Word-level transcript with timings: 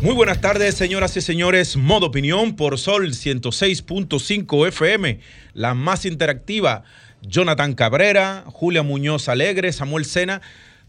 Muy 0.00 0.14
buenas 0.14 0.40
tardes, 0.40 0.76
señoras 0.76 1.16
y 1.16 1.20
señores. 1.20 1.76
Modo 1.76 2.06
opinión 2.06 2.54
por 2.54 2.78
Sol 2.78 3.08
106.5 3.08 4.68
FM, 4.68 5.18
la 5.54 5.74
más 5.74 6.04
interactiva. 6.04 6.84
Jonathan 7.22 7.74
Cabrera, 7.74 8.44
Julia 8.46 8.84
Muñoz 8.84 9.28
Alegre, 9.28 9.72
Samuel 9.72 10.04
Sena, 10.04 10.40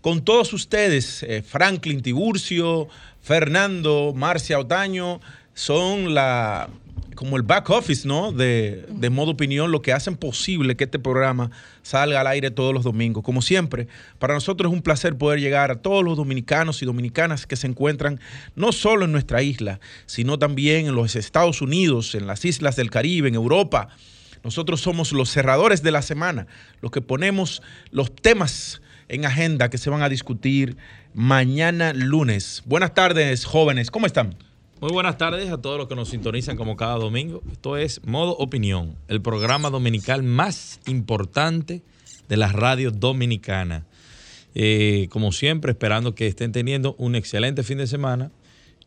con 0.02 0.24
todos 0.24 0.54
ustedes, 0.54 1.24
eh, 1.24 1.42
Franklin 1.42 2.04
Tiburcio, 2.04 2.88
Fernando, 3.24 4.14
Marcia 4.16 4.60
Otaño, 4.60 5.22
son 5.56 6.14
la 6.14 6.70
como 7.20 7.36
el 7.36 7.44
back 7.44 7.70
office, 7.70 8.08
¿no? 8.08 8.32
De, 8.32 8.86
de, 8.88 9.10
modo 9.10 9.32
opinión, 9.32 9.74
lo 9.74 9.82
que 9.82 9.92
hacen 9.92 10.16
posible 10.16 10.78
que 10.78 10.86
este 10.86 11.00
programa 11.00 11.52
salga 11.82 12.22
al 12.22 12.28
aire 12.28 12.50
todos 12.50 12.74
los 12.74 12.86
domingos. 12.86 13.26
Como 13.26 13.42
siempre, 13.42 13.90
para 14.20 14.34
nosotros 14.34 14.72
es 14.72 14.74
un 14.74 14.82
placer 14.82 15.18
poder 15.18 15.42
llegar 15.42 15.70
a 15.70 15.82
todos 15.82 16.02
los 16.02 16.16
dominicanos 16.16 16.82
y 16.82 16.86
dominicanas 16.86 17.46
que 17.46 17.58
se 17.58 17.68
encuentran 17.68 18.22
no 18.56 18.72
solo 18.72 19.04
en 19.04 19.12
nuestra 19.12 19.42
isla, 19.42 19.82
sino 20.06 20.40
también 20.40 20.88
en 20.88 20.96
los 20.96 21.18
Estados 21.18 21.62
Unidos, 21.62 22.16
en 22.16 22.26
las 22.26 22.46
islas 22.46 22.78
del 22.78 22.90
Caribe, 22.90 23.28
en 23.28 23.36
Europa. 23.36 23.90
Nosotros 24.46 24.80
somos 24.80 25.12
los 25.12 25.30
cerradores 25.30 25.84
de 25.84 25.92
la 25.92 26.02
semana, 26.02 26.48
los 26.80 26.90
que 26.90 27.02
ponemos 27.02 27.62
los 27.92 28.16
temas 28.16 28.82
en 29.10 29.26
agenda 29.26 29.70
que 29.70 29.78
se 29.78 29.90
van 29.90 30.04
a 30.04 30.08
discutir 30.08 30.78
mañana 31.14 31.92
lunes. 31.92 32.64
Buenas 32.66 32.94
tardes, 32.94 33.44
jóvenes, 33.44 33.92
¿cómo 33.92 34.06
están? 34.06 34.38
Muy 34.82 34.94
buenas 34.94 35.18
tardes 35.18 35.50
a 35.52 35.58
todos 35.58 35.78
los 35.78 35.90
que 35.90 35.96
nos 35.96 36.08
sintonizan 36.08 36.56
como 36.56 36.78
cada 36.78 36.96
domingo. 36.96 37.44
Esto 37.52 37.76
es 37.76 38.00
Modo 38.06 38.38
Opinión, 38.38 38.96
el 39.10 39.22
programa 39.22 39.70
dominical 39.70 40.24
más 40.24 40.80
importante 40.88 41.84
de 42.30 42.38
la 42.38 42.48
radio 42.48 42.90
dominicana. 42.90 43.86
Eh, 44.56 45.08
como 45.10 45.34
siempre, 45.34 45.74
esperando 45.74 46.16
que 46.16 46.28
estén 46.28 46.54
teniendo 46.54 46.96
un 46.98 47.16
excelente 47.16 47.64
fin 47.64 47.78
de 47.78 47.88
semana 47.88 48.32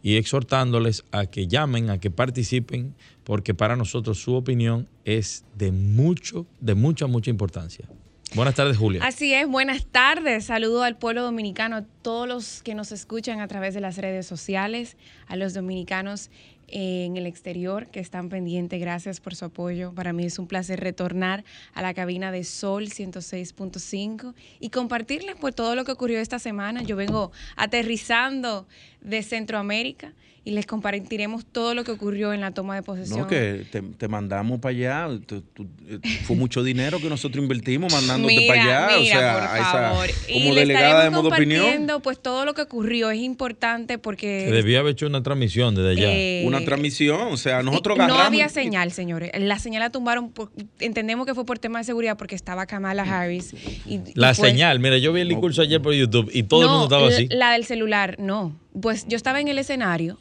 y 0.02 0.16
exhortándoles 0.16 1.04
a 1.12 1.26
que 1.26 1.46
llamen, 1.46 1.90
a 1.90 2.00
que 2.00 2.10
participen, 2.10 2.94
porque 3.22 3.52
para 3.52 3.76
nosotros 3.76 4.16
su 4.16 4.34
opinión 4.34 4.88
es 5.04 5.44
de 5.58 5.72
mucho, 5.72 6.46
de 6.58 6.74
mucha, 6.74 7.06
mucha 7.06 7.28
importancia. 7.28 7.86
Buenas 8.34 8.54
tardes, 8.54 8.78
Julia. 8.78 9.04
Así 9.04 9.34
es, 9.34 9.46
buenas 9.46 9.84
tardes. 9.84 10.46
Saludo 10.46 10.84
al 10.84 10.96
pueblo 10.96 11.22
dominicano, 11.22 11.76
a 11.76 11.82
todos 11.82 12.26
los 12.26 12.62
que 12.62 12.74
nos 12.74 12.90
escuchan 12.90 13.40
a 13.40 13.46
través 13.46 13.74
de 13.74 13.82
las 13.82 13.98
redes 13.98 14.26
sociales, 14.26 14.96
a 15.26 15.36
los 15.36 15.52
dominicanos 15.52 16.30
en 16.68 17.18
el 17.18 17.26
exterior 17.26 17.88
que 17.88 18.00
están 18.00 18.30
pendientes. 18.30 18.80
Gracias 18.80 19.20
por 19.20 19.34
su 19.34 19.44
apoyo. 19.44 19.92
Para 19.92 20.14
mí 20.14 20.24
es 20.24 20.38
un 20.38 20.46
placer 20.46 20.80
retornar 20.80 21.44
a 21.74 21.82
la 21.82 21.92
cabina 21.92 22.32
de 22.32 22.44
Sol 22.44 22.88
106.5 22.88 24.32
y 24.60 24.70
compartirles 24.70 25.36
pues 25.38 25.54
todo 25.54 25.74
lo 25.74 25.84
que 25.84 25.92
ocurrió 25.92 26.18
esta 26.18 26.38
semana. 26.38 26.82
Yo 26.82 26.96
vengo 26.96 27.32
aterrizando 27.56 28.66
de 29.02 29.22
Centroamérica 29.22 30.14
y 30.44 30.50
les 30.50 30.66
compartiremos 30.66 31.44
todo 31.44 31.72
lo 31.74 31.84
que 31.84 31.92
ocurrió 31.92 32.32
en 32.32 32.40
la 32.40 32.50
toma 32.50 32.74
de 32.74 32.82
posesión. 32.82 33.20
No, 33.20 33.26
que 33.28 33.64
te, 33.70 34.08
mandamos 34.08 34.58
para 34.58 34.74
allá. 34.74 35.08
Eh, 35.08 36.00
fue 36.24 36.34
mucho 36.34 36.64
dinero 36.64 36.98
que 36.98 37.08
nosotros 37.08 37.40
invertimos 37.40 37.92
mandándote 37.92 38.46
para 38.48 38.62
allá. 38.62 38.98
Mira, 38.98 39.00
o 39.00 39.04
sea, 39.04 39.52
por 39.56 39.66
favor. 39.66 40.10
como 40.32 40.54
delegada 40.54 41.04
de 41.04 41.10
modo 41.10 41.28
opinión. 41.28 41.86
pues 42.02 42.20
todo 42.20 42.44
lo 42.44 42.54
que 42.54 42.62
ocurrió 42.62 43.10
es 43.12 43.20
importante 43.20 43.98
porque. 43.98 44.46
Se 44.48 44.52
debía 44.52 44.80
haber 44.80 44.92
hecho 44.92 45.06
una 45.06 45.22
transmisión 45.22 45.76
desde 45.76 45.90
allá. 45.90 46.12
Eh, 46.12 46.42
una 46.44 46.64
transmisión, 46.64 47.28
o 47.30 47.36
sea, 47.36 47.62
nosotros 47.62 47.96
No 47.96 48.14
había 48.16 48.48
señal, 48.48 48.90
señores. 48.90 49.30
La 49.38 49.60
señal 49.60 49.82
la 49.82 49.90
tumbaron, 49.90 50.32
entendemos 50.80 51.24
que 51.24 51.34
fue 51.34 51.44
por 51.44 51.60
tema 51.60 51.78
de 51.78 51.84
seguridad 51.84 52.16
porque 52.16 52.34
estaba 52.34 52.66
Kamala 52.66 53.04
Harris. 53.04 53.54
Y, 53.86 54.00
la 54.14 54.34
señal, 54.34 54.80
mira, 54.80 54.98
yo 54.98 55.12
vi 55.12 55.20
el 55.20 55.28
discurso 55.28 55.62
ayer 55.62 55.80
por 55.80 55.94
YouTube 55.94 56.30
y 56.32 56.42
todo 56.42 56.62
el 56.62 56.68
mundo 56.68 56.84
estaba 56.84 57.06
así. 57.06 57.28
La 57.30 57.52
del 57.52 57.64
celular, 57.64 58.16
no. 58.18 58.56
Pues 58.80 59.06
yo 59.06 59.16
estaba 59.16 59.40
en 59.40 59.48
el 59.48 59.58
escenario 59.58 60.18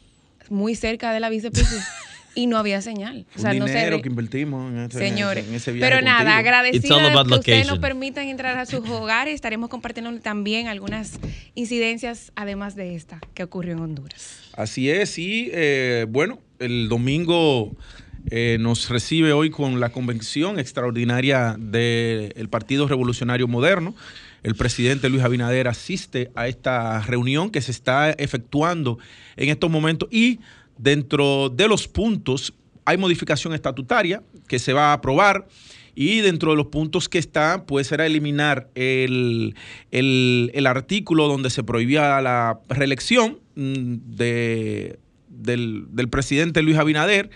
muy 0.52 0.74
cerca 0.74 1.12
de 1.12 1.20
la 1.20 1.28
vicepresidenta. 1.28 1.86
y 2.34 2.46
no 2.46 2.56
había 2.56 2.80
señal. 2.80 3.26
O 3.36 3.38
sea, 3.38 3.52
dinero 3.52 4.00
que 4.00 4.08
invertimos 4.08 4.70
en, 4.72 4.78
ese, 4.78 4.98
Señores, 4.98 5.44
Pero 5.64 6.00
nada, 6.00 6.36
agradecido 6.36 6.98
que 7.26 7.34
ustedes 7.34 7.66
nos 7.66 7.78
permitan 7.78 8.28
entrar 8.28 8.58
a 8.58 8.66
sus 8.66 8.88
hogares. 8.88 9.34
Estaremos 9.34 9.68
compartiendo 9.68 10.12
también 10.20 10.68
algunas 10.68 11.18
incidencias, 11.54 12.32
además 12.34 12.74
de 12.74 12.94
esta, 12.94 13.20
que 13.34 13.42
ocurrió 13.42 13.72
en 13.72 13.80
Honduras. 13.80 14.50
Así 14.56 14.90
es, 14.90 15.18
y 15.18 15.50
eh, 15.52 16.06
bueno, 16.08 16.38
el 16.58 16.88
domingo 16.88 17.72
eh, 18.30 18.56
nos 18.60 18.88
recibe 18.88 19.32
hoy 19.32 19.50
con 19.50 19.80
la 19.80 19.90
convención 19.90 20.58
extraordinaria 20.58 21.56
del 21.58 22.48
Partido 22.48 22.86
Revolucionario 22.86 23.48
Moderno. 23.48 23.94
El 24.42 24.54
presidente 24.54 25.08
Luis 25.08 25.22
Abinader 25.22 25.68
asiste 25.68 26.30
a 26.34 26.48
esta 26.48 27.00
reunión 27.02 27.50
que 27.50 27.60
se 27.60 27.70
está 27.70 28.10
efectuando 28.10 28.98
en 29.36 29.50
estos 29.50 29.70
momentos 29.70 30.08
y 30.10 30.40
dentro 30.78 31.48
de 31.48 31.68
los 31.68 31.86
puntos 31.86 32.52
hay 32.84 32.96
modificación 32.96 33.54
estatutaria 33.54 34.22
que 34.48 34.58
se 34.58 34.72
va 34.72 34.90
a 34.90 34.92
aprobar 34.94 35.46
y 35.94 36.20
dentro 36.20 36.52
de 36.52 36.56
los 36.56 36.66
puntos 36.66 37.08
que 37.08 37.18
está, 37.18 37.64
pues 37.66 37.86
será 37.86 38.06
eliminar 38.06 38.68
el, 38.74 39.54
artículo 40.66 41.28
donde 41.28 41.50
se 41.50 41.62
prohibía 41.62 42.20
la 42.20 42.58
reelección 42.68 43.38
mm, 43.54 43.96
de, 44.16 44.98
del, 45.28 46.08
presidente 46.10 46.62
Luis 46.62 46.78
Abinader. 46.78 47.30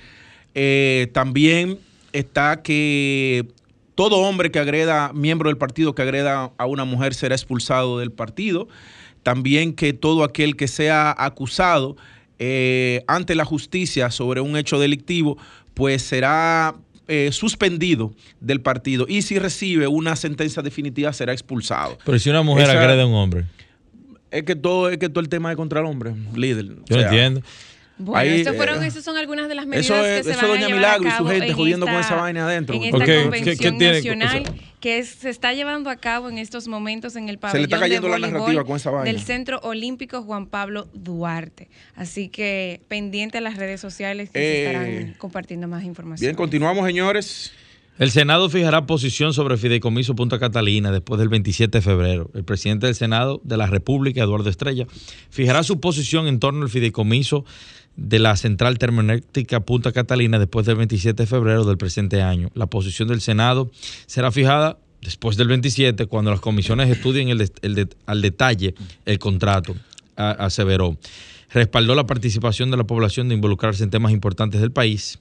Eh, 0.54 1.08
también 1.12 1.78
está 2.12 2.62
que 2.62 3.46
todo 3.96 4.18
hombre 4.18 4.52
que 4.52 4.60
agreda, 4.60 5.10
miembro 5.14 5.48
del 5.48 5.56
partido 5.56 5.94
que 5.94 6.02
agreda 6.02 6.52
a 6.56 6.66
una 6.66 6.84
mujer 6.84 7.14
será 7.14 7.34
expulsado 7.34 7.98
del 7.98 8.12
partido. 8.12 8.68
También 9.24 9.72
que 9.72 9.92
todo 9.92 10.22
aquel 10.22 10.54
que 10.54 10.68
sea 10.68 11.12
acusado 11.18 11.96
eh, 12.38 13.02
ante 13.08 13.34
la 13.34 13.44
justicia 13.44 14.10
sobre 14.10 14.40
un 14.40 14.56
hecho 14.56 14.78
delictivo, 14.78 15.38
pues 15.74 16.02
será 16.02 16.76
eh, 17.08 17.30
suspendido 17.32 18.12
del 18.40 18.60
partido. 18.60 19.06
Y 19.08 19.22
si 19.22 19.38
recibe 19.38 19.88
una 19.88 20.14
sentencia 20.14 20.62
definitiva, 20.62 21.12
será 21.14 21.32
expulsado. 21.32 21.96
Pero 22.04 22.18
si 22.18 22.28
una 22.28 22.42
mujer 22.42 22.68
agrede 22.70 23.02
a 23.02 23.06
un 23.06 23.14
hombre. 23.14 23.46
Es 24.30 24.42
que 24.42 24.54
todo, 24.56 24.90
es 24.90 24.98
que 24.98 25.08
todo 25.08 25.20
el 25.20 25.30
tema 25.30 25.50
es 25.50 25.56
contra 25.56 25.80
el 25.80 25.86
hombre, 25.86 26.14
líder. 26.34 26.66
Yo 26.86 27.00
entiendo. 27.00 27.40
Bueno, 27.98 28.54
fueron, 28.54 28.84
esas 28.84 29.04
son 29.04 29.16
algunas 29.16 29.48
de 29.48 29.54
las 29.54 29.66
medidas 29.66 30.22
que 30.22 30.34
se 30.34 30.36
van 30.36 30.50
a 30.50 30.54
llevar 30.54 30.72
Milagro 30.72 31.08
a 31.08 31.12
cabo 31.12 31.28
y 31.28 31.34
su 31.34 31.40
gente 31.40 31.54
jodiendo 31.54 31.86
con 31.86 31.94
esa 31.94 32.16
vaina 32.16 32.44
adentro. 32.46 32.76
En 32.76 32.82
esta 32.84 32.98
convención 32.98 33.78
nacional 33.78 34.44
que 34.80 35.02
se 35.04 35.30
está 35.30 35.52
llevando 35.54 35.88
a 35.88 35.96
cabo 35.96 36.28
en 36.28 36.38
estos 36.38 36.68
momentos 36.68 37.16
en 37.16 37.28
el 37.28 37.38
pabellón 37.38 37.56
se 37.56 37.58
le 37.58 37.64
está 37.64 37.80
cayendo 37.80 38.08
la 38.08 38.18
narrativa 38.18 38.64
con 38.64 38.76
esa 38.76 38.90
vaina. 38.90 39.04
del 39.10 39.20
Centro 39.20 39.58
Olímpico 39.62 40.22
Juan 40.22 40.46
Pablo 40.46 40.88
Duarte. 40.92 41.68
Así 41.94 42.28
que 42.28 42.82
pendiente 42.86 43.38
a 43.38 43.40
las 43.40 43.56
redes 43.56 43.80
sociales 43.80 44.30
que 44.30 44.38
se 44.38 44.66
estarán 44.66 44.86
eh, 44.86 45.14
compartiendo 45.18 45.66
más 45.66 45.82
información. 45.82 46.26
Bien, 46.26 46.36
continuamos, 46.36 46.86
señores. 46.86 47.52
El 47.98 48.10
Senado 48.10 48.50
fijará 48.50 48.84
posición 48.84 49.32
sobre 49.32 49.56
fideicomiso 49.56 50.14
Punta 50.14 50.38
Catalina 50.38 50.92
después 50.92 51.18
del 51.18 51.30
27 51.30 51.78
de 51.78 51.82
febrero. 51.82 52.30
El 52.34 52.44
presidente 52.44 52.84
del 52.84 52.94
Senado 52.94 53.40
de 53.42 53.56
la 53.56 53.66
República, 53.66 54.22
Eduardo 54.22 54.50
Estrella, 54.50 54.86
fijará 55.30 55.62
su 55.62 55.80
posición 55.80 56.26
en 56.26 56.38
torno 56.38 56.62
al 56.62 56.68
fideicomiso 56.68 57.46
de 57.96 58.18
la 58.18 58.36
central 58.36 58.76
termoeléctrica 58.76 59.60
Punta 59.60 59.92
Catalina 59.92 60.38
después 60.38 60.66
del 60.66 60.76
27 60.76 61.22
de 61.22 61.26
febrero 61.26 61.64
del 61.64 61.78
presente 61.78 62.20
año. 62.20 62.50
La 62.52 62.66
posición 62.66 63.08
del 63.08 63.22
Senado 63.22 63.70
será 64.04 64.30
fijada 64.30 64.78
después 65.00 65.38
del 65.38 65.48
27 65.48 66.04
cuando 66.04 66.30
las 66.30 66.40
comisiones 66.40 66.90
estudien 66.90 67.30
al 68.04 68.20
detalle 68.20 68.74
el 69.06 69.18
contrato, 69.18 69.74
aseveró. 70.16 70.98
Respaldó 71.48 71.94
la 71.94 72.04
participación 72.04 72.70
de 72.70 72.76
la 72.76 72.84
población 72.84 73.30
de 73.30 73.36
involucrarse 73.36 73.84
en 73.84 73.88
temas 73.88 74.12
importantes 74.12 74.60
del 74.60 74.72
país. 74.72 75.18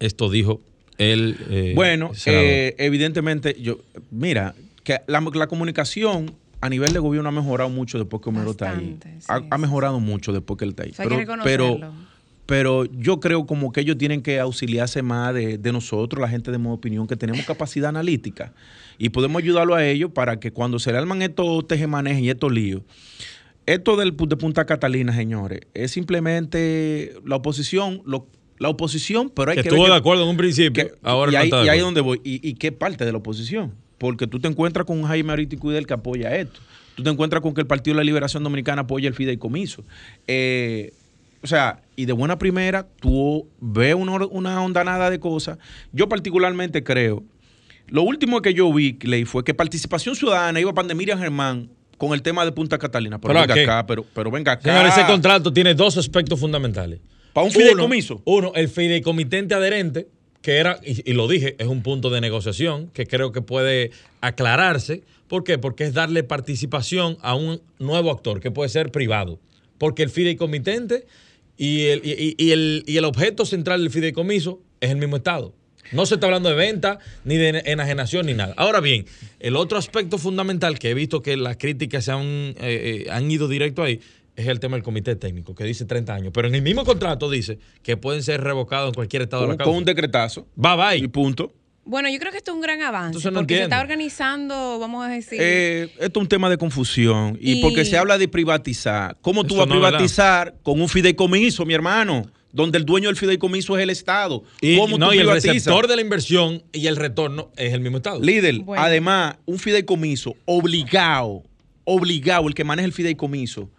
Esto 0.00 0.28
dijo 0.28 0.60
el... 0.98 1.36
Eh, 1.50 1.72
bueno, 1.74 2.12
eh, 2.26 2.74
evidentemente, 2.78 3.56
yo, 3.60 3.78
mira, 4.10 4.54
que 4.84 5.00
la, 5.06 5.20
la 5.20 5.46
comunicación 5.46 6.34
a 6.62 6.68
nivel 6.68 6.92
de 6.92 7.00
gobierno 7.00 7.28
ha 7.28 7.32
mejorado 7.32 7.68
mucho 7.68 7.98
después 7.98 8.22
que 8.22 8.28
Homero 8.28 8.52
está 8.52 8.70
ahí. 8.70 8.96
ha, 9.28 9.58
mejorado 9.58 9.98
mucho 9.98 10.32
después 10.32 10.56
que 10.58 10.64
él 10.64 10.70
está 10.70 10.84
ahí. 10.84 10.92
pero, 11.42 11.76
pero, 12.46 12.84
yo 12.84 13.18
creo 13.18 13.46
como 13.46 13.72
que 13.72 13.80
ellos 13.80 13.98
tienen 13.98 14.22
que 14.22 14.38
auxiliarse 14.38 15.02
más 15.02 15.34
de, 15.34 15.72
nosotros, 15.72 16.22
la 16.22 16.28
gente 16.28 16.52
de 16.52 16.58
modo 16.58 16.74
opinión, 16.74 17.08
que 17.08 17.16
tenemos 17.16 17.44
capacidad 17.44 17.88
analítica 17.88 18.52
y 18.96 19.08
podemos 19.08 19.42
ayudarlo 19.42 19.74
a 19.74 19.84
ellos 19.84 20.12
para 20.12 20.38
que 20.38 20.52
cuando 20.52 20.78
se 20.78 20.92
le 20.92 20.98
arman 20.98 21.20
estos 21.22 21.66
tejemanejes 21.66 22.22
y 22.22 22.30
estos 22.30 22.52
líos, 22.52 22.82
esto 23.66 23.96
del, 23.96 24.16
de 24.16 24.36
Punta 24.36 24.64
Catalina, 24.64 25.12
señores, 25.12 25.62
es 25.74 25.90
simplemente 25.90 27.14
la 27.24 27.36
oposición, 27.36 28.02
lo, 28.06 28.28
la 28.58 28.68
oposición, 28.68 29.30
pero 29.30 29.50
hay 29.50 29.56
que, 29.56 29.62
que 29.62 29.68
estuvo 29.68 29.86
de 29.86 29.94
acuerdo 29.94 30.24
en 30.24 30.30
un 30.30 30.36
principio. 30.36 30.84
que, 30.84 30.94
ahora 31.02 31.32
y, 31.32 31.36
ahí, 31.36 31.50
y 31.50 31.68
ahí 31.68 31.78
es 31.78 31.84
donde 31.84 32.00
voy. 32.00 32.20
¿Y, 32.24 32.46
¿Y, 32.46 32.54
qué 32.54 32.72
parte 32.72 33.04
de 33.04 33.12
la 33.12 33.18
oposición? 33.18 33.74
Porque 33.98 34.26
tú 34.26 34.40
te 34.40 34.48
encuentras 34.48 34.86
con 34.86 34.98
un 34.98 35.04
Jaime 35.04 35.32
Ariti 35.32 35.56
Cuidel 35.56 35.86
que 35.86 35.94
apoya 35.94 36.34
esto. 36.36 36.60
Tú 36.94 37.02
te 37.02 37.10
encuentras 37.10 37.42
con 37.42 37.54
que 37.54 37.60
el 37.60 37.66
Partido 37.66 37.94
de 37.94 38.00
la 38.02 38.04
Liberación 38.04 38.42
Dominicana 38.44 38.82
apoya 38.82 39.08
el 39.08 39.14
fideicomiso. 39.14 39.84
Eh, 40.26 40.92
o 41.42 41.46
sea, 41.46 41.82
y 41.96 42.04
de 42.04 42.12
buena 42.12 42.38
primera, 42.38 42.86
tú 43.00 43.48
ves 43.60 43.94
una, 43.94 44.26
una 44.26 44.62
ondanada 44.62 45.10
de 45.10 45.18
cosas. 45.18 45.58
Yo 45.92 46.08
particularmente 46.08 46.84
creo, 46.84 47.24
lo 47.88 48.02
último 48.02 48.40
que 48.40 48.54
yo 48.54 48.72
vi, 48.72 48.98
Ley, 49.02 49.24
fue 49.24 49.44
que 49.44 49.54
Participación 49.54 50.14
Ciudadana 50.14 50.60
iba 50.60 50.72
para 50.72 50.94
Miriam 50.94 51.18
Germán 51.18 51.68
con 51.98 52.12
el 52.12 52.22
tema 52.22 52.44
de 52.44 52.52
Punta 52.52 52.78
Catalina. 52.78 53.20
Pero, 53.20 53.34
¿Pero 53.34 53.54
venga 53.54 53.62
acá, 53.62 53.86
pero, 53.86 54.06
pero 54.14 54.30
venga 54.30 54.52
acá. 54.52 54.72
Señor, 54.72 54.86
ese 54.86 55.06
contrato 55.06 55.52
tiene 55.52 55.74
dos 55.74 55.96
aspectos 55.96 56.38
fundamentales. 56.38 57.00
¿Para 57.32 57.46
un 57.46 57.52
fideicomiso? 57.52 58.22
Uno, 58.24 58.52
el 58.54 58.68
fideicomitente 58.68 59.54
adherente, 59.54 60.08
que 60.42 60.56
era, 60.56 60.80
y, 60.82 61.12
lo 61.12 61.28
dije, 61.28 61.56
es 61.58 61.66
un 61.66 61.82
punto 61.82 62.10
de 62.10 62.20
negociación 62.20 62.88
que 62.92 63.06
creo 63.06 63.32
que 63.32 63.42
puede 63.42 63.90
aclararse. 64.20 65.02
¿Por 65.28 65.44
qué? 65.44 65.58
Porque 65.58 65.84
es 65.84 65.94
darle 65.94 66.24
participación 66.24 67.16
a 67.22 67.34
un 67.34 67.62
nuevo 67.78 68.10
actor, 68.10 68.40
que 68.40 68.50
puede 68.50 68.68
ser 68.68 68.90
privado. 68.90 69.38
Porque 69.78 70.02
el 70.02 70.10
fideicomitente 70.10 71.06
y 71.56 71.86
el, 71.86 72.02
y, 72.04 72.34
y 72.38 72.96
el 72.96 73.04
objeto 73.04 73.46
central 73.46 73.80
del 73.80 73.90
fideicomiso 73.90 74.60
es 74.80 74.90
el 74.90 74.96
mismo 74.96 75.16
Estado. 75.16 75.54
No 75.92 76.06
se 76.06 76.14
está 76.14 76.26
hablando 76.26 76.48
de 76.48 76.54
venta, 76.54 76.98
ni 77.24 77.36
de 77.36 77.62
enajenación, 77.66 78.26
ni 78.26 78.34
nada. 78.34 78.54
Ahora 78.56 78.80
bien, 78.80 79.04
el 79.40 79.56
otro 79.56 79.76
aspecto 79.78 80.16
fundamental 80.16 80.78
que 80.78 80.90
he 80.90 80.94
visto 80.94 81.20
que 81.20 81.36
las 81.36 81.58
críticas 81.58 82.06
se 82.06 82.12
han, 82.12 82.22
eh, 82.22 82.54
eh, 82.60 83.06
han 83.10 83.30
ido 83.30 83.46
directo 83.46 83.82
ahí 83.82 84.00
es 84.36 84.46
el 84.46 84.60
tema 84.60 84.76
del 84.76 84.82
comité 84.84 85.14
técnico, 85.16 85.54
que 85.54 85.64
dice 85.64 85.84
30 85.84 86.14
años. 86.14 86.30
Pero 86.34 86.48
en 86.48 86.54
el 86.54 86.62
mismo 86.62 86.84
contrato 86.84 87.30
dice 87.30 87.58
que 87.82 87.96
pueden 87.96 88.22
ser 88.22 88.40
revocados 88.42 88.88
en 88.88 88.94
cualquier 88.94 89.22
estado 89.22 89.42
con, 89.42 89.50
de 89.50 89.54
la 89.54 89.58
causa. 89.58 89.70
Con 89.70 89.78
un 89.78 89.84
decretazo. 89.84 90.46
Va, 90.62 90.74
va. 90.76 90.96
Y 90.96 91.06
punto. 91.08 91.52
Bueno, 91.84 92.08
yo 92.08 92.18
creo 92.20 92.30
que 92.30 92.38
esto 92.38 92.52
es 92.52 92.54
un 92.54 92.60
gran 92.62 92.80
avance. 92.80 93.08
Entonces 93.08 93.32
no 93.32 93.40
porque 93.40 93.54
entiendo. 93.54 93.74
se 93.74 93.74
está 93.74 93.80
organizando, 93.82 94.78
vamos 94.78 95.04
a 95.04 95.08
decir. 95.08 95.38
Eh, 95.42 95.90
esto 95.98 96.20
es 96.20 96.22
un 96.22 96.28
tema 96.28 96.48
de 96.48 96.56
confusión. 96.56 97.36
Y, 97.40 97.58
Y- 97.58 97.62
porque 97.62 97.84
se 97.84 97.98
habla 97.98 98.18
de 98.18 98.28
privatizar. 98.28 99.16
¿Cómo 99.20 99.44
tú 99.44 99.56
vas 99.56 99.66
a 99.66 99.70
verdad. 99.72 99.88
privatizar 99.90 100.54
con 100.62 100.80
un 100.80 100.88
fideicomiso, 100.88 101.66
mi 101.66 101.74
hermano? 101.74 102.30
Donde 102.52 102.78
el 102.78 102.84
dueño 102.84 103.08
del 103.08 103.16
fideicomiso 103.16 103.76
es 103.76 103.82
el 103.82 103.90
Estado. 103.90 104.44
Y, 104.60 104.76
¿Cómo 104.76 104.96
no, 104.98 105.08
tú 105.08 105.14
y 105.14 105.18
el 105.18 105.28
receptor 105.30 105.88
de 105.88 105.96
la 105.96 106.02
inversión 106.02 106.62
y 106.72 106.86
el 106.86 106.96
retorno 106.96 107.50
es 107.56 107.72
el 107.72 107.80
mismo 107.80 107.96
Estado. 107.96 108.20
Líder, 108.20 108.60
Bueno. 108.60 108.82
además, 108.82 109.36
un 109.46 109.58
fideicomiso 109.58 110.36
obligado, 110.44 111.42
obligado, 111.84 112.46
el 112.48 112.54
que 112.54 112.62
maneja 112.64 112.86
el 112.86 112.92
fideicomiso. 112.92 113.70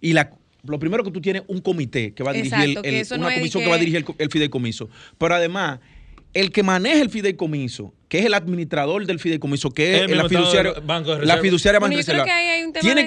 Y 0.00 0.12
la, 0.12 0.30
lo 0.64 0.78
primero 0.78 1.04
que 1.04 1.10
tú 1.10 1.20
tienes 1.20 1.42
un 1.46 1.60
comité 1.60 2.12
que 2.14 2.22
va 2.22 2.30
a 2.30 2.34
dirigir 2.34 2.54
el- 2.58 2.70
Exacto, 2.70 2.88
el- 2.88 2.94
eso 2.96 3.14
una 3.14 3.24
no 3.24 3.28
es 3.30 3.34
comisión 3.36 3.60
que... 3.60 3.64
que- 3.66 3.70
va 3.70 3.76
a 3.76 3.78
dirigir 3.78 3.96
el, 3.98 4.04
co- 4.04 4.14
el 4.18 4.30
fideicomiso. 4.30 4.88
Pero 5.18 5.34
además, 5.34 5.80
el 6.32 6.52
que 6.52 6.62
maneja 6.62 7.00
el 7.02 7.10
fideicomiso, 7.10 7.92
que 8.08 8.20
es 8.20 8.26
el 8.26 8.34
administrador 8.34 9.04
del 9.06 9.18
fideicomiso, 9.18 9.70
que 9.70 10.04
es 10.04 10.10
la 10.10 10.28
fiduciaria, 10.28 10.74
Banco 10.84 11.10
de 11.10 11.16
la 11.16 11.20
Reserva. 11.34 11.42
fiduciaria 11.42 11.80
Bueno, 11.80 11.96
Banco 11.96 12.02
yo 12.02 12.06
de 12.06 12.12
creo 12.12 12.24
Reserva, 12.24 12.24
que 12.24 12.30
ahí 12.30 12.46
hay 12.58 12.64
un 12.66 12.72
tema 12.72 12.80
tiene 12.82 13.00
de- 13.02 13.06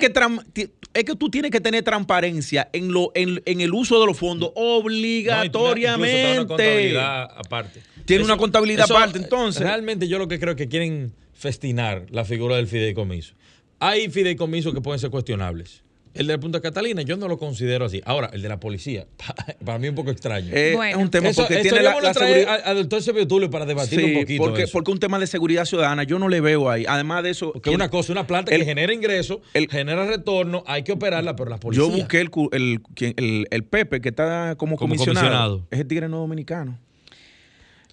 que 0.54 0.72
es 0.94 1.04
que 1.06 1.16
tú 1.16 1.30
tienes 1.30 1.50
que 1.52 1.62
tener 1.62 1.84
transparencia 1.84 2.70
en 2.74 2.92
lo 2.92 3.12
en, 3.16 3.42
en 3.46 3.62
el 3.62 3.74
uso 3.74 4.00
de 4.00 4.06
los 4.06 4.18
fondos 4.18 4.52
No, 4.56 4.62
y 4.62 4.62
tiene 4.62 4.76
una 4.78 4.78
obligatoriamente. 4.86 6.46
contabilidad 6.48 7.24
aparte. 7.36 7.82
Tiene 8.06 8.24
una 8.26 8.38
contabilidad 8.38 8.86
aparte, 8.92 9.18
entonces. 9.20 9.62
Realmente 9.64 10.08
yo 10.08 10.20
lo 10.20 10.28
que 10.28 10.38
creo 10.40 10.56
que 10.56 10.68
quieren 10.68 11.14
festinar 11.34 12.06
la 12.10 12.26
figura 12.26 12.58
del 12.58 12.68
fideicomiso. 12.68 13.34
Hay 13.80 14.10
fideicomisos 14.10 14.74
que 14.74 14.82
pueden 14.82 15.00
ser 15.00 15.10
cuestionables. 15.10 15.82
El 16.14 16.28
de 16.28 16.38
Punta 16.38 16.62
Catalina 16.62 17.02
yo 17.02 17.18
no 17.18 17.28
lo 17.28 17.40
considero 17.40 17.86
así. 17.86 18.00
Ahora, 18.06 18.30
el 18.34 18.44
de 18.44 18.50
la 18.50 18.60
policía, 18.60 19.08
para 19.66 19.80
mí 19.80 19.86
es 19.88 19.90
un 19.90 19.96
poco 19.96 20.12
extraño. 20.12 20.50
Eh, 20.54 20.74
Bueno. 20.76 20.98
es 20.98 21.04
un 21.04 21.10
tema 21.10 21.30
Eso- 21.30 21.42
porque 21.42 21.56
eso 21.56 21.64
tiene 21.64 21.82
la, 21.82 22.00
la 22.00 22.14
seguridad. 22.14 22.62
al 22.66 22.78
doctor 22.78 23.02
Sebio 23.02 23.28
Tulio 23.28 23.50
para 23.50 23.66
debatir 23.66 24.00
Sí, 24.00 24.06
un 24.06 24.22
poquito 24.22 24.44
porque, 24.44 24.64
eso. 24.64 24.72
porque 24.74 24.92
un 24.92 25.00
tema 25.00 25.18
de 25.18 25.26
seguridad 25.26 25.66
ciudadana 25.66 26.04
yo 26.04 26.20
no 26.20 26.30
le 26.30 26.40
veo 26.40 26.70
ahí. 26.70 26.86
Además 26.88 27.24
de 27.24 27.32
eso, 27.32 27.52
Porque 27.54 27.72
es 27.72 27.76
una 27.76 27.90
cosa, 27.90 28.12
una 28.12 28.28
planta 28.28 28.54
el- 28.54 28.60
que 28.60 28.66
genera 28.66 28.94
ingresos, 28.94 29.40
el- 29.56 29.68
genera 29.70 30.06
retorno, 30.06 30.64
hay 30.68 30.84
que 30.84 30.92
operarla, 30.92 31.36
pero 31.36 31.50
la 31.50 31.58
policía. 31.58 31.84
yo 31.84 31.90
busqué 31.92 32.22
el, 32.22 32.30
el, 32.52 32.82
el, 33.18 33.48
el 33.50 33.64
Pepe 33.64 34.00
que 34.00 34.10
está 34.10 34.56
como, 34.58 34.76
Como 34.78 34.94
comisionado, 34.94 35.20
comisionado. 35.26 35.68
Es 35.72 35.80
el 35.80 35.88
tigre 35.88 36.10
no 36.10 36.18
dominicano. 36.20 36.78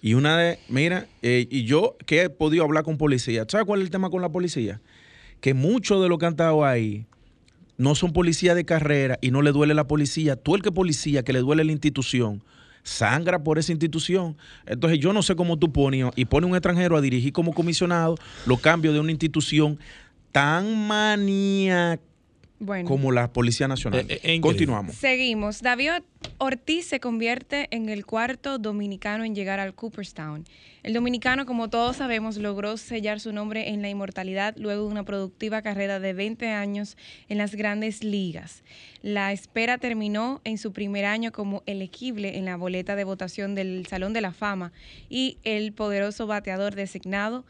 Y 0.03 0.13
una 0.15 0.37
de, 0.37 0.59
mira, 0.67 1.07
eh, 1.21 1.47
y 1.49 1.63
yo 1.65 1.95
que 2.05 2.21
he 2.23 2.29
podido 2.29 2.63
hablar 2.63 2.83
con 2.83 2.97
policía, 2.97 3.45
¿sabes 3.47 3.65
cuál 3.65 3.81
es 3.81 3.85
el 3.85 3.91
tema 3.91 4.09
con 4.09 4.21
la 4.21 4.29
policía? 4.29 4.81
Que 5.41 5.53
muchos 5.53 6.01
de 6.01 6.09
los 6.09 6.17
que 6.17 6.25
han 6.25 6.33
estado 6.33 6.65
ahí 6.65 7.05
no 7.81 7.95
son 7.95 8.13
policías 8.13 8.55
de 8.55 8.63
carrera 8.63 9.17
y 9.21 9.31
no 9.31 9.41
le 9.41 9.51
duele 9.51 9.73
la 9.73 9.87
policía. 9.87 10.35
Tú 10.35 10.53
el 10.53 10.61
que 10.61 10.71
policía, 10.71 11.23
que 11.23 11.33
le 11.33 11.39
duele 11.39 11.63
la 11.63 11.71
institución, 11.71 12.43
sangra 12.83 13.43
por 13.43 13.57
esa 13.57 13.71
institución. 13.71 14.37
Entonces 14.67 14.99
yo 14.99 15.13
no 15.13 15.23
sé 15.23 15.35
cómo 15.35 15.57
tú 15.57 15.71
pones 15.71 16.05
y 16.15 16.25
pone 16.25 16.45
un 16.45 16.53
extranjero 16.53 16.95
a 16.95 17.01
dirigir 17.01 17.33
como 17.33 17.53
comisionado 17.53 18.17
los 18.45 18.59
cambios 18.59 18.93
de 18.93 18.99
una 18.99 19.09
institución 19.09 19.79
tan 20.31 20.87
maníaca 20.87 22.10
bueno. 22.61 22.87
como 22.87 23.11
la 23.11 23.33
Policía 23.33 23.67
Nacional. 23.67 24.05
Eh, 24.07 24.19
eh. 24.23 24.39
Continuamos. 24.39 24.95
Seguimos. 24.95 25.61
David 25.61 26.03
Ortiz 26.37 26.85
se 26.85 26.99
convierte 26.99 27.67
en 27.71 27.89
el 27.89 28.05
cuarto 28.05 28.59
dominicano 28.59 29.23
en 29.23 29.35
llegar 29.35 29.59
al 29.59 29.73
Cooperstown. 29.73 30.45
El 30.83 30.93
dominicano, 30.93 31.45
como 31.45 31.69
todos 31.69 31.97
sabemos, 31.97 32.37
logró 32.37 32.77
sellar 32.77 33.19
su 33.19 33.31
nombre 33.33 33.69
en 33.69 33.81
la 33.81 33.89
inmortalidad 33.89 34.55
luego 34.57 34.85
de 34.85 34.91
una 34.91 35.03
productiva 35.03 35.61
carrera 35.61 35.99
de 35.99 36.13
20 36.13 36.49
años 36.49 36.97
en 37.29 37.37
las 37.37 37.53
grandes 37.53 38.03
ligas. 38.03 38.63
La 39.03 39.31
espera 39.31 39.77
terminó 39.77 40.41
en 40.43 40.57
su 40.57 40.73
primer 40.73 41.05
año 41.05 41.31
como 41.31 41.61
elegible 41.65 42.37
en 42.37 42.45
la 42.45 42.55
boleta 42.55 42.95
de 42.95 43.03
votación 43.03 43.53
del 43.53 43.85
Salón 43.87 44.13
de 44.13 44.21
la 44.21 44.31
Fama 44.31 44.71
y 45.09 45.37
el 45.43 45.73
poderoso 45.73 46.25
bateador 46.27 46.73
designado 46.73 47.45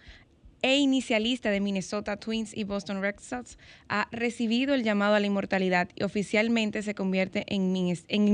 e 0.63 0.77
inicialista 0.77 1.49
de 1.49 1.59
Minnesota 1.59 2.17
Twins 2.17 2.55
y 2.55 2.63
Boston 2.63 3.01
Red 3.01 3.15
Sox, 3.19 3.57
ha 3.89 4.07
recibido 4.11 4.73
el 4.73 4.83
llamado 4.83 5.15
a 5.15 5.19
la 5.19 5.25
inmortalidad 5.27 5.89
y 5.95 6.03
oficialmente 6.03 6.81
se 6.83 6.93
convierte 6.93 7.45
en, 7.47 7.71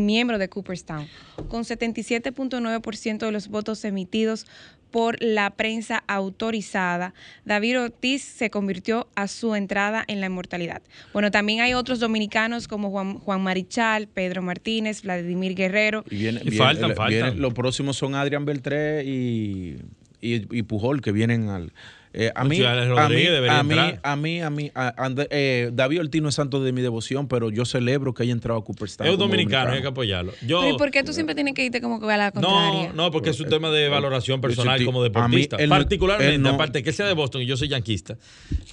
miembro 0.06 0.38
de 0.38 0.50
Cooperstown, 0.50 1.08
con 1.48 1.64
77.9% 1.64 3.18
de 3.26 3.32
los 3.32 3.48
votos 3.48 3.84
emitidos 3.86 4.46
por 4.92 5.22
la 5.22 5.50
prensa 5.52 6.04
autorizada. 6.08 7.14
David 7.46 7.82
Ortiz 7.82 8.24
se 8.24 8.50
convirtió 8.50 9.08
a 9.16 9.28
su 9.28 9.54
entrada 9.56 10.04
en 10.08 10.22
la 10.22 10.28
inmortalidad. 10.28 10.82
Bueno, 11.14 11.30
también 11.30 11.60
hay 11.62 11.74
otros 11.74 12.00
dominicanos 12.00 12.68
como 12.68 12.90
Juan, 12.90 13.16
Juan 13.20 13.42
Marichal, 13.42 14.08
Pedro 14.08 14.42
Martínez, 14.42 15.02
Vladimir 15.02 15.56
Guerrero. 15.56 16.04
Y, 16.10 16.16
viene, 16.18 16.40
Y 16.42 16.50
viene- 16.52 16.58
faltan, 16.58 16.90
el- 16.92 16.96
faltan. 16.96 17.14
viene- 17.32 17.40
los 17.40 17.54
próximos 17.54 17.98
son 17.98 18.16
Adrián 18.16 18.46
Beltré 18.46 19.04
y, 19.04 19.78
y, 20.22 20.58
y 20.58 20.64
Pujol, 20.64 21.02
que 21.02 21.12
vienen 21.12 21.50
al. 21.50 21.74
Eh, 22.20 22.32
a, 22.34 22.44
mí, 22.44 22.60
a, 22.64 22.74
mí, 23.10 23.28
a 23.48 23.64
mí, 23.64 23.78
a 24.02 24.16
mí, 24.16 24.42
a 24.42 24.50
mí, 24.50 24.72
a- 24.74 24.96
eh, 25.30 25.70
David 25.72 26.00
Ortiz 26.00 26.20
no 26.22 26.30
es 26.30 26.36
santo 26.36 26.64
de 26.64 26.72
mi 26.72 26.82
devoción, 26.82 27.28
pero 27.28 27.52
yo 27.52 27.64
celebro 27.64 28.14
que 28.16 28.24
haya 28.24 28.32
entrado 28.32 28.60
a 28.60 28.64
Cooperstown. 28.64 29.06
Es 29.08 29.14
un 29.14 29.20
dominicano, 29.20 29.72
hay 29.74 29.82
que 29.82 29.88
apoyarlo. 29.88 30.32
Yo, 30.42 30.62
Pero 30.62 30.74
¿y 30.76 30.78
por 30.80 30.90
qué 30.90 31.04
tú 31.04 31.14
siempre 31.14 31.36
tienes 31.36 31.54
que 31.54 31.66
irte 31.66 31.80
como 31.80 32.00
que 32.00 32.12
a 32.12 32.18
la 32.18 32.32
contraria? 32.32 32.88
no, 32.90 32.94
no, 33.04 33.12
porque 33.12 33.30
es 33.30 33.40
un 33.40 33.50
tema 33.50 33.70
de 33.70 33.88
valoración 33.90 34.42
personal 34.42 34.78
Ese 34.78 34.86
como 34.86 35.04
deportista. 35.04 35.58
él 35.58 35.70
Particularmente, 35.70 36.36
él 36.36 36.42
no- 36.42 36.50
aparte 36.50 36.82
que 36.82 36.90
él 36.90 36.96
sea 36.96 37.06
de 37.06 37.14
Boston 37.14 37.44
y 37.44 37.46
yo 37.46 37.56
soy 37.56 37.68
yanquista. 37.68 38.18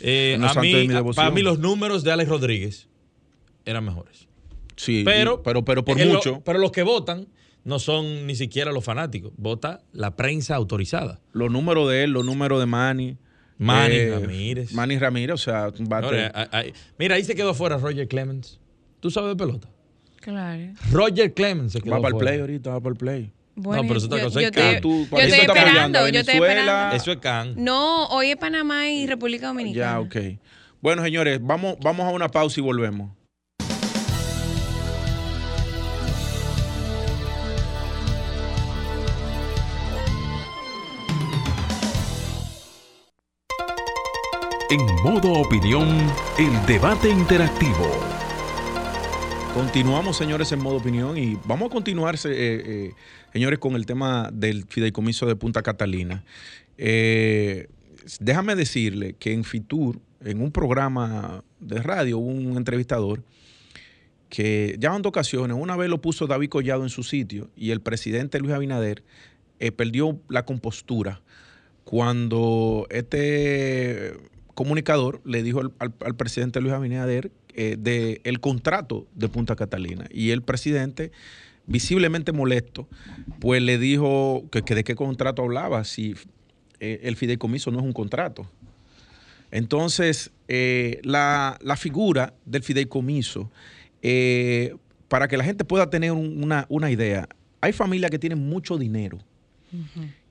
eh, 0.01 0.37
No 0.41 0.49
a 0.49 0.55
mí, 0.55 0.89
para 1.15 1.31
mí 1.31 1.43
los 1.43 1.59
números 1.59 2.03
de 2.03 2.13
Alex 2.13 2.31
Rodríguez 2.31 2.89
eran 3.67 3.85
mejores. 3.85 4.27
Sí, 4.77 5.03
Pero, 5.05 5.35
y- 5.41 5.45
pero, 5.45 5.65
pero 5.67 5.85
por 5.85 5.99
lo- 6.01 6.07
mucho. 6.15 6.43
pero 6.45 6.59
los 6.59 6.73
que 6.73 6.83
votan 6.83 7.29
no 7.63 7.79
son 7.79 8.27
ni 8.27 8.35
siquiera 8.35 8.73
los 8.73 8.85
fanáticos. 8.85 9.33
Vota 9.37 9.83
la 9.93 10.17
prensa 10.17 10.57
autorizada. 10.57 11.21
los 11.33 11.51
números 11.51 11.91
de 11.91 12.05
él, 12.05 12.11
los 12.13 12.25
números 12.25 12.59
de 12.61 12.67
Manny. 12.67 13.17
Eh, 13.55 13.65
Manny 13.65 14.09
Ramírez. 14.11 14.73
Manny 14.73 14.99
Ramírez, 14.99 15.35
o 15.35 15.39
sea, 15.39 15.69
un 15.79 15.87
bate- 15.89 16.07
Ahora, 16.07 16.33
a- 16.35 16.59
a- 16.61 16.65
mira, 16.99 17.17
ahí 17.17 17.25
se 17.25 17.35
quedó 17.35 17.55
fuera 17.55 17.77
Roger 17.79 18.09
Clemens. 18.09 18.59
¿Tú 19.01 19.11
sabes 19.11 19.31
de 19.31 19.37
pelota? 19.37 19.69
Claro. 20.21 20.73
Roger 20.91 21.33
Clemens 21.35 21.73
se 21.73 21.81
quedó 21.81 21.93
va 21.93 21.99
para 22.01 22.09
el 22.09 22.15
fuera. 22.15 22.31
play 22.31 22.41
ahorita, 22.41 22.71
va 22.71 22.81
para 22.81 22.91
el 22.93 22.97
play. 22.97 23.33
Bueno, 23.57 23.83
pero 23.87 23.99
eso 23.99 24.09
yo- 24.19 24.25
cosa 24.25 24.41
yo 24.41 24.47
es 24.49 24.53
te- 24.53 24.75
que 24.75 24.81
tú- 24.81 25.05
yo 25.05 25.11
¿para 25.11 25.23
qué 25.23 25.29
estoy 25.29 25.47
estoy 26.21 26.35
Venezuela? 26.41 26.63
esperando. 26.65 26.97
Eso 26.97 27.13
es 27.13 27.19
can. 27.19 27.55
No, 27.57 28.07
hoy 28.07 28.31
es 28.31 28.37
Panamá 28.37 28.89
y 28.89 29.07
República 29.07 29.47
Dominicana. 29.49 29.93
Ya, 29.93 30.01
ok. 30.01 30.17
Bueno, 30.81 31.03
señores, 31.05 31.39
vamos, 31.41 31.77
vamos 31.81 32.07
a 32.07 32.11
una 32.11 32.29
pausa 32.29 32.59
y 32.59 32.63
volvemos. 32.63 33.11
En 44.71 44.80
modo 45.02 45.33
opinión, 45.33 45.87
el 46.38 46.66
debate 46.66 47.11
interactivo. 47.11 47.87
Continuamos, 49.52 50.16
señores, 50.16 50.50
en 50.52 50.61
modo 50.61 50.76
opinión 50.76 51.18
y 51.18 51.38
vamos 51.44 51.68
a 51.68 51.73
continuar, 51.73 52.14
eh, 52.14 52.18
eh, 52.25 52.92
señores, 53.30 53.59
con 53.59 53.75
el 53.75 53.85
tema 53.85 54.30
del 54.33 54.64
fideicomiso 54.64 55.26
de 55.26 55.37
Punta 55.37 55.62
Catalina. 55.62 56.25
Eh, 56.78 57.68
déjame 58.21 58.54
decirle 58.56 59.16
que 59.18 59.35
en 59.35 59.44
Fitur, 59.44 60.00
en 60.25 60.40
un 60.40 60.50
programa 60.50 61.44
de 61.61 61.83
radio, 61.83 62.16
hubo 62.16 62.30
un 62.30 62.56
entrevistador 62.56 63.23
que 64.30 64.76
ya 64.78 64.97
en 64.97 65.02
dos 65.02 65.11
ocasiones, 65.11 65.59
una 65.61 65.76
vez 65.76 65.90
lo 65.90 66.00
puso 66.00 66.26
David 66.26 66.49
Collado 66.49 66.85
en 66.85 66.88
su 66.88 67.02
sitio 67.02 67.50
y 67.54 67.73
el 67.73 67.83
presidente 67.83 68.40
Luis 68.40 68.54
Abinader 68.54 69.04
perdió 69.76 70.18
la 70.28 70.44
compostura 70.44 71.21
cuando 71.85 72.87
este 72.90 74.14
comunicador 74.55 75.21
le 75.25 75.43
dijo 75.43 75.61
al, 75.79 76.15
presidente 76.17 76.61
Luis 76.61 76.73
Abinader 76.73 77.31
eh, 77.55 77.77
de 77.79 78.21
el 78.25 78.41
contrato 78.41 79.07
de 79.15 79.29
Punta 79.29 79.57
Catalina 79.57 80.07
y 80.11 80.31
el 80.31 80.43
presidente 80.43 81.13
visiblemente 81.67 82.33
molesto, 82.33 82.89
pues 83.41 83.63
le 83.63 83.79
dijo 83.79 84.45
que, 84.51 84.63
de 84.63 84.85
qué 84.85 84.95
contrato 84.95 85.43
hablaba 85.43 85.85
si 85.85 86.15
eh, 86.81 87.01
el 87.05 87.17
fideicomiso 87.17 87.71
no 87.71 87.79
es 87.79 87.85
un 87.85 87.93
contrato. 87.93 88.49
Entonces, 89.51 90.33
eh, 90.49 91.01
la, 91.05 91.59
figura 91.79 92.35
del 92.45 92.63
fideicomiso, 92.63 93.51
eh, 94.03 94.75
para 95.09 95.29
que 95.29 95.37
la 95.37 95.45
gente 95.45 95.65
pueda 95.65 95.89
tener 95.89 96.13
una, 96.13 96.91
idea, 96.91 97.29
hay 97.61 97.73
familias 97.73 98.11
que 98.11 98.19
tienen 98.19 98.41
mucho 98.41 98.77
dinero 98.77 99.19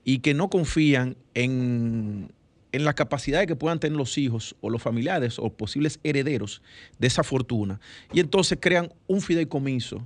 y 0.04 0.18
que 0.20 0.34
no 0.34 0.48
confían 0.48 1.16
en, 1.34 2.30
en 2.74 2.84
la 2.84 2.92
capacidad 2.92 3.38
de 3.38 3.46
que 3.46 3.54
puedan 3.54 3.78
tener 3.78 3.96
los 3.96 4.18
hijos 4.18 4.56
o 4.60 4.68
los 4.68 4.82
familiares 4.82 5.38
o 5.38 5.48
posibles 5.48 6.00
herederos 6.02 6.60
de 6.98 7.06
esa 7.06 7.22
fortuna. 7.22 7.80
Y 8.12 8.18
entonces 8.18 8.58
crean 8.60 8.92
un 9.06 9.20
fideicomiso 9.20 10.04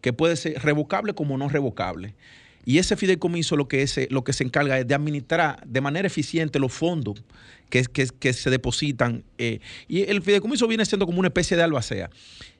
que 0.00 0.12
puede 0.12 0.34
ser 0.34 0.60
revocable 0.62 1.14
como 1.14 1.38
no 1.38 1.48
revocable. 1.48 2.16
Y 2.64 2.78
ese 2.78 2.96
fideicomiso 2.96 3.56
lo 3.56 3.68
que, 3.68 3.82
es, 3.82 3.98
lo 4.10 4.24
que 4.24 4.32
se 4.32 4.44
encarga 4.44 4.78
es 4.78 4.86
de 4.86 4.94
administrar 4.94 5.62
de 5.66 5.80
manera 5.80 6.06
eficiente 6.06 6.58
los 6.58 6.72
fondos 6.72 7.22
que, 7.70 7.84
que, 7.84 8.32
se 8.32 8.50
depositan. 8.50 9.24
Eh, 9.38 9.60
y 9.88 10.02
el 10.02 10.22
fideicomiso 10.22 10.68
viene 10.68 10.84
siendo 10.84 11.06
como 11.06 11.18
una 11.18 11.28
especie 11.28 11.56
de 11.56 11.62
albacea. 11.62 12.10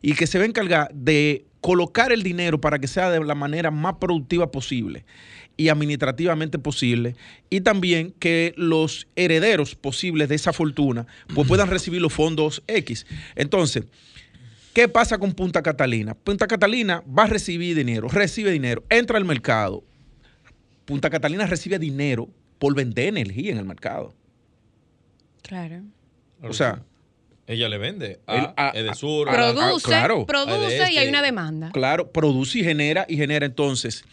Y 0.00 0.14
que 0.14 0.26
se 0.26 0.38
va 0.38 0.44
a 0.44 0.48
encargar 0.48 0.90
de 0.94 1.44
colocar 1.60 2.12
el 2.12 2.22
dinero 2.22 2.60
para 2.60 2.78
que 2.78 2.86
sea 2.86 3.10
de 3.10 3.22
la 3.24 3.34
manera 3.34 3.70
más 3.70 3.96
productiva 4.00 4.50
posible 4.50 5.04
y 5.58 5.68
administrativamente 5.68 6.58
posible. 6.58 7.16
Y 7.50 7.60
también 7.60 8.14
que 8.18 8.54
los 8.56 9.08
herederos 9.16 9.74
posibles 9.74 10.28
de 10.28 10.36
esa 10.36 10.52
fortuna 10.52 11.06
pues 11.34 11.46
puedan 11.46 11.68
recibir 11.68 12.00
los 12.00 12.12
fondos 12.12 12.62
X. 12.68 13.06
Entonces, 13.34 13.84
¿Qué 14.72 14.88
pasa 14.88 15.18
con 15.18 15.32
Punta 15.32 15.62
Catalina? 15.62 16.14
Punta 16.14 16.46
Catalina 16.46 17.02
va 17.06 17.24
a 17.24 17.26
recibir 17.26 17.76
dinero, 17.76 18.08
recibe 18.08 18.50
dinero, 18.50 18.84
entra 18.90 19.18
al 19.18 19.24
mercado. 19.24 19.84
Punta 20.84 21.10
Catalina 21.10 21.46
recibe 21.46 21.78
dinero 21.78 22.28
por 22.58 22.74
vender 22.74 23.08
energía 23.08 23.52
en 23.52 23.58
el 23.58 23.64
mercado. 23.64 24.14
Claro. 25.42 25.82
O 26.42 26.52
sea, 26.52 26.82
ella 27.46 27.68
le 27.68 27.78
vende 27.78 28.20
a, 28.26 28.72
Edesur. 28.74 29.28
Produce, 29.28 29.90
produce 30.26 30.92
y 30.92 30.98
hay 30.98 31.08
una 31.08 31.22
demanda. 31.22 31.70
Claro, 31.72 32.10
produce 32.12 32.58
y 32.58 32.64
genera 32.64 33.06
y 33.08 33.16
genera. 33.16 33.46
Entonces, 33.46 34.04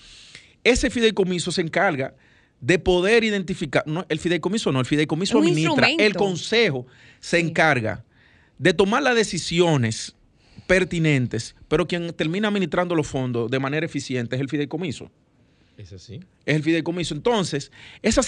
ese 0.63 0.89
fideicomiso 0.89 1.51
se 1.51 1.61
encarga 1.61 2.15
de 2.61 2.79
poder 2.79 3.23
identificar, 3.23 3.83
no, 3.85 4.05
el 4.09 4.19
fideicomiso 4.19 4.71
no, 4.71 4.79
el 4.79 4.85
fideicomiso 4.85 5.37
administra, 5.37 5.89
el 5.97 6.15
consejo 6.15 6.87
se 7.19 7.39
encarga 7.39 8.03
de 8.57 8.73
tomar 8.73 9.03
las 9.03 9.15
decisiones 9.15 10.14
pertinentes, 10.67 11.55
pero 11.67 11.87
quien 11.87 12.13
termina 12.13 12.47
administrando 12.47 12.95
los 12.95 13.07
fondos 13.07 13.49
de 13.49 13.59
manera 13.59 13.85
eficiente 13.85 14.35
es 14.35 14.41
el 14.41 14.49
fideicomiso. 14.49 15.09
¿Es 15.77 15.91
así? 15.91 16.21
Es 16.45 16.55
el 16.55 16.63
fideicomiso. 16.63 17.13
Entonces, 17.13 17.71
esa, 18.01 18.21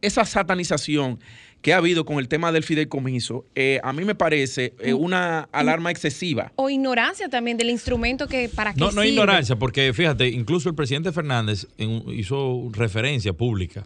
esa 0.00 0.24
satanización 0.24 1.18
que 1.60 1.72
ha 1.72 1.78
habido 1.78 2.04
con 2.04 2.18
el 2.18 2.28
tema 2.28 2.52
del 2.52 2.62
fideicomiso, 2.62 3.44
eh, 3.54 3.80
a 3.82 3.92
mí 3.92 4.04
me 4.04 4.14
parece 4.14 4.74
eh, 4.78 4.94
una 4.94 5.48
alarma 5.52 5.90
excesiva. 5.90 6.52
O 6.56 6.70
ignorancia 6.70 7.28
también 7.28 7.56
del 7.56 7.70
instrumento 7.70 8.28
que 8.28 8.48
para 8.48 8.72
qué 8.72 8.80
No, 8.80 8.92
no 8.92 9.04
ignorancia, 9.04 9.56
porque 9.56 9.92
fíjate, 9.92 10.28
incluso 10.28 10.68
el 10.68 10.74
presidente 10.76 11.12
Fernández 11.12 11.66
hizo 11.76 12.68
referencia 12.72 13.32
pública 13.32 13.84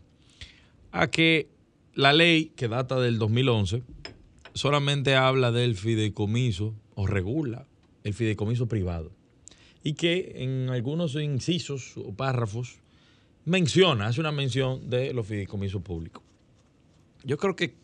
a 0.93 1.09
que 1.09 1.49
la 1.95 2.13
ley 2.13 2.53
que 2.55 2.69
data 2.69 3.01
del 3.01 3.19
2011 3.19 3.83
solamente 4.53 5.15
habla 5.15 5.53
del 5.53 5.75
fideicomiso 5.75 6.75
o 6.95 7.07
regula 7.07 7.67
el 8.07 8.15
fideicomiso 8.15 8.67
privado. 8.69 9.11
Y 9.83 9.95
que 9.95 10.33
en 10.37 10.71
algunos 10.71 11.15
incisos 11.17 11.97
o 11.97 12.15
párrafos 12.15 12.79
menciona, 13.45 14.07
hace 14.07 14.21
una 14.21 14.33
mención 14.33 14.89
de 14.89 15.13
los 15.13 15.27
fideicomisos 15.27 15.83
públicos. 15.83 16.23
Yo 17.25 17.37
creo 17.37 17.57
que 17.57 17.75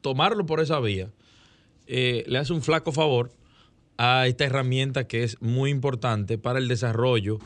tomarlo 0.00 0.46
por 0.46 0.60
esa 0.60 0.78
vía 0.80 1.10
eh, 1.86 2.24
le 2.28 2.38
hace 2.38 2.52
un 2.52 2.62
flaco 2.62 2.92
favor 2.92 3.32
a 3.96 4.26
esta 4.26 4.44
herramienta 4.44 5.06
que 5.06 5.24
es 5.24 5.40
muy 5.40 5.70
importante 5.70 6.38
para 6.38 6.58
el 6.58 6.68
desarrollo 6.68 7.38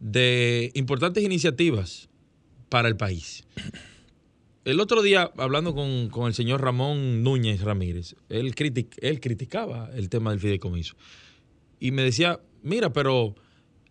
de 0.00 0.70
importantes 0.74 1.22
iniciativas 1.24 2.08
para 2.68 2.88
el 2.88 2.96
país. 2.96 3.44
El 4.64 4.80
otro 4.80 5.00
día, 5.00 5.30
hablando 5.36 5.74
con, 5.74 6.26
el 6.26 6.34
señor 6.34 6.60
Ramón 6.60 7.22
Núñez 7.22 7.60
Ramírez, 7.60 8.16
él, 8.28 8.52
él 9.00 9.20
criticaba 9.20 9.90
el 9.94 10.08
tema 10.08 10.30
del 10.30 10.40
fideicomiso 10.40 10.96
y 11.80 11.90
me 11.90 12.02
decía, 12.02 12.40
mira, 12.62 12.92
pero 12.92 13.34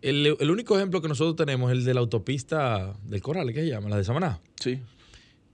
el, 0.02 0.50
único 0.50 0.76
ejemplo 0.76 1.02
que 1.02 1.08
nosotros 1.08 1.36
tenemos 1.36 1.70
es 1.72 1.78
el 1.78 1.84
de 1.84 1.94
la 1.94 2.00
autopista 2.00 2.94
del 3.04 3.22
Coral, 3.22 3.52
¿qué 3.52 3.60
se 3.60 3.68
llama? 3.68 3.88
La 3.88 3.96
de 3.96 4.04
Samaná. 4.04 4.40
Sí. 4.60 4.80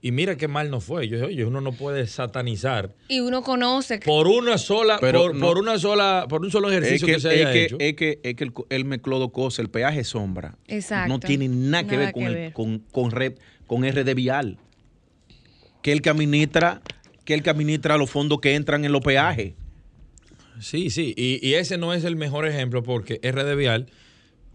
Y 0.01 0.11
mira 0.11 0.35
qué 0.35 0.49
mal 0.49 0.69
no 0.69 0.81
fue. 0.81 1.07
Yo 1.07 1.15
dije, 1.15 1.27
oye, 1.27 1.45
uno 1.45 1.61
no 1.61 1.71
puede 1.71 2.07
satanizar. 2.07 2.93
Y 3.07 3.21
uno 3.21 3.41
conoce 3.41 4.01
que... 4.01 4.05
Por 4.05 4.27
una 4.27 4.57
sola, 4.57 4.99
por, 4.99 5.57
una 5.57 5.79
sola, 5.79 6.25
por 6.27 6.41
un 6.41 6.51
solo 6.51 6.69
ejercicio 6.69 7.07
que, 7.07 7.21
se 7.21 7.29
haya 7.29 7.49
es 7.49 7.53
que, 7.53 7.63
hecho. 7.63 7.77
Es 7.79 7.95
que, 7.95 8.19
es 8.21 8.35
que 8.35 8.43
el, 8.43 8.53
el 8.69 8.83
meclodo 8.83 9.31
cosa, 9.31 9.61
el 9.61 9.69
peaje 9.69 10.03
sombra. 10.03 10.57
Exacto. 10.67 11.07
No 11.07 11.21
tiene 11.21 11.47
nada 11.47 11.87
que 11.87 11.95
ver, 11.95 12.11
con, 12.11 12.23
El, 12.23 12.51
con, 12.51 12.79
con, 12.91 13.11
red, 13.11 13.35
con 13.65 13.89
RD 13.89 14.13
Vial. 14.13 14.57
Que 15.81 15.93
el 15.93 16.01
que 16.01 16.09
administra, 16.09 16.81
que 17.23 17.33
el 17.33 17.41
que 17.41 17.49
administra 17.49 17.97
los 17.97 18.09
fondos 18.09 18.41
que 18.41 18.55
entran 18.55 18.83
en 18.83 18.91
los 18.91 19.01
peajes. 19.01 19.53
Sí, 20.59 20.89
sí, 20.89 21.13
y, 21.17 21.53
ese 21.53 21.77
no 21.77 21.93
es 21.93 22.03
el 22.03 22.15
mejor 22.15 22.47
ejemplo 22.47 22.83
porque 22.83 23.19
RD 23.23 23.55
Vial 23.55 23.87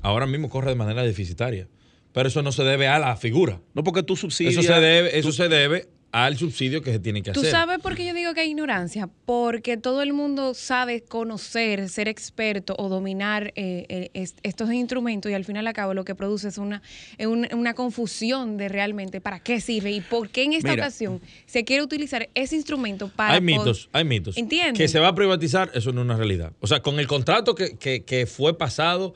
ahora 0.03 0.27
mismo 0.27 0.49
corre 0.49 0.71
de 0.71 0.77
manera 0.77 1.03
deficitaria. 1.03 1.69
Pero 2.13 2.29
eso 2.29 2.43
no 2.43 2.53
se 2.53 2.65
debe 2.65 2.89
a 2.89 2.99
la 2.99 3.17
figura. 3.17 3.61
No 3.75 3.85
porque 3.85 4.03
tú 4.03 4.17
subsidias. 4.17 4.55
Eso 4.55 4.63
se 4.63 4.81
debe, 4.81 5.19
eso 5.19 5.31
se 5.31 5.49
debe 5.49 5.89
al 6.11 6.39
subsidio 6.39 6.81
que 6.83 6.93
se 6.93 6.99
tiene 6.99 7.23
que 7.23 7.31
hacer. 7.31 7.43
¿Tú 7.43 7.51
sabes 7.51 7.79
por 7.81 7.95
qué 7.95 8.07
yo 8.07 8.15
digo 8.15 8.33
que 8.33 8.41
hay 8.41 8.51
ignorancia? 8.51 9.11
Porque 9.27 9.77
todo 9.77 10.03
el 10.03 10.15
mundo 10.15 10.55
sabe 10.55 11.03
conocer, 11.03 11.89
ser 11.91 12.09
experto 12.09 12.75
o 12.79 12.89
dominar 12.89 13.53
eh, 13.57 14.11
eh, 14.15 14.29
estos 14.43 14.73
instrumentos 14.73 15.31
y 15.31 15.35
al 15.35 15.45
final 15.45 15.67
acabo 15.67 15.93
lo 15.93 16.05
que 16.05 16.15
produce 16.15 16.49
es 16.49 16.59
una, 16.59 16.83
una, 17.19 17.75
confusión 17.75 18.57
de 18.57 18.69
realmente 18.69 19.21
para 19.21 19.41
qué 19.41 19.61
sirve 19.61 19.93
y 19.93 20.01
por 20.01 20.31
qué 20.31 20.45
en 20.45 20.55
esta 20.55 20.73
ocasión 20.73 21.21
se 21.47 21.65
quiere 21.65 21.83
utilizar 21.83 22.29
ese 22.35 22.57
instrumento 22.57 23.09
para... 23.09 23.35
Hay 23.35 23.41
mitos, 23.41 23.91
hay 23.93 24.05
mitos. 24.05 24.37
¿Entiendes? 24.39 24.79
Que 24.79 24.89
se 24.89 24.99
va 24.99 25.09
a 25.09 25.15
privatizar, 25.15 25.71
eso 25.75 25.93
no 25.93 26.01
es 26.01 26.05
una 26.07 26.17
realidad. 26.17 26.53
O 26.61 26.67
sea, 26.67 26.81
con 26.81 26.99
el 26.99 27.07
contrato 27.07 27.55
que, 27.55 27.77
que, 27.77 28.27
fue 28.27 28.57
pasado 28.57 29.15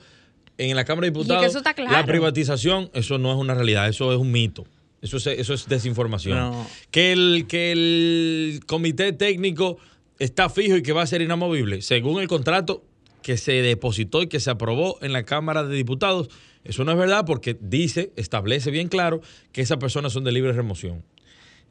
en 0.59 0.77
la 0.77 0.85
Cámara 0.85 1.07
de 1.07 1.11
Diputados, 1.11 1.55
la 1.79 2.05
privatización, 2.05 2.91
eso 2.93 3.19
no 3.19 3.33
es 3.33 3.39
una 3.39 3.55
realidad, 3.55 3.89
eso 3.89 4.13
es 4.13 4.19
un 4.19 4.31
mito. 4.31 4.67
Eso 5.03 5.17
es, 5.17 5.27
eso 5.27 5.53
es 5.53 5.69
desinformación. 5.69 6.65
Que, 6.93 7.13
el, 7.13 7.47
que 7.49 7.73
el 7.73 8.61
comité 8.67 9.13
técnico 9.13 9.79
está 10.21 10.49
fijo 10.49 10.77
y 10.77 10.83
que 10.83 10.93
va 10.93 11.03
a 11.03 11.07
ser 11.07 11.21
inamovible. 11.23 11.83
Según 11.83 12.23
el 12.23 12.29
contrato 12.29 12.85
que 13.21 13.37
se 13.37 13.53
depositó 13.63 14.23
y 14.23 14.29
que 14.29 14.39
se 14.39 14.51
aprobó 14.51 14.99
en 15.03 15.13
la 15.13 15.25
Cámara 15.25 15.65
de 15.65 15.75
Diputados, 15.75 16.29
eso 16.63 16.85
no 16.85 16.93
es 16.93 16.99
verdad 16.99 17.27
porque 17.27 17.59
dice, 17.61 18.13
establece 18.15 18.71
bien 18.71 18.87
claro 18.87 19.21
que 19.51 19.61
esas 19.63 19.79
personas 19.79 20.13
son 20.13 20.23
de 20.23 20.31
libre 20.31 20.53
remoción. 20.53 21.03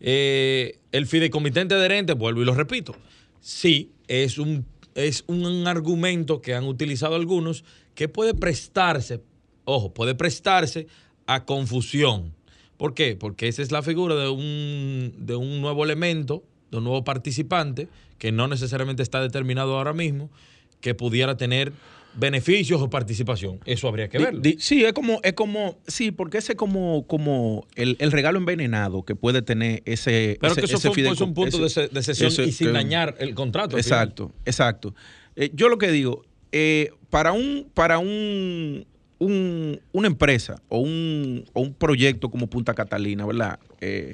Eh, 0.01 0.79
el 0.91 1.07
fideicomitente 1.07 1.75
adherente, 1.75 2.13
vuelvo 2.13 2.41
y 2.41 2.45
lo 2.45 2.53
repito, 2.53 2.95
sí, 3.39 3.91
es 4.09 4.39
un, 4.39 4.65
es 4.93 5.23
un 5.27 5.67
argumento 5.67 6.41
que 6.41 6.53
han 6.53 6.65
utilizado 6.65 7.15
algunos 7.15 7.63
que 7.95 8.09
puede 8.09 8.33
prestarse, 8.33 9.21
ojo, 9.63 9.93
puede 9.93 10.15
prestarse 10.15 10.87
a 11.27 11.45
confusión 11.45 12.33
¿Por 12.81 12.95
qué? 12.95 13.15
Porque 13.15 13.47
esa 13.47 13.61
es 13.61 13.71
la 13.71 13.83
figura 13.83 14.15
de 14.15 14.27
un, 14.27 15.13
de 15.15 15.35
un 15.35 15.61
nuevo 15.61 15.83
elemento, 15.83 16.43
de 16.71 16.79
un 16.79 16.83
nuevo 16.85 17.03
participante, 17.03 17.87
que 18.17 18.31
no 18.31 18.47
necesariamente 18.47 19.03
está 19.03 19.21
determinado 19.21 19.77
ahora 19.77 19.93
mismo, 19.93 20.31
que 20.79 20.95
pudiera 20.95 21.37
tener 21.37 21.73
beneficios 22.15 22.81
o 22.81 22.89
participación. 22.89 23.59
Eso 23.65 23.87
habría 23.87 24.09
que 24.09 24.17
verlo. 24.17 24.41
sí, 24.57 24.83
es 24.83 24.93
como, 24.93 25.19
es 25.21 25.33
como, 25.33 25.77
sí, 25.85 26.09
porque 26.09 26.39
ese 26.39 26.53
es 26.53 26.57
como, 26.57 27.05
como 27.05 27.67
el, 27.75 28.11
regalo 28.11 28.39
envenenado 28.39 29.03
que 29.03 29.13
puede 29.13 29.43
tener 29.43 29.83
ese. 29.85 30.39
Pero 30.41 30.55
que 30.55 30.65
eso 30.65 30.79
fue, 30.79 31.07
un 31.23 31.35
punto 31.35 31.59
de, 31.59 31.69
sesión 31.69 32.31
y 32.47 32.51
sin 32.51 32.73
dañar 32.73 33.15
el 33.19 33.35
contrato. 33.35 33.77
Exacto, 33.77 34.31
exacto. 34.43 34.95
Eh, 35.35 35.51
yo 35.53 35.69
lo 35.69 35.77
que 35.77 35.91
digo, 35.91 36.23
eh, 36.51 36.89
para 37.11 37.31
un, 37.31 37.69
para 37.75 37.99
un, 37.99 38.87
una 39.25 40.07
empresa 40.07 40.61
o 40.69 40.79
un, 40.79 41.45
proyecto 41.77 42.29
como 42.29 42.47
Punta 42.47 42.73
Catalina, 42.73 43.25
¿verdad? 43.25 43.59
Eh, 43.79 44.13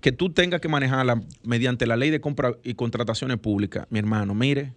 que 0.00 0.12
tú 0.12 0.30
tengas 0.30 0.60
que 0.60 0.68
manejarla 0.68 1.22
mediante 1.44 1.86
la 1.86 1.96
ley 1.96 2.10
de 2.10 2.20
compra 2.20 2.54
y 2.64 2.74
contrataciones 2.74 3.38
públicas, 3.38 3.86
mi 3.90 3.98
hermano, 3.98 4.34
mire, 4.34 4.72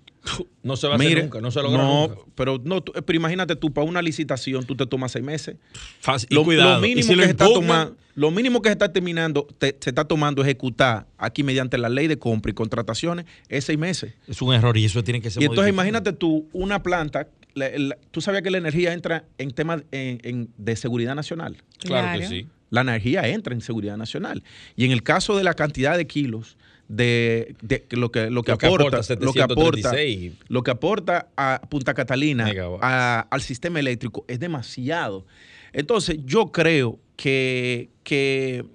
No 0.64 0.76
se 0.76 0.88
va 0.88 0.94
a 0.94 0.98
hacer 0.98 1.22
nunca, 1.24 1.40
no 1.42 1.52
se 1.52 1.62
logra 1.62 1.78
no, 1.78 2.08
nunca. 2.08 2.22
Pero, 2.34 2.60
no, 2.64 2.82
tú- 2.82 2.92
pero 2.94 3.16
imagínate 3.16 3.56
tú, 3.56 3.72
para 3.72 3.86
una 3.88 4.02
licitación 4.02 4.66
tú 4.66 4.76
te 4.76 4.88
tomas 4.88 5.12
seis 5.12 5.24
meses. 5.24 5.56
Fácil. 6.00 6.28
Y 6.32 6.36
Lo, 6.36 6.44
cuidado. 6.44 6.80
lo 6.82 6.86
y 6.88 6.96
mínimo 6.96 7.14
lo 7.14 7.18
que 7.20 7.26
se 7.26 7.32
está 7.32 7.46
tomando, 7.46 7.96
lo 8.16 8.32
mínimo 8.32 8.62
que 8.64 8.70
se 8.70 8.74
está 8.74 8.92
terminando, 8.92 9.48
te- 9.60 9.78
se 9.80 9.92
está 9.92 10.06
tomando 10.06 10.42
ejecutar 10.42 11.06
aquí 11.20 11.44
mediante 11.44 11.78
la 11.78 11.90
ley 11.90 12.08
de 12.08 12.18
compra 12.18 12.50
y 12.50 12.54
contrataciones 12.56 13.26
es 13.50 13.66
seis 13.66 13.78
meses. 13.78 14.16
es 14.28 14.42
un 14.42 14.54
error 14.56 14.76
y 14.78 14.86
eso 14.86 15.04
tiene 15.04 15.22
que 15.22 15.30
ser 15.30 15.44
Y 15.44 15.46
entonces 15.46 15.72
imagínate 15.72 16.12
tú 16.14 16.48
una 16.54 16.82
planta, 16.82 17.28
la- 17.56 17.70
la- 17.78 17.98
tú 18.12 18.22
sabías 18.22 18.44
que 18.44 18.52
la 18.52 18.58
energía 18.60 18.94
entra 18.94 19.26
en 19.38 19.52
temas 19.52 19.82
en- 19.92 20.20
en- 20.24 20.50
de 20.58 20.76
seguridad 20.76 21.16
nacional. 21.16 21.58
Claro, 21.80 22.20
que 22.20 22.28
sí. 22.28 22.48
La 22.70 22.82
energía 22.82 23.28
entra 23.28 23.54
en 23.54 23.62
seguridad 23.62 23.96
nacional. 23.98 24.44
Y 24.76 24.86
en 24.86 24.92
el 24.92 25.02
caso 25.04 25.38
de 25.38 25.44
la 25.44 25.54
cantidad 25.54 25.98
de 25.98 26.06
kilos 26.08 26.58
de, 26.88 27.56
lo 27.62 27.78
que 27.80 27.96
lo 27.98 28.12
que 28.12 28.30
Lo 28.30 28.44
que 28.44 28.52
aporta, 28.52 28.98
aporta, 29.00 29.16
lo 29.26 29.34
que 29.34 29.42
aporta 29.42 29.90
736. 29.92 30.34
lo 30.50 30.62
que 30.64 30.72
aporta 30.72 31.30
a 31.36 31.62
Punta 31.70 31.94
Catalina 31.96 32.52
a- 32.82 33.28
al 33.32 33.42
sistema 33.42 33.80
eléctrico 33.80 34.24
es 34.28 34.40
demasiado. 34.40 35.26
Entonces, 35.74 36.18
yo 36.26 36.52
creo 36.52 37.00
que, 37.16 37.90
que 38.04 38.66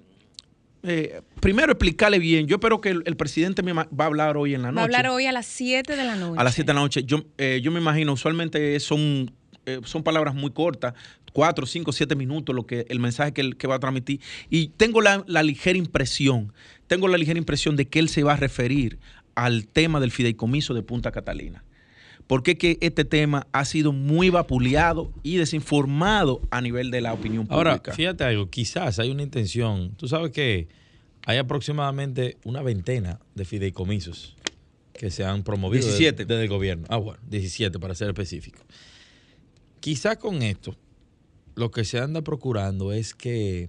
eh, 0.83 1.21
primero 1.39 1.71
explicarle 1.71 2.19
bien. 2.19 2.47
Yo 2.47 2.55
espero 2.55 2.81
que 2.81 2.89
el, 2.89 3.03
el 3.05 3.15
presidente 3.15 3.61
me 3.63 3.73
va 3.73 3.87
a 3.99 4.05
hablar 4.05 4.37
hoy 4.37 4.53
en 4.55 4.61
la 4.63 4.69
noche. 4.71 4.75
Va 4.77 4.81
a 4.81 4.85
hablar 4.85 5.07
hoy 5.07 5.25
a 5.25 5.31
las 5.31 5.45
7 5.45 5.95
de 5.95 6.03
la 6.03 6.15
noche. 6.15 6.39
A 6.39 6.43
las 6.43 6.53
7 6.55 6.67
de 6.67 6.73
la 6.73 6.79
noche. 6.81 7.03
Yo, 7.03 7.23
eh, 7.37 7.59
yo 7.63 7.71
me 7.71 7.79
imagino, 7.79 8.13
usualmente 8.13 8.79
son, 8.79 9.31
eh, 9.65 9.79
son 9.83 10.03
palabras 10.03 10.33
muy 10.35 10.51
cortas, 10.51 10.93
4, 11.33 11.65
5, 11.65 11.91
7 11.91 12.15
minutos, 12.15 12.55
lo 12.55 12.65
que, 12.65 12.85
el 12.89 12.99
mensaje 12.99 13.31
que, 13.33 13.41
él- 13.41 13.57
que 13.57 13.67
va 13.67 13.75
a 13.75 13.79
transmitir. 13.79 14.19
Y 14.49 14.69
tengo 14.69 15.01
la, 15.01 15.23
la 15.27 15.43
ligera 15.43 15.77
impresión, 15.77 16.51
tengo 16.87 17.07
la 17.07 17.17
ligera 17.17 17.37
impresión 17.37 17.75
de 17.75 17.87
que 17.87 17.99
él 17.99 18.09
se 18.09 18.23
va 18.23 18.33
a 18.33 18.37
referir 18.37 18.99
al 19.35 19.67
tema 19.67 19.99
del 19.99 20.11
fideicomiso 20.11 20.73
de 20.73 20.81
Punta 20.83 21.11
Catalina. 21.11 21.63
Porque 22.31 22.57
que 22.57 22.77
este 22.79 23.03
tema 23.03 23.45
ha 23.51 23.65
sido 23.65 23.91
muy 23.91 24.29
vapuleado 24.29 25.11
y 25.21 25.35
desinformado 25.35 26.39
a 26.49 26.61
nivel 26.61 26.89
de 26.89 27.01
la 27.01 27.11
opinión 27.11 27.45
pública. 27.45 27.71
Ahora, 27.73 27.93
fíjate 27.93 28.23
algo, 28.23 28.49
quizás 28.49 28.99
hay 28.99 29.11
una 29.11 29.21
intención. 29.21 29.93
Tú 29.97 30.07
sabes 30.07 30.31
que 30.31 30.69
hay 31.25 31.39
aproximadamente 31.39 32.37
una 32.45 32.61
veintena 32.61 33.19
de 33.35 33.43
fideicomisos 33.43 34.37
que 34.93 35.11
se 35.11 35.25
han 35.25 35.43
promovido 35.43 35.85
desde- 35.85 35.97
17. 35.99 36.25
desde 36.25 36.43
el 36.43 36.47
gobierno. 36.47 36.85
Ah, 36.87 36.95
bueno, 36.95 37.19
17 37.27 37.79
para 37.79 37.95
ser 37.95 38.07
específico. 38.07 38.59
Quizás 39.81 40.15
con 40.15 40.41
esto, 40.41 40.73
lo 41.55 41.69
que 41.69 41.83
se 41.83 41.99
anda 41.99 42.21
procurando 42.21 42.93
es 42.93 43.13
que, 43.13 43.67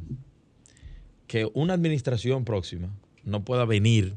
que 1.27 1.51
una 1.53 1.75
administración 1.75 2.45
próxima 2.45 2.95
no 3.25 3.45
pueda 3.45 3.65
venir, 3.65 4.15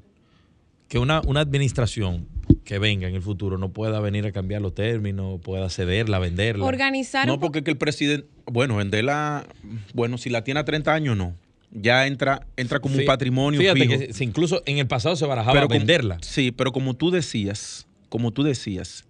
que 0.88 1.00
una, 1.00 1.22
una 1.26 1.40
administración 1.40 2.28
que 2.64 2.80
venga 2.80 3.08
en 3.08 3.16
el 3.16 3.22
futuro 3.22 3.58
no 3.58 3.70
pueda 3.70 4.00
venir 4.00 4.26
a 4.26 4.32
cambiar 4.32 4.62
los 4.62 4.74
términos, 4.76 5.40
pueda 5.42 5.70
cederla, 5.70 6.20
venderla. 6.20 6.66
Organizar 6.66 7.28
No, 7.28 7.40
porque 7.40 7.60
es 7.60 7.66
que 7.66 7.72
el 7.72 7.78
presidente, 7.78 8.28
bueno, 8.46 8.76
venderla, 8.76 9.46
bueno, 9.94 10.18
si 10.18 10.30
la 10.30 10.44
tiene 10.44 10.60
a 10.60 10.66
30 10.66 10.94
años, 10.94 11.16
no. 11.18 11.34
Ya 11.72 12.08
entra, 12.08 12.48
entra 12.58 12.80
como 12.80 12.96
un 12.98 13.06
patrimonio 13.06 13.60
Fíjate 13.60 13.80
fijo. 13.82 14.00
que 14.00 14.14
se- 14.14 14.24
incluso 14.24 14.64
en 14.66 14.78
el 14.78 14.88
pasado 14.88 15.16
se 15.16 15.26
barajaba 15.26 15.62
como- 15.64 15.78
venderla. 15.78 16.18
sí, 16.22 16.52
pero 16.52 16.72
como 16.72 16.94
tú 16.94 17.12
decías, 17.12 17.86
como 18.10 18.32
tú 18.32 18.44
decías, 18.44 19.06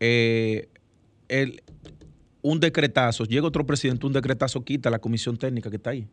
eh, 0.00 0.68
el- 1.28 1.62
un 2.42 2.60
decretazo, 2.60 3.24
llega 3.24 3.46
otro 3.46 3.66
presidente, 3.66 4.06
un 4.06 4.12
decretazo 4.12 4.64
quita 4.64 4.90
la 4.90 4.98
comisión 4.98 5.36
técnica 5.36 5.70
que 5.70 5.76
está 5.76 5.90
ahí. 5.90 6.06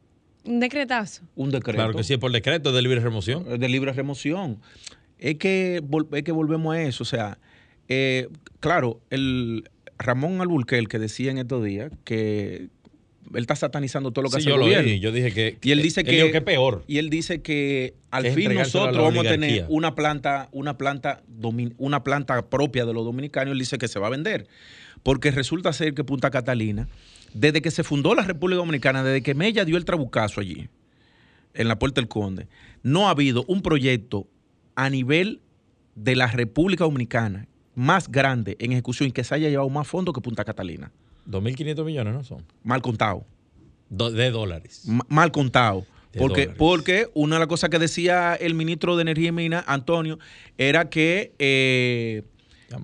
un 0.44 0.60
decretazo. 0.60 1.22
Un 1.36 1.52
decreto. 1.52 1.76
Claro 1.78 1.94
que 1.94 2.04
sí, 2.04 2.14
es 2.14 2.20
por 2.20 2.32
decreto 2.32 2.72
de 2.72 2.82
libre 2.82 3.00
remoción. 3.00 3.46
eh, 3.48 3.58
de 3.60 3.70
libre 3.70 3.94
remoción. 3.94 4.58
Es 5.22 5.38
que, 5.38 5.82
es 6.14 6.24
que 6.24 6.32
volvemos 6.32 6.76
a 6.76 6.82
eso. 6.82 7.04
O 7.04 7.06
sea, 7.06 7.38
eh, 7.88 8.28
claro, 8.60 9.00
el 9.10 9.70
Ramón 9.98 10.42
Alburquerque 10.42 10.88
que 10.88 11.00
decía 11.00 11.32
en 11.32 11.38
estos 11.38 11.64
días 11.64 11.92
que 12.04 12.70
él 13.34 13.42
está 13.42 13.56
satanizando 13.56 14.12
todo 14.12 14.24
lo 14.24 14.30
que 14.30 14.42
Sí, 14.42 14.42
hace 14.42 14.50
yo 14.50 14.56
el 14.56 14.76
lo 14.76 14.84
vi. 14.84 15.00
Yo 15.00 15.12
dije 15.12 15.32
que. 15.32 15.58
Y 15.62 15.72
él 15.72 15.82
dice 15.82 16.04
que, 16.04 16.12
dijo 16.12 16.32
que 16.32 16.42
peor. 16.42 16.84
Y 16.88 16.98
él 16.98 17.10
dice 17.10 17.42
que 17.42 17.94
al 18.10 18.26
Es 18.26 18.36
fin 18.36 18.52
a 18.52 18.56
nosotros 18.56 18.98
vamos 18.98 19.26
a 19.26 19.30
tener 19.30 19.66
una 19.70 19.94
planta, 19.94 20.50
una 20.52 20.78
planta, 20.78 21.22
una 21.78 22.04
planta 22.04 22.50
propia 22.50 22.86
de 22.86 22.94
los 22.94 23.06
dominicanos. 23.06 23.52
Él 23.54 23.60
dice 23.60 23.78
que 23.78 23.88
se 23.88 24.00
va 24.00 24.08
a 24.08 24.10
vender. 24.10 24.48
Porque 25.04 25.32
resulta 25.32 25.72
ser 25.72 25.94
que 25.94 26.04
Punta 26.04 26.32
Catalina, 26.32 26.88
desde 27.34 27.62
que 27.62 27.72
se 27.72 27.84
fundó 27.84 28.16
la 28.16 28.24
República 28.24 28.58
Dominicana, 28.58 29.04
desde 29.04 29.22
que 29.22 29.36
Mella 29.36 29.66
dio 29.66 29.78
el 29.78 29.86
trabucazo 29.86 30.42
allí, 30.42 30.68
en 31.54 31.68
la 31.68 31.78
Puerta 31.78 32.02
del 32.02 32.08
Conde, 32.08 32.48
no 32.82 33.08
ha 33.08 33.12
habido 33.12 33.44
un 33.48 33.62
proyecto 33.62 34.28
a 34.86 34.90
nivel 34.90 35.42
de 35.96 36.16
la 36.16 36.28
República 36.28 36.84
Dominicana 36.86 37.48
más 37.76 38.10
grande 38.10 38.56
en 38.60 38.72
ejecución 38.72 39.10
y 39.10 39.12
que 39.12 39.24
se 39.24 39.36
haya 39.36 39.50
llevado 39.50 39.70
más 39.70 39.88
fondos 39.88 40.14
que 40.14 40.22
Punta 40.22 40.44
Catalina. 40.44 40.92
2.500 41.30 41.86
millones, 41.86 42.14
¿no 42.14 42.24
son? 42.24 42.44
Mal 42.64 42.82
contado. 42.82 43.24
Do- 43.90 44.10
de 44.12 44.32
dólares. 44.32 44.84
Ma- 44.88 45.06
mal 45.08 45.32
contado. 45.32 45.86
De 46.12 46.20
Porque, 46.20 46.42
dólares. 46.42 46.56
porque 46.58 47.08
una 47.14 47.36
de 47.36 47.40
las 47.42 47.48
cosas 47.48 47.70
que 47.70 47.78
decía 47.80 48.34
el 48.36 48.54
ministro 48.56 48.96
de 48.98 49.04
Energía 49.04 49.30
y 49.30 49.32
Minas, 49.32 49.64
Antonio, 49.68 50.18
era 50.58 50.90
que, 50.90 51.34
eh, 51.40 52.24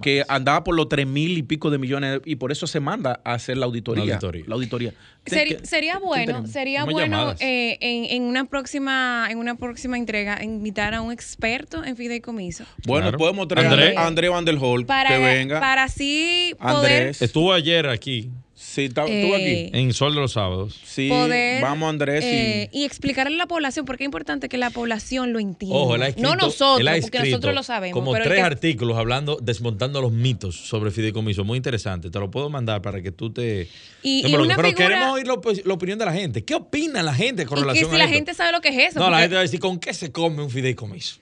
Que 0.02 0.24
andaba 0.28 0.64
por 0.64 0.76
los 0.76 0.90
tres 0.90 1.08
mil 1.08 1.38
y 1.38 1.44
pico 1.44 1.70
de 1.70 1.78
millones 1.78 2.22
y 2.26 2.36
por 2.38 2.52
eso 2.52 2.68
se 2.68 2.80
manda 2.80 3.20
a 3.24 3.34
hacer 3.34 3.58
la 3.58 3.66
auditoría. 3.66 4.06
La 4.06 4.14
auditoría. 4.14 4.44
La 4.48 4.56
auditoría. 4.56 4.94
Seri- 5.26 5.58
¿Qué- 5.58 5.66
sería 5.66 5.98
bueno, 6.00 6.48
sería 6.48 6.82
Como 6.82 6.94
bueno 6.94 7.36
eh, 7.40 7.78
en, 7.82 8.06
en 8.06 8.24
una 8.24 8.46
próxima, 8.46 9.28
en 9.30 9.38
una 9.40 9.56
próxima 9.56 9.98
entrega 9.98 10.42
invitar 10.44 10.94
a 10.94 11.02
un 11.02 11.12
experto 11.12 11.84
en 11.84 11.98
fideicomiso 11.98 12.64
Bueno, 12.86 13.06
Claro. 13.08 13.18
podemos 13.18 13.48
traer 13.48 13.68
André. 13.68 13.98
a 13.98 14.08
André 14.08 14.30
Van 14.30 14.46
der 14.46 14.58
para, 14.86 15.10
que 15.10 15.18
venga. 15.20 15.60
para 15.60 15.84
así 15.84 16.54
poder, 16.60 16.76
Andrés. 16.76 17.22
Estuvo 17.22 17.52
ayer 17.54 17.88
aquí, 17.88 18.30
Sí, 18.60 18.86
está- 18.86 19.04
estuvo 19.06 19.36
Eh, 19.36 19.68
aquí. 19.70 19.80
en 19.80 19.94
Sol 19.94 20.16
de 20.16 20.22
los 20.22 20.32
Sábados. 20.34 20.82
Sí, 20.84 21.10
poder 21.10 21.62
vamos 21.62 21.90
Andrés. 21.90 22.24
eh, 22.26 22.70
y 22.74 22.86
explicarle 22.86 23.36
a 23.36 23.38
la 23.38 23.46
población, 23.46 23.86
porque 23.86 24.04
es 24.04 24.08
importante 24.08 24.50
que 24.50 24.58
la 24.58 24.72
población 24.72 25.32
lo 25.32 25.38
entienda. 25.40 25.78
Ojo, 25.78 25.94
él 25.94 26.02
ha 26.02 26.08
escrito, 26.08 26.28
no 26.28 26.36
nosotros, 26.36 26.80
él 26.80 26.88
ha 26.88 26.98
porque 27.00 27.20
nosotros 27.20 27.54
lo 27.54 27.62
sabemos. 27.62 27.94
Como 27.94 28.14
pero 28.14 28.24
tres 28.26 28.38
que- 28.38 28.42
artículos 28.42 28.98
hablando, 28.98 29.38
desmontando 29.40 30.02
los 30.02 30.12
mitos 30.12 30.56
sobre 30.56 30.90
fideicomiso. 30.90 31.44
Muy 31.44 31.58
interesante. 31.58 32.10
Te 32.10 32.18
lo 32.20 32.32
puedo 32.32 32.50
mandar 32.50 32.82
para 32.82 33.00
que 33.04 33.12
tú 33.12 33.32
te. 33.32 33.68
Y- 34.02 34.24
te 34.24 34.30
y 34.30 34.32
lo- 34.32 34.42
una 34.42 34.56
Pero 34.56 34.70
figura- 34.70 34.88
queremos 34.88 35.14
oír 35.14 35.28
la, 35.28 35.34
op- 35.36 35.66
la 35.66 35.74
opinión 35.76 36.00
de 36.00 36.06
la 36.06 36.14
gente. 36.14 36.44
¿Qué 36.44 36.56
opina 36.56 37.04
la 37.04 37.14
gente 37.14 37.46
con 37.46 37.60
y 37.60 37.62
que 37.62 37.68
relación 37.68 37.92
si 37.92 37.96
a 37.96 38.00
la 38.00 38.06
esto? 38.06 38.16
gente 38.16 38.34
sabe 38.34 38.52
lo 38.54 38.62
que 38.62 38.70
es 38.70 38.78
eso. 38.90 39.00
No, 39.00 39.12
la 39.12 39.20
gente 39.20 39.36
va 39.36 39.42
a 39.42 39.44
decir, 39.44 39.60
¿con 39.60 39.78
qué 39.80 39.94
se 39.94 40.12
come 40.12 40.42
un 40.42 40.50
fideicomiso? 40.50 41.18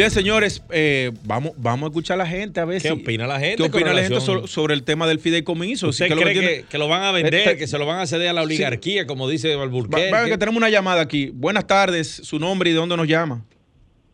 Bien, 0.00 0.10
señores, 0.10 0.62
eh, 0.70 1.12
vamos, 1.24 1.52
vamos 1.58 1.88
a 1.88 1.90
escuchar 1.90 2.14
a 2.14 2.24
la 2.24 2.26
gente 2.26 2.58
a 2.58 2.64
ver 2.64 2.80
¿Qué 2.80 2.88
si- 2.88 2.94
opina 2.94 3.26
la 3.26 3.38
gente 3.38 3.56
¿Qué 3.58 3.68
opina 3.68 3.92
la 3.92 4.02
gente 4.02 4.18
sobre 4.20 4.72
el 4.72 4.82
tema 4.82 5.06
del 5.06 5.20
fideicomiso? 5.20 5.88
¿Usted 5.88 6.06
Si 6.06 6.08
que 6.08 6.14
lo 6.14 6.22
cree 6.22 6.32
que 6.34 6.40
que, 6.40 6.46
tiene- 6.46 6.64
que 6.68 6.78
lo 6.78 6.88
van 6.88 7.02
a 7.02 7.12
vender, 7.12 7.34
Este- 7.34 7.56
que 7.58 7.66
se 7.66 7.76
lo 7.78 7.84
van 7.84 7.98
a 8.00 8.06
ceder 8.06 8.28
a 8.30 8.32
la 8.32 8.40
oligarquía, 8.40 9.06
como 9.06 9.28
dice 9.28 9.54
Va- 9.56 9.62
Alburquerque? 9.64 10.10
va, 10.10 10.24
que 10.24 10.38
tenemos 10.38 10.56
una 10.56 10.70
llamada 10.70 11.02
aquí. 11.02 11.30
Buenas 11.34 11.66
tardes, 11.66 12.08
su 12.08 12.38
nombre 12.38 12.70
y 12.70 12.72
de 12.72 12.78
dónde 12.78 12.96
nos 12.96 13.06
llama. 13.06 13.42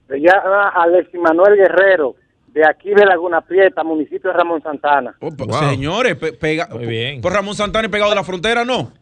Se 0.09 0.17
llama 0.19 0.71
Alexis 0.75 1.21
Manuel 1.21 1.55
Guerrero, 1.57 2.17
de 2.49 2.63
aquí 2.69 2.89
de 2.91 3.05
Laguna 3.07 3.41
Prieta, 3.43 3.85
municipio 3.85 4.33
de 4.33 4.37
Ramón 4.37 4.61
Santana. 4.65 5.15
Wow. 5.21 5.71
Señores, 5.71 6.17
pe- 6.17 6.33
pega, 6.33 6.69
Muy 6.73 6.87
bien. 6.87 7.21
por 7.21 7.33
Ramón 7.33 7.55
Santana 7.55 7.87
y 7.87 7.91
pegado 7.91 8.11
de 8.11 8.17
la 8.17 8.25
frontera, 8.25 8.65
¿no? 8.65 8.93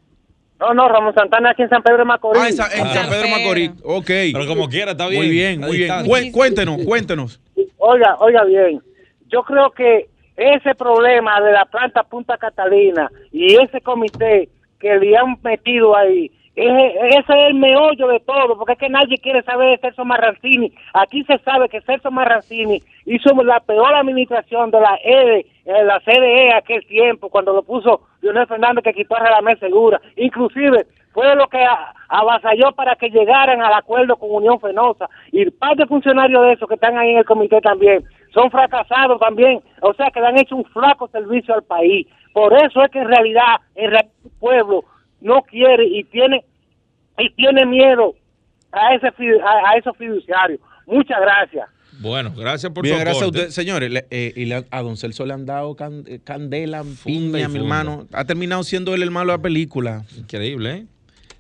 No, 0.61 0.73
no, 0.73 0.89
Ramón 0.89 1.13
Santana 1.15 1.51
aquí 1.51 1.63
en 1.63 1.69
San 1.69 1.83
Pedro 1.83 1.99
de 1.99 2.05
Macorís. 2.05 2.41
Ah, 2.43 2.49
en, 2.49 2.55
Sa- 2.57 2.73
en 2.77 2.87
Ah. 2.87 2.95
San 2.95 3.11
Pedro 3.11 3.29
Macorís. 3.29 3.71
Ok. 3.83 4.07
Pero 4.07 4.47
como 4.47 4.69
quiera, 4.69 4.93
está 4.93 5.09
bien. 5.09 5.21
Muy 5.23 5.31
bien, 5.31 5.61
muy 5.61 5.77
bien. 5.79 5.91
Cué- 6.07 6.31
Cuéntenos, 6.33 6.79
cuéntenos. 6.85 7.41
Oiga, 7.79 8.17
oiga 8.21 8.45
bien, 8.45 8.81
yo 9.29 9.43
creo 9.43 9.71
que 9.73 10.07
ese 10.37 10.75
problema 10.75 11.41
de 11.41 11.53
la 11.53 11.65
planta 11.67 12.03
Punta 12.03 12.39
Catalina 12.39 13.11
y 13.31 13.57
ese 13.57 13.81
comité 13.81 14.49
que 14.81 14.97
le 14.97 15.17
han 15.17 15.37
metido 15.43 15.95
ahí, 15.97 16.31
ese, 16.57 17.09
es 17.09 17.25
el 17.29 17.55
meollo 17.55 18.09
de 18.09 18.21
todo, 18.21 18.57
porque 18.57 18.75
es 18.75 18.79
que 18.79 18.89
nadie 18.89 19.19
quiere 19.19 19.43
saber 19.43 19.71
de 19.71 19.79
Celso 19.79 20.05
Marrancini. 20.05 20.73
Aquí 20.93 21.25
se 21.25 21.39
sabe 21.39 21.69
que 21.69 21.81
Celso 21.81 22.11
Marrancini 22.11 22.81
hizo 23.07 23.35
la 23.43 23.61
peor 23.61 23.95
administración 23.95 24.71
de 24.71 24.81
la 24.81 24.99
EDE, 25.03 25.47
eh, 25.65 25.85
la 25.85 26.01
CDE 26.01 26.55
aquel 26.55 26.87
tiempo, 26.87 27.29
cuando 27.29 27.53
lo 27.53 27.63
puso 27.63 28.03
Leonel 28.21 28.47
Fernández 28.47 28.85
que 28.85 28.93
quitó 28.93 29.17
la 29.17 29.43
mesa 29.43 29.67
segura. 29.67 30.01
Inclusive 30.17 30.87
fue 31.13 31.35
lo 31.35 31.49
que 31.49 31.65
avasalló 32.09 32.73
para 32.73 32.97
que 32.97 33.11
llegaran 33.11 33.61
al 33.61 33.73
acuerdo 33.73 34.17
con 34.17 34.31
Unión 34.31 34.61
Fenosa. 34.61 35.09
Y 35.33 35.51
parte 35.51 35.83
de 35.83 35.87
funcionarios 35.87 36.43
de 36.43 36.53
esos 36.53 36.69
que 36.69 36.75
están 36.75 36.97
ahí 36.97 37.11
en 37.11 37.19
el 37.19 37.25
comité 37.25 37.61
también 37.61 38.05
son 38.35 38.51
fracasados 38.51 39.21
también, 39.21 39.61
o 39.81 39.95
sea 39.95 40.11
que 40.11 40.21
le 40.21 40.27
han 40.27 40.39
hecho 40.39 40.57
un 40.57 40.65
flaco 40.65 41.09
servicio 41.09 41.55
al 41.55 41.63
país. 41.63 42.07
Por 42.33 42.53
eso 42.53 42.83
es 42.83 42.91
que 42.91 42.99
en 42.99 43.09
realidad 43.09 43.61
el 43.77 43.97
pueblo 44.41 44.83
no 45.25 45.43
quiere 45.43 45.85
y 45.87 46.05
tiene 46.05 46.45
y 47.19 47.31
tiene 47.35 47.67
miedo 47.67 48.15
a 48.71 48.95
ese 48.95 49.09
a, 49.09 49.71
a 49.71 49.79
esos 49.79 49.97
fiduciarios. 49.97 50.61
Muchas 50.87 51.19
gracias. 51.21 51.69
Bueno, 52.01 52.33
gracias 52.37 52.73
por 52.73 52.83
Bien, 52.85 52.99
gracias 52.99 53.23
a 53.23 53.27
usted, 53.29 53.49
señores. 53.51 54.05
eh, 54.11 54.33
y 54.35 54.45
le, 54.47 54.65
a 54.69 54.83
Don 54.83 54.97
Celso 54.97 55.25
le 55.25 55.33
han 55.33 55.47
dado 55.47 55.77
can, 55.77 56.03
eh, 56.09 56.19
candela, 56.23 56.83
piña, 57.05 57.49
mi 57.49 57.59
hermano. 57.59 58.07
Ha 58.13 58.25
terminado 58.25 58.65
siendo 58.65 58.95
él 58.95 59.03
el 59.03 59.11
malo 59.13 59.31
de 59.33 59.39
la 59.39 59.43
película. 59.43 60.05
Increíble, 60.17 60.71
¿eh? 60.73 60.87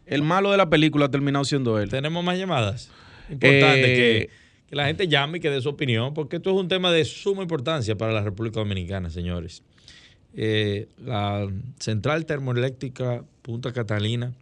El 0.07 0.23
malo 0.23 0.53
de 0.53 0.57
la 0.57 0.71
película 0.71 1.07
ha 1.07 1.11
terminado 1.11 1.45
siendo 1.45 1.79
él. 1.81 1.89
Tenemos 1.91 2.23
más 2.23 2.39
llamadas. 2.39 2.91
Importante 3.29 3.81
Eh, 3.81 3.97
que, 3.97 4.31
que 4.69 4.77
la 4.77 4.87
gente 4.87 5.09
llame 5.09 5.39
y 5.39 5.41
que 5.41 5.51
dé 5.51 5.61
su 5.61 5.71
opinión, 5.71 6.15
porque 6.15 6.37
esto 6.37 6.51
es 6.51 6.57
un 6.57 6.69
tema 6.69 6.93
de 6.93 7.05
suma 7.05 7.43
importancia 7.43 7.97
para 7.97 8.13
la 8.13 8.23
República 8.23 8.61
Dominicana, 8.61 9.11
señores. 9.11 9.63
Eh, 10.37 10.87
la 11.05 11.49
central 11.79 12.27
termoeléctrica 12.27 13.25
Punta 13.45 13.75
Catalina 13.75 14.33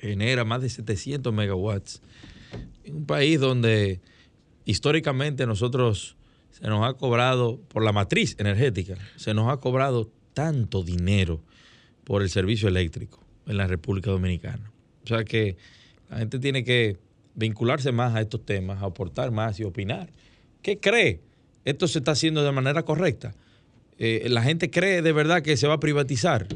genera 0.00 0.44
más 0.44 0.60
de 0.60 0.68
700 0.68 1.32
megawatts. 1.32 2.02
En 2.82 2.96
un 2.96 3.06
país 3.06 3.38
donde 3.38 4.00
históricamente 4.64 5.46
nosotros 5.46 6.16
se 6.50 6.66
nos 6.66 6.84
ha 6.84 6.94
cobrado, 6.94 7.60
por 7.68 7.84
la 7.84 7.92
matriz 7.92 8.34
energética, 8.40 8.96
se 9.14 9.32
nos 9.32 9.48
ha 9.48 9.58
cobrado 9.58 10.10
tanto 10.34 10.82
dinero 10.82 11.40
por 12.02 12.20
el 12.20 12.28
servicio 12.28 12.66
eléctrico 12.66 13.24
en 13.46 13.58
la 13.58 13.68
República 13.68 14.10
Dominicana. 14.10 14.72
O 15.04 15.06
sea 15.06 15.22
que 15.22 15.56
la 16.10 16.18
gente 16.18 16.40
tiene 16.40 16.64
que 16.64 16.96
vincularse 17.36 17.92
más 17.92 18.16
a 18.16 18.22
estos 18.22 18.44
temas, 18.44 18.82
aportar 18.82 19.30
más 19.30 19.60
y 19.60 19.62
opinar. 19.62 20.10
¿Qué 20.62 20.80
cree? 20.80 21.20
¿Esto 21.64 21.86
se 21.86 22.00
está 22.00 22.10
haciendo 22.10 22.42
de 22.42 22.50
manera 22.50 22.82
correcta? 22.82 23.36
Eh, 23.98 24.26
¿La 24.30 24.42
gente 24.42 24.68
cree 24.68 25.00
de 25.00 25.12
verdad 25.12 25.42
que 25.42 25.56
se 25.56 25.68
va 25.68 25.74
a 25.74 25.80
privatizar? 25.80 26.48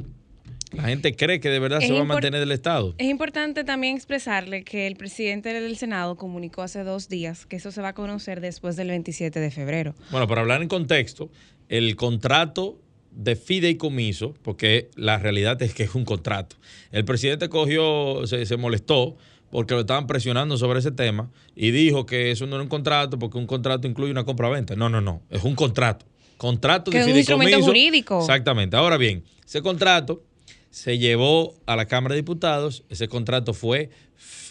¿La 0.73 0.85
gente 0.85 1.17
cree 1.17 1.41
que 1.41 1.49
de 1.49 1.59
verdad 1.59 1.81
Es 1.83 1.89
se 1.89 1.93
va 1.95 2.01
a 2.01 2.05
mantener 2.05 2.41
del 2.41 2.53
Estado? 2.53 2.95
Es 2.99 3.09
importante 3.09 3.65
también 3.65 3.97
expresarle 3.97 4.63
que 4.63 4.87
el 4.87 4.97
presidente 4.97 5.53
del 5.53 5.77
Senado 5.77 6.17
comunicó 6.17 6.63
hace 6.63 6.85
dos 6.85 7.09
días 7.09 7.47
que 7.47 7.57
eso 7.57 7.73
se 7.73 7.83
va 7.83 7.89
a 7.89 7.95
conocer 7.95 8.41
después 8.41 8.77
del 8.77 8.89
27 8.89 9.41
de 9.41 9.51
febrero. 9.51 9.95
Bueno, 10.11 10.29
para 10.29 10.43
hablar 10.43 10.63
en 10.63 10.69
contexto, 10.69 11.31
el 11.69 11.97
contrato 11.97 12.81
de 13.11 13.35
fideicomiso, 13.35 14.35
porque 14.43 14.91
la 14.95 15.19
realidad 15.19 15.61
es 15.63 15.75
que 15.75 15.83
es 15.83 15.95
un 15.95 16.05
contrato. 16.05 16.57
El 16.93 17.05
presidente 17.05 17.49
cogió, 17.49 18.27
se, 18.27 18.47
se 18.47 18.57
molestó 18.57 19.17
porque 19.51 19.75
lo 19.75 19.81
estaban 19.81 20.07
presionando 20.07 20.57
sobre 20.57 20.79
ese 20.79 20.93
tema 20.93 21.31
y 21.57 21.73
dijo 21.73 22.07
que 22.07 22.31
eso 22.31 22.47
no 22.47 22.55
era 22.55 22.63
un 22.63 22.69
contrato 22.69 23.19
porque 23.19 23.37
un 23.37 23.47
contrato 23.49 23.89
incluye 23.89 24.13
una 24.13 24.23
compra-venta. 24.25 24.77
No, 24.77 24.89
no, 24.89 25.01
no, 25.01 25.23
es 25.29 25.43
un 25.43 25.57
contrato. 25.57 26.07
Contrato 26.37 26.91
Que 26.93 26.99
de 26.99 27.03
es 27.03 27.07
un 27.09 27.13
fideicomiso. 27.15 27.49
instrumento 27.49 27.67
jurídico. 27.67 28.21
Exactamente. 28.21 28.77
Ahora 28.77 28.97
bien, 28.97 29.25
ese 29.45 29.61
contrato 29.61 30.23
se 30.71 30.99
llevó 30.99 31.55
a 31.67 31.77
la 31.77 31.87
Cámara 31.87 32.15
de 32.15 32.21
Diputados, 32.23 32.85
ese 32.89 33.09
contrato 33.09 33.55
fue 33.55 33.91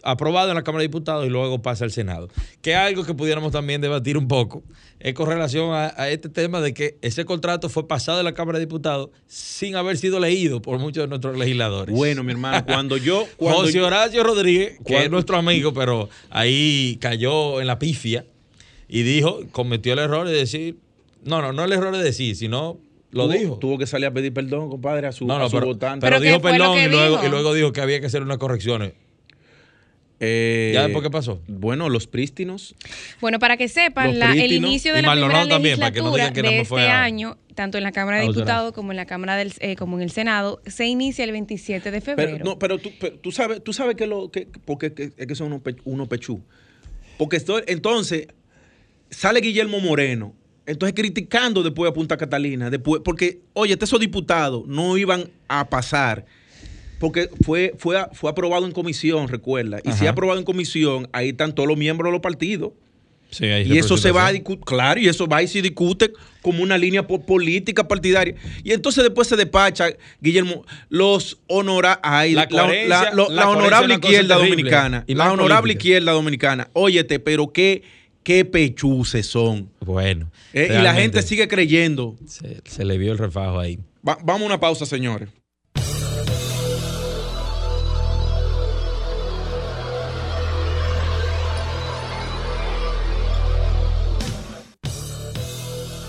aprobado 0.02 0.50
en 0.50 0.56
la 0.56 0.64
Cámara 0.64 0.82
de 0.82 0.88
Diputados 0.88 1.26
y 1.26 1.30
luego 1.30 1.62
pasa 1.62 1.84
al 1.86 1.92
Senado. 1.92 2.30
Que 2.62 2.74
algo 2.76 3.04
que 3.04 3.14
pudiéramos 3.14 3.52
también 3.52 3.82
debatir 3.82 4.18
un 4.18 4.28
poco, 4.28 4.64
es 5.00 5.14
con 5.14 5.28
relación 5.28 5.74
a, 5.74 5.94
a 5.98 6.10
este 6.10 6.30
tema 6.30 6.62
de 6.62 6.74
que 6.74 6.98
ese 7.02 7.26
contrato 7.26 7.70
fue 7.70 7.88
pasado 7.88 8.20
en 8.20 8.26
la 8.26 8.34
Cámara 8.34 8.60
de 8.60 8.66
Diputados 8.66 9.10
sin 9.28 9.76
haber 9.76 9.98
sido 9.98 10.20
leído 10.20 10.62
por 10.62 10.80
muchos 10.80 11.04
de 11.04 11.08
nuestros 11.08 11.38
legisladores. 11.38 11.94
Bueno, 11.96 12.24
mi 12.24 12.32
hermano, 12.32 12.66
cuando 12.66 12.98
yo. 12.98 13.26
Cuando 13.38 13.62
José 13.64 13.82
Horacio 13.82 14.24
Rodríguez, 14.24 14.78
que 14.78 14.84
Cuando- 14.84 15.04
es 15.06 15.12
nuestro 15.12 15.38
amigo, 15.38 15.74
pero 15.74 16.10
ahí 16.30 16.98
cayó 17.02 17.60
en 17.62 17.68
la 17.68 17.78
pifia 17.80 18.26
y 18.88 19.04
dijo, 19.04 19.42
cometió 19.52 19.94
el 19.94 20.00
error 20.00 20.28
de 20.28 20.34
decir, 20.34 20.78
no, 21.24 21.42
no, 21.42 21.52
no 21.54 21.64
el 21.66 21.72
error 21.74 21.96
de 21.96 22.04
decir, 22.04 22.36
sino 22.36 22.78
lo 23.12 23.24
tuvo- 23.28 23.34
dijo. 23.34 23.58
Tuvo 23.60 23.78
que 23.78 23.88
salir 23.88 24.08
a 24.08 24.12
pedir 24.12 24.34
perdón, 24.34 24.70
compadre, 24.70 25.08
a 25.08 25.12
su, 25.12 25.26
No, 25.26 25.36
a 25.36 25.40
no, 25.40 25.50
su 25.50 25.56
pero, 25.58 25.66
votante. 25.68 26.06
pero 26.06 26.20
¿Pero 26.20 26.32
dijo 26.32 26.42
perdón 26.42 26.78
y 26.80 26.88
luego, 26.88 27.16
dijo? 27.18 27.26
y 27.28 27.30
luego 27.30 27.54
dijo 27.54 27.72
que 27.74 27.82
había 27.82 28.00
que 28.00 28.06
hacer 28.08 28.22
unas 28.22 28.38
correcciones. 28.38 28.94
Eh, 30.22 30.72
¿Ya 30.74 30.84
después 30.84 31.02
qué 31.02 31.10
pasó? 31.10 31.42
Bueno, 31.48 31.88
los 31.88 32.06
prístinos. 32.06 32.76
Bueno, 33.22 33.40
para 33.40 33.56
que 33.56 33.70
sepan, 33.70 34.20
la- 34.20 34.34
el 34.34 34.52
inicio 34.52 34.94
de 34.94 35.02
la 35.02 35.12
primera 35.14 35.48
también, 35.48 35.80
para 35.80 35.92
que 35.92 36.02
no 36.02 36.08
legislatura 36.14 36.24
digan 36.24 36.34
que 36.34 36.42
nada 36.42 36.56
de 36.56 36.62
este 36.62 36.80
a- 36.82 37.04
año, 37.04 37.38
tanto 37.56 37.78
en 37.78 37.86
la 37.86 37.94
Cámara 37.94 38.18
de 38.18 38.24
a 38.24 38.26
José 38.28 38.40
Diputados 38.40 38.74
como 38.74 38.92
en 38.92 38.98
la 38.98 39.06
Cámara 39.06 39.38
del, 39.38 39.54
eh, 39.60 39.78
como 39.78 39.96
en 39.96 40.04
el 40.04 40.12
Senado, 40.12 40.62
se 40.66 40.86
inicia 40.88 41.24
el 41.24 41.32
27 41.32 41.90
de 41.90 42.02
febrero. 42.02 42.32
Pero, 42.34 42.44
no, 42.44 42.60
pero 42.60 42.80
tú, 42.80 42.92
pero 43.00 43.18
tú 43.18 43.32
sabes, 43.32 43.64
tú 43.64 43.72
sabes 43.72 43.96
que 43.96 44.08
lo 44.08 44.30
que 44.30 44.50
porque 44.66 44.94
que- 44.94 45.14
es 45.16 45.26
que 45.28 45.36
son 45.36 45.48
unos, 45.48 45.62
pe- 45.62 45.78
unos 45.86 46.10
pechú. 46.10 46.42
Porque 47.18 47.38
estoy, 47.38 47.64
entonces 47.68 48.28
sale 49.10 49.40
Guillermo 49.40 49.80
Moreno, 49.80 50.34
entonces 50.70 50.94
criticando 50.96 51.64
después 51.64 51.90
a 51.90 51.94
Punta 51.94 52.16
Catalina, 52.18 52.70
después, 52.70 53.02
porque, 53.04 53.40
oye, 53.54 53.78
esos 53.80 54.00
diputados 54.00 54.66
no 54.68 54.98
iban 54.98 55.30
a 55.48 55.70
pasar. 55.70 56.26
Porque 57.00 57.30
fue, 57.46 57.74
fue, 57.78 57.96
fue 58.12 58.30
aprobado 58.30 58.66
en 58.66 58.74
comisión, 58.74 59.30
recuerda. 59.30 59.80
Y 59.86 59.92
si 59.94 60.04
es 60.04 60.10
aprobado 60.12 60.38
en 60.38 60.44
comisión, 60.46 61.08
ahí 61.14 61.30
están 61.30 61.56
todos 61.56 61.68
los 61.70 61.78
miembros 61.78 62.10
de 62.10 62.12
los 62.12 62.22
partidos. 62.22 62.72
Sí, 63.32 63.46
Y 63.46 63.78
eso 63.78 63.96
se 63.96 64.12
va 64.12 64.26
a 64.26 64.32
discutir, 64.32 64.66
claro, 64.66 65.00
y 65.00 65.08
eso 65.08 65.28
va 65.28 65.44
y 65.44 65.48
se 65.48 65.62
discute 65.62 66.12
como 66.42 66.64
una 66.64 66.78
línea 66.80 67.06
po- 67.06 67.22
política 67.22 67.88
partidaria. 67.88 68.34
Y 68.64 68.72
entonces 68.74 69.04
después 69.04 69.28
se 69.28 69.36
despacha, 69.36 69.86
Guillermo, 70.20 70.66
los 70.90 71.38
honora, 71.48 72.00
ay, 72.02 72.34
La 72.34 72.48
honorable 73.48 73.94
izquierda 73.94 74.36
terrible 74.36 74.50
dominicana, 74.50 75.04
y 75.08 75.14
la 75.14 75.32
honorable 75.32 75.62
política. 75.74 75.80
izquierda 75.90 76.12
dominicana, 76.12 76.70
óyete, 76.74 77.20
pero 77.20 77.54
qué, 77.54 77.84
qué 78.24 78.46
pechuces 78.46 79.26
son. 79.28 79.70
Bueno. 79.80 80.32
Eh, 80.54 80.68
y 80.70 80.82
la 80.82 80.94
gente 80.94 81.22
sigue 81.22 81.48
creyendo. 81.48 82.16
Se, 82.28 82.62
se 82.66 82.86
le 82.86 82.98
vio 82.98 83.12
el 83.12 83.18
refajo 83.18 83.60
ahí. 83.60 83.80
Va- 84.08 84.18
vamos 84.24 84.44
a 84.44 84.46
una 84.46 84.60
pausa, 84.60 84.86
señores. 84.86 85.30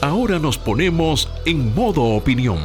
Ahora 0.00 0.38
nos 0.38 0.56
ponemos 0.56 1.28
en 1.44 1.74
modo 1.74 2.02
opinión. 2.02 2.58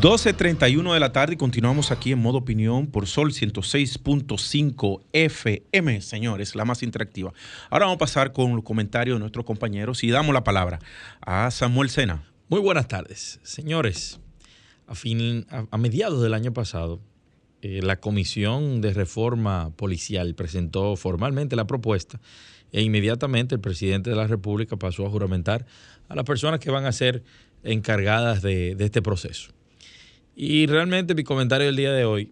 12.31 0.00 0.94
de 0.94 1.00
la 1.00 1.10
tarde 1.10 1.34
y 1.34 1.36
continuamos 1.36 1.90
aquí 1.90 2.12
en 2.12 2.20
modo 2.20 2.38
opinión 2.38 2.86
por 2.86 3.08
Sol 3.08 3.32
106.5 3.32 5.02
FM, 5.12 6.00
señores, 6.02 6.54
la 6.54 6.64
más 6.64 6.84
interactiva. 6.84 7.32
Ahora 7.68 7.86
vamos 7.86 7.96
a 7.96 7.98
pasar 7.98 8.32
con 8.32 8.54
los 8.54 8.62
comentarios 8.62 9.16
de 9.16 9.18
nuestros 9.18 9.44
compañeros 9.44 10.04
y 10.04 10.10
damos 10.10 10.32
la 10.32 10.44
palabra 10.44 10.78
a 11.20 11.50
Samuel 11.50 11.90
Sena. 11.90 12.22
Muy 12.48 12.60
buenas 12.60 12.86
tardes, 12.86 13.40
señores. 13.42 14.20
A, 14.86 14.94
fin, 14.94 15.46
a, 15.50 15.76
mediados 15.78 16.22
del 16.22 16.34
año 16.34 16.52
pasado, 16.52 17.00
eh, 17.60 17.80
la 17.82 17.96
Comisión 17.96 18.80
de 18.80 18.92
Reforma 18.92 19.70
Policial 19.74 20.36
presentó 20.36 20.94
formalmente 20.94 21.56
la 21.56 21.66
propuesta 21.66 22.20
e 22.70 22.82
inmediatamente 22.82 23.56
el 23.56 23.60
presidente 23.60 24.10
de 24.10 24.16
la 24.16 24.28
República 24.28 24.76
pasó 24.76 25.04
a 25.06 25.10
juramentar 25.10 25.66
a 26.08 26.14
las 26.14 26.24
personas 26.24 26.60
que 26.60 26.70
van 26.70 26.86
a 26.86 26.92
ser 26.92 27.24
encargadas 27.64 28.42
de 28.42 28.76
este 28.78 29.02
proceso. 29.02 29.57
Y 30.40 30.68
realmente 30.68 31.16
mi 31.16 31.24
comentario 31.24 31.66
del 31.66 31.74
día 31.74 31.92
de 31.92 32.04
hoy 32.04 32.30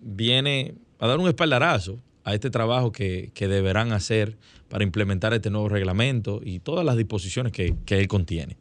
viene 0.00 0.76
a 1.00 1.08
dar 1.08 1.18
un 1.18 1.26
espaldarazo 1.26 2.00
a 2.22 2.32
este 2.32 2.50
trabajo 2.50 2.92
que, 2.92 3.32
que 3.34 3.48
deberán 3.48 3.90
hacer 3.90 4.38
para 4.68 4.84
implementar 4.84 5.34
este 5.34 5.50
nuevo 5.50 5.68
reglamento 5.68 6.40
y 6.40 6.60
todas 6.60 6.86
las 6.86 6.96
disposiciones 6.96 7.50
que, 7.50 7.74
que 7.84 7.98
él 7.98 8.06
contiene. 8.06 8.56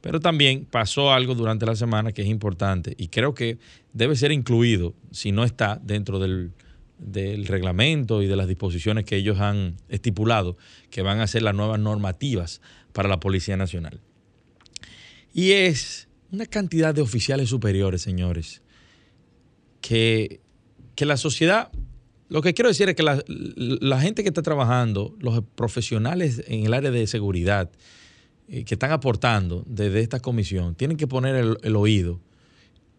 Pero 0.00 0.18
también 0.18 0.66
pasó 0.68 1.12
algo 1.12 1.36
durante 1.36 1.64
la 1.64 1.76
semana 1.76 2.10
que 2.10 2.22
es 2.22 2.28
importante 2.28 2.96
y 2.98 3.06
creo 3.06 3.34
que 3.34 3.58
debe 3.92 4.16
ser 4.16 4.32
incluido, 4.32 4.94
si 5.12 5.30
no 5.30 5.44
está 5.44 5.80
dentro 5.80 6.18
del, 6.18 6.50
del 6.98 7.46
reglamento 7.46 8.20
y 8.20 8.26
de 8.26 8.34
las 8.34 8.48
disposiciones 8.48 9.04
que 9.04 9.14
ellos 9.14 9.38
han 9.38 9.76
estipulado, 9.88 10.56
que 10.90 11.02
van 11.02 11.20
a 11.20 11.28
ser 11.28 11.42
las 11.42 11.54
nuevas 11.54 11.78
normativas 11.78 12.60
para 12.92 13.08
la 13.08 13.20
Policía 13.20 13.56
Nacional. 13.56 14.00
Y 15.32 15.52
es 15.52 16.08
una 16.34 16.46
cantidad 16.46 16.94
de 16.94 17.00
oficiales 17.00 17.48
superiores, 17.48 18.02
señores, 18.02 18.62
que, 19.80 20.40
que 20.94 21.06
la 21.06 21.16
sociedad, 21.16 21.70
lo 22.28 22.42
que 22.42 22.54
quiero 22.54 22.68
decir 22.68 22.88
es 22.88 22.96
que 22.96 23.02
la, 23.02 23.22
la 23.26 24.00
gente 24.00 24.22
que 24.22 24.28
está 24.28 24.42
trabajando, 24.42 25.14
los 25.20 25.42
profesionales 25.54 26.42
en 26.48 26.66
el 26.66 26.74
área 26.74 26.90
de 26.90 27.06
seguridad, 27.06 27.70
eh, 28.48 28.64
que 28.64 28.74
están 28.74 28.90
aportando 28.90 29.64
desde 29.66 30.00
esta 30.00 30.20
comisión, 30.20 30.74
tienen 30.74 30.96
que 30.96 31.06
poner 31.06 31.36
el, 31.36 31.56
el 31.62 31.76
oído, 31.76 32.20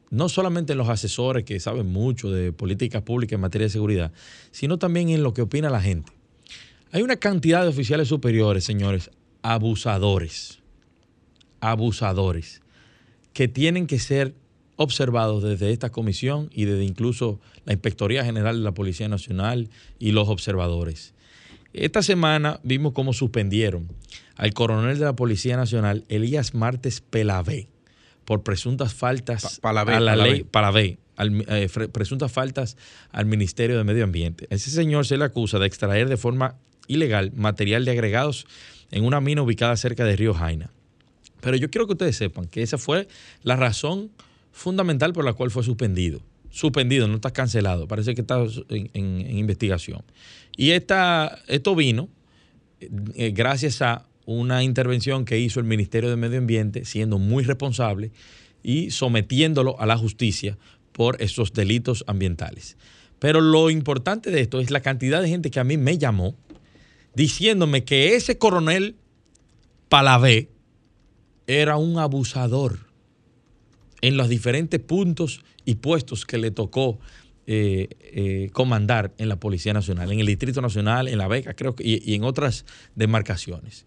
no 0.09 0.29
solamente 0.29 0.71
en 0.73 0.77
los 0.77 0.89
asesores 0.89 1.43
que 1.43 1.59
saben 1.59 1.87
mucho 1.87 2.31
de 2.31 2.53
políticas 2.53 3.01
públicas 3.01 3.33
en 3.33 3.41
materia 3.41 3.65
de 3.65 3.71
seguridad, 3.71 4.11
sino 4.51 4.77
también 4.79 5.09
en 5.09 5.23
lo 5.23 5.33
que 5.33 5.41
opina 5.41 5.69
la 5.69 5.81
gente. 5.81 6.11
Hay 6.91 7.01
una 7.01 7.17
cantidad 7.17 7.63
de 7.63 7.67
oficiales 7.67 8.07
superiores, 8.07 8.63
señores, 8.63 9.09
abusadores, 9.41 10.59
abusadores, 11.59 12.61
que 13.35 13.49
tienen 13.49 13.85
que 13.85 13.99
ser 13.99 14.33
observados 14.77 15.43
desde 15.43 15.71
esta 15.71 15.91
comisión 15.91 16.49
y 16.53 16.63
desde 16.65 16.85
incluso 16.85 17.39
la 17.65 17.73
Inspectoría 17.73 18.23
General 18.23 18.57
de 18.57 18.63
la 18.63 18.71
Policía 18.73 19.09
Nacional 19.09 19.69
y 19.99 20.11
los 20.13 20.29
observadores. 20.29 21.13
Esta 21.73 22.01
semana 22.01 22.61
vimos 22.63 22.93
cómo 22.93 23.11
suspendieron 23.11 23.89
al 24.37 24.53
coronel 24.53 24.97
de 24.97 25.03
la 25.05 25.15
Policía 25.17 25.57
Nacional, 25.57 26.05
Elías 26.07 26.53
Martes 26.53 27.01
Pelavé, 27.01 27.67
por 28.23 28.41
presuntas 28.43 28.93
faltas 28.93 29.43
Pa- 29.43 29.49
a 29.97 29.99
la 29.99 30.15
ley, 30.15 30.43
Palavé, 30.45 30.97
al- 31.17 31.43
eh, 31.49 31.67
presuntas 31.91 32.31
faltas 32.31 32.77
al 33.11 33.25
Ministerio 33.25 33.77
de 33.77 33.83
Medio 33.83 34.05
Ambiente. 34.05 34.47
Ese 34.49 34.71
señor 34.71 35.05
se 35.05 35.17
le 35.17 35.25
acusa 35.25 35.59
de 35.59 35.67
extraer 35.67 36.07
de 36.07 36.15
forma 36.17 36.55
ilegal 36.87 37.33
material 37.35 37.83
de 37.83 37.91
agregados 37.91 38.47
en 38.91 39.03
una 39.03 39.19
mina 39.19 39.41
ubicada 39.41 39.75
cerca 39.75 40.05
de 40.05 40.15
Río 40.15 40.33
Jaina. 40.33 40.69
Pero 41.45 41.57
yo 41.57 41.69
quiero 41.69 41.85
que 41.85 41.93
ustedes 41.93 42.17
sepan 42.17 42.47
que 42.47 42.63
esa 42.63 42.79
fue 42.79 43.07
la 43.43 43.55
razón 43.55 44.09
fundamental 44.51 45.13
por 45.13 45.23
la 45.23 45.33
cual 45.33 45.51
fue 45.51 45.61
suspendido. 45.61 46.19
Suspendido, 46.49 47.07
no 47.07 47.17
está 47.17 47.29
cancelado. 47.29 47.87
Parece 47.87 48.15
que 48.15 48.21
está 48.21 48.43
en, 48.69 49.37
investigación. 49.37 50.01
Y 50.57 50.71
esta, 50.71 51.37
esto 51.47 51.75
vino 51.75 52.09
eh, 52.79 53.31
gracias 53.31 53.83
a 53.83 54.07
una 54.25 54.63
intervención 54.63 55.23
que 55.23 55.37
hizo 55.37 55.59
el 55.59 55.67
Ministerio 55.67 56.09
de 56.09 56.15
Medio 56.15 56.39
Ambiente, 56.39 56.83
siendo 56.83 57.19
muy 57.19 57.43
responsable 57.43 58.11
y 58.63 58.89
sometiéndolo 58.89 59.79
a 59.79 59.85
la 59.85 59.99
justicia 59.99 60.57
por 60.93 61.21
esos 61.21 61.53
delitos 61.53 62.03
ambientales. 62.07 62.75
Pero 63.19 63.39
lo 63.39 63.69
importante 63.69 64.31
de 64.31 64.41
esto 64.41 64.59
es 64.59 64.71
la 64.71 64.79
cantidad 64.79 65.21
de 65.21 65.29
gente 65.29 65.51
que 65.51 65.59
a 65.59 65.63
mí 65.63 65.77
me 65.77 65.99
llamó 65.99 66.35
diciéndome 67.13 67.83
que 67.83 68.15
ese 68.15 68.39
coronel 68.39 68.95
Palavé 69.89 70.49
era 71.47 71.77
un 71.77 71.99
abusador 71.99 72.79
en 74.01 74.17
los 74.17 74.29
diferentes 74.29 74.79
puntos 74.79 75.41
y 75.65 75.75
puestos 75.75 76.25
que 76.25 76.37
le 76.37 76.51
tocó 76.51 76.99
eh, 77.47 77.89
eh, 77.99 78.49
comandar 78.53 79.13
en 79.17 79.29
la 79.29 79.39
Policía 79.39 79.73
Nacional, 79.73 80.11
en 80.11 80.19
el 80.19 80.25
Distrito 80.25 80.61
Nacional, 80.61 81.07
en 81.07 81.17
la 81.17 81.27
beca, 81.27 81.53
creo 81.53 81.75
que, 81.75 81.83
y, 81.85 82.13
en 82.13 82.23
otras 82.23 82.65
demarcaciones. 82.95 83.85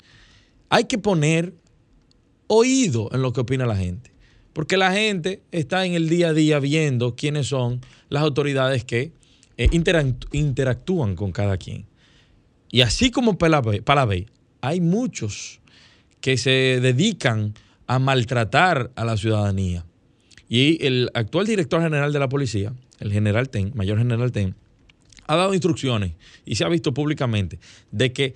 Hay 0.70 0.84
que 0.84 0.98
poner 0.98 1.54
oído 2.46 3.10
en 3.12 3.22
lo 3.22 3.32
que 3.32 3.40
opina 3.40 3.66
la 3.66 3.76
gente, 3.76 4.12
porque 4.52 4.76
la 4.76 4.92
gente 4.92 5.42
está 5.50 5.84
en 5.84 5.94
el 5.94 6.08
día 6.08 6.28
a 6.28 6.34
día 6.34 6.58
viendo 6.60 7.16
quiénes 7.16 7.48
son 7.48 7.80
las 8.08 8.22
autoridades 8.22 8.84
que 8.84 9.12
eh, 9.56 9.68
interact- 9.70 10.28
interactúan 10.32 11.16
con 11.16 11.32
cada 11.32 11.56
quien. 11.56 11.86
Y 12.70 12.82
así 12.82 13.10
como 13.10 13.38
Palavé, 13.38 14.26
hay 14.60 14.80
muchos 14.80 15.57
que 16.20 16.36
se 16.36 16.80
dedican 16.80 17.54
a 17.86 17.98
maltratar 17.98 18.90
a 18.96 19.04
la 19.04 19.16
ciudadanía. 19.16 19.84
Y 20.48 20.84
el 20.86 21.10
actual 21.14 21.46
director 21.46 21.82
general 21.82 22.12
de 22.12 22.18
la 22.18 22.28
policía, 22.28 22.72
el 23.00 23.12
general 23.12 23.48
Ten, 23.50 23.72
mayor 23.74 23.98
general 23.98 24.32
Ten, 24.32 24.54
ha 25.26 25.36
dado 25.36 25.52
instrucciones 25.52 26.12
y 26.44 26.54
se 26.54 26.64
ha 26.64 26.68
visto 26.68 26.94
públicamente 26.94 27.58
de 27.90 28.12
que 28.12 28.34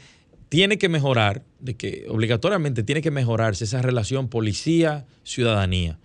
tiene 0.48 0.76
que 0.76 0.90
mejorar, 0.90 1.42
de 1.60 1.74
que 1.74 2.04
obligatoriamente 2.08 2.82
tiene 2.82 3.00
que 3.00 3.10
mejorarse 3.10 3.64
esa 3.64 3.80
relación 3.80 4.28
policía-ciudadanía. 4.28 5.98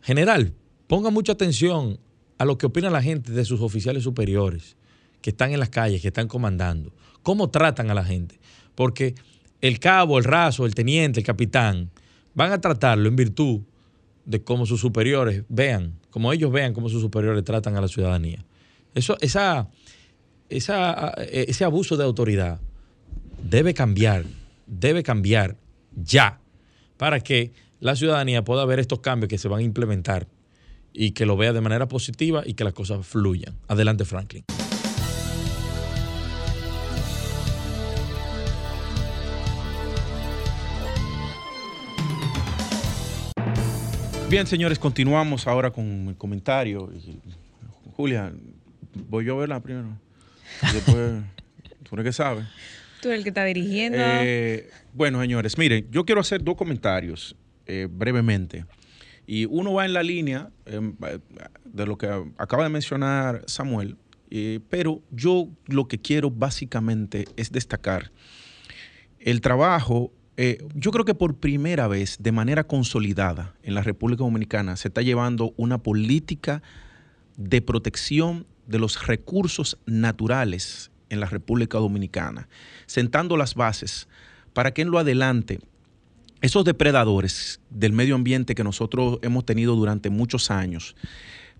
General, 0.00 0.52
ponga 0.86 1.10
mucha 1.10 1.32
atención 1.32 1.98
a 2.38 2.44
lo 2.44 2.58
que 2.58 2.66
opina 2.66 2.90
la 2.90 3.02
gente 3.02 3.32
de 3.32 3.44
sus 3.44 3.60
oficiales 3.60 4.04
superiores 4.04 4.76
que 5.20 5.30
están 5.30 5.52
en 5.52 5.58
las 5.58 5.70
calles, 5.70 6.00
que 6.02 6.08
están 6.08 6.28
comandando. 6.28 6.92
¿Cómo 7.22 7.50
tratan 7.50 7.90
a 7.90 7.94
la 7.94 8.04
gente? 8.04 8.38
Porque 8.74 9.14
el 9.62 9.78
cabo, 9.78 10.18
el 10.18 10.24
raso, 10.24 10.66
el 10.66 10.74
teniente, 10.74 11.20
el 11.20 11.26
capitán, 11.26 11.90
van 12.34 12.52
a 12.52 12.60
tratarlo 12.60 13.08
en 13.08 13.16
virtud 13.16 13.60
de 14.24 14.42
cómo 14.42 14.66
sus 14.66 14.80
superiores 14.80 15.44
vean, 15.48 15.98
como 16.10 16.32
ellos 16.32 16.52
vean 16.52 16.74
cómo 16.74 16.88
sus 16.88 17.00
superiores 17.00 17.44
tratan 17.44 17.76
a 17.76 17.80
la 17.80 17.88
ciudadanía. 17.88 18.44
Eso, 18.94 19.16
esa, 19.20 19.70
esa, 20.48 21.14
eh, 21.16 21.46
ese 21.48 21.64
abuso 21.64 21.96
de 21.96 22.04
autoridad 22.04 22.60
debe 23.42 23.72
cambiar, 23.72 24.24
debe 24.66 25.02
cambiar 25.02 25.56
ya, 25.94 26.40
para 26.96 27.20
que 27.20 27.52
la 27.80 27.96
ciudadanía 27.96 28.44
pueda 28.44 28.64
ver 28.64 28.80
estos 28.80 29.00
cambios 29.00 29.28
que 29.28 29.38
se 29.38 29.48
van 29.48 29.60
a 29.60 29.62
implementar 29.62 30.28
y 30.92 31.12
que 31.12 31.24
lo 31.24 31.36
vea 31.36 31.52
de 31.52 31.60
manera 31.60 31.88
positiva 31.88 32.42
y 32.44 32.54
que 32.54 32.64
las 32.64 32.72
cosas 32.72 33.06
fluyan. 33.06 33.56
Adelante, 33.68 34.04
Franklin. 34.04 34.44
Bien, 44.32 44.46
señores, 44.46 44.78
continuamos 44.78 45.46
ahora 45.46 45.70
con 45.70 46.08
el 46.08 46.16
comentario. 46.16 46.90
Julia, 47.92 48.32
voy 49.06 49.26
yo 49.26 49.34
a 49.36 49.40
verla 49.40 49.60
primero. 49.60 49.88
Y 50.62 50.72
Después, 50.72 51.22
tú 51.82 51.96
eres 51.96 52.04
que 52.06 52.12
sabes. 52.14 52.46
Tú 53.02 53.08
eres 53.08 53.18
el 53.18 53.24
que 53.24 53.28
está 53.28 53.44
dirigiendo. 53.44 53.98
Eh, 54.00 54.70
bueno, 54.94 55.20
señores, 55.20 55.58
miren, 55.58 55.86
yo 55.90 56.06
quiero 56.06 56.22
hacer 56.22 56.42
dos 56.42 56.56
comentarios 56.56 57.36
eh, 57.66 57.88
brevemente. 57.90 58.64
Y 59.26 59.44
uno 59.44 59.74
va 59.74 59.84
en 59.84 59.92
la 59.92 60.02
línea 60.02 60.48
eh, 60.64 60.80
de 61.66 61.84
lo 61.84 61.98
que 61.98 62.06
acaba 62.38 62.62
de 62.62 62.70
mencionar 62.70 63.42
Samuel, 63.46 63.98
eh, 64.30 64.60
pero 64.70 65.02
yo 65.10 65.50
lo 65.66 65.88
que 65.88 66.00
quiero 66.00 66.30
básicamente 66.30 67.26
es 67.36 67.52
destacar 67.52 68.10
el 69.18 69.42
trabajo. 69.42 70.10
Eh, 70.36 70.64
yo 70.74 70.90
creo 70.90 71.04
que 71.04 71.14
por 71.14 71.36
primera 71.36 71.88
vez, 71.88 72.16
de 72.20 72.32
manera 72.32 72.64
consolidada 72.64 73.54
en 73.62 73.74
la 73.74 73.82
República 73.82 74.24
Dominicana, 74.24 74.76
se 74.76 74.88
está 74.88 75.02
llevando 75.02 75.52
una 75.56 75.78
política 75.78 76.62
de 77.36 77.60
protección 77.60 78.46
de 78.66 78.78
los 78.78 79.06
recursos 79.06 79.78
naturales 79.84 80.90
en 81.10 81.20
la 81.20 81.26
República 81.26 81.78
Dominicana, 81.78 82.48
sentando 82.86 83.36
las 83.36 83.54
bases 83.54 84.08
para 84.54 84.72
que 84.72 84.82
en 84.82 84.90
lo 84.90 84.98
adelante 84.98 85.60
esos 86.40 86.64
depredadores 86.64 87.60
del 87.70 87.92
medio 87.92 88.14
ambiente 88.14 88.54
que 88.54 88.64
nosotros 88.64 89.18
hemos 89.22 89.44
tenido 89.44 89.76
durante 89.76 90.10
muchos 90.10 90.50
años, 90.50 90.96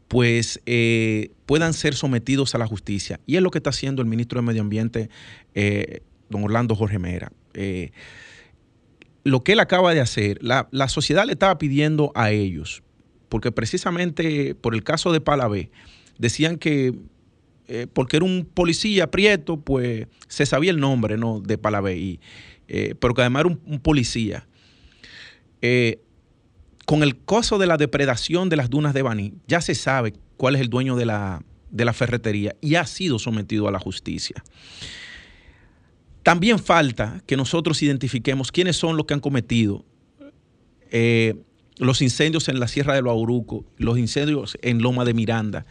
pues 0.09 0.61
eh, 0.67 1.31
puedan 1.47 1.73
ser 1.73 1.95
sometidos 1.95 2.55
a 2.55 2.59
la 2.59 2.67
justicia. 2.67 3.21
Y 3.27 3.37
es 3.37 3.43
lo 3.43 3.51
que 3.51 3.59
está 3.59 3.71
haciendo 3.71 4.03
el 4.03 4.09
ministro 4.09 4.41
de 4.41 4.47
Medio 4.47 4.63
Ambiente, 4.63 5.09
eh, 5.55 6.01
don 6.29 6.45
Orlando 6.45 6.75
Jorge 6.75 6.99
Mera. 6.99 7.31
Lo 9.25 9.45
que 9.45 9.53
él 9.53 9.61
acaba 9.61 9.95
de 9.95 10.01
hacer, 10.01 10.39
la, 10.43 10.69
la 10.71 10.89
sociedad 10.89 11.25
le 11.27 11.33
estaba 11.33 11.59
pidiendo 11.59 12.13
a 12.15 12.31
ellos, 12.31 12.83
porque 13.29 13.53
precisamente 13.53 14.55
por 14.55 14.75
el 14.75 14.83
caso 14.83 15.13
de 15.13 15.21
Palavé, 15.21 15.71
decían 16.19 16.57
que 16.59 16.95
eh, 17.69 17.87
porque 17.93 18.17
era 18.17 18.27
un 18.27 18.45
policía 18.53 19.11
prieto, 19.11 19.59
pues 19.59 20.07
se 20.29 20.47
sabía 20.47 20.71
el 20.71 20.81
nombre 20.81 21.17
¿no? 21.17 21.41
de 21.41 21.59
Palavé, 21.59 21.97
y, 21.97 22.21
eh, 22.69 22.95
pero 23.01 23.15
que 23.15 23.23
además 23.23 23.45
era 23.47 23.59
un, 23.65 23.81
policía. 23.81 24.47
Eh, 25.63 26.01
con 26.85 27.03
el 27.03 27.25
caso 27.25 27.59
de 27.59 27.67
la 27.67 27.77
depredación 27.77 28.49
de 28.49 28.57
las 28.57 28.69
dunas 28.69 28.95
de 28.95 29.03
Baní, 29.03 29.35
ya 29.47 29.61
se 29.61 29.75
sabe 29.75 30.13
cuál 30.37 30.57
es 30.57 30.61
el 30.61 30.69
dueño 30.69 30.97
de 30.97 31.07
la, 31.07 31.43
de 31.71 31.85
la 31.85 31.93
ferretería 31.93 32.57
y 32.61 32.75
ha 32.75 32.85
sido 32.85 33.19
sometido 33.19 33.69
a 33.69 33.73
la 33.73 33.79
justicia. 33.79 34.43
También 36.23 36.59
falta 36.59 37.23
que 37.27 37.37
nosotros 37.37 37.83
identifiquemos 37.83 38.53
quiénes 38.53 38.77
son 38.77 38.97
los 38.97 39.07
que 39.07 39.15
han 39.15 39.21
cometido 39.21 39.85
eh, 40.91 41.35
los 41.79 42.03
incendios 42.03 42.49
en 42.49 42.61
la 42.61 42.69
Sierra 42.69 42.95
de 42.95 43.01
Bauruco, 43.01 43.65
los 43.77 43.99
incendios 43.99 44.57
en 44.63 44.83
Loma 44.83 45.05
de 45.05 45.15
Miranda, 45.15 45.67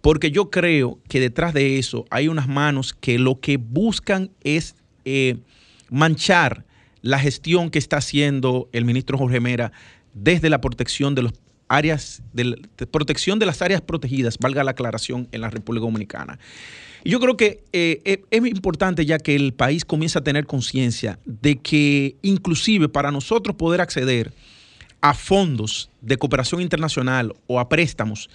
porque 0.00 0.30
yo 0.30 0.50
creo 0.50 0.98
que 1.08 1.20
detrás 1.20 1.54
de 1.54 1.78
eso 1.78 2.04
hay 2.10 2.28
unas 2.28 2.48
manos 2.48 2.94
que 2.94 3.18
lo 3.18 3.40
que 3.40 3.58
buscan 3.58 4.30
es 4.42 4.74
eh, 5.04 5.36
manchar 5.90 6.64
la 7.02 7.18
gestión 7.18 7.70
que 7.70 7.78
está 7.78 7.98
haciendo 7.98 8.68
el 8.72 8.84
ministro 8.84 9.18
Jorge 9.18 9.40
Mera 9.40 9.72
desde 10.14 10.50
la 10.50 10.60
protección 10.60 11.14
de 11.14 11.22
los 11.22 11.32
áreas, 11.68 12.22
de, 12.32 12.56
protección 12.90 13.38
de 13.38 13.46
las 13.46 13.62
áreas 13.62 13.80
protegidas, 13.80 14.38
valga 14.38 14.64
la 14.64 14.72
aclaración, 14.72 15.28
en 15.32 15.40
la 15.40 15.50
República 15.50 15.84
Dominicana. 15.84 16.38
Yo 17.04 17.20
creo 17.20 17.36
que 17.36 17.62
eh, 17.72 18.00
eh, 18.04 18.24
es 18.30 18.46
importante 18.46 19.06
ya 19.06 19.18
que 19.18 19.36
el 19.36 19.52
país 19.52 19.84
comienza 19.84 20.18
a 20.20 20.24
tener 20.24 20.46
conciencia 20.46 21.18
de 21.24 21.56
que 21.56 22.16
inclusive 22.22 22.88
para 22.88 23.12
nosotros 23.12 23.56
poder 23.56 23.80
acceder 23.80 24.32
a 25.00 25.14
fondos 25.14 25.90
de 26.00 26.16
cooperación 26.16 26.60
internacional 26.60 27.32
o 27.46 27.60
a 27.60 27.68
préstamos, 27.68 28.28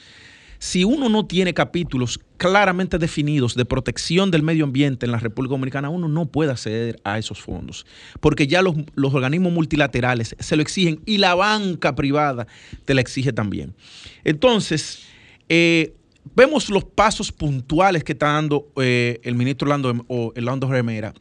si 0.62 0.84
uno 0.84 1.10
no 1.10 1.26
tiene 1.26 1.56
capítulos 1.56 2.20
claramente 2.38 3.00
definidos 3.00 3.56
de 3.56 3.66
protección 3.66 4.30
del 4.30 4.44
medio 4.44 4.64
ambiente 4.64 5.08
en 5.08 5.12
la 5.12 5.18
República 5.18 5.54
Dominicana, 5.54 5.90
uno 5.90 6.08
no 6.08 6.28
puede 6.28 6.52
acceder 6.52 7.02
a 7.04 7.18
esos 7.18 7.42
fondos, 7.42 7.84
porque 8.20 8.46
ya 8.46 8.62
los, 8.62 8.76
organismos 8.96 9.52
multilaterales 9.52 10.36
se 10.38 10.56
lo 10.56 10.62
exigen 10.62 11.02
y 11.08 11.18
la 11.18 11.34
banca 11.34 11.96
privada 11.96 12.46
te 12.86 12.94
la 12.94 13.02
exige 13.02 13.34
también. 13.34 13.74
Entonces, 14.24 15.00
eh, 15.50 15.96
vemos 16.36 16.70
los 16.70 16.84
pasos 16.84 17.32
puntuales 17.32 18.04
que 18.04 18.12
está 18.12 18.34
dando 18.34 18.72
eh, 18.76 19.20
el 19.24 19.34
ministro 19.34 19.66
Orlando, 19.66 20.06
o 20.10 20.32
Orlando 20.38 20.70
Remera 20.70 21.12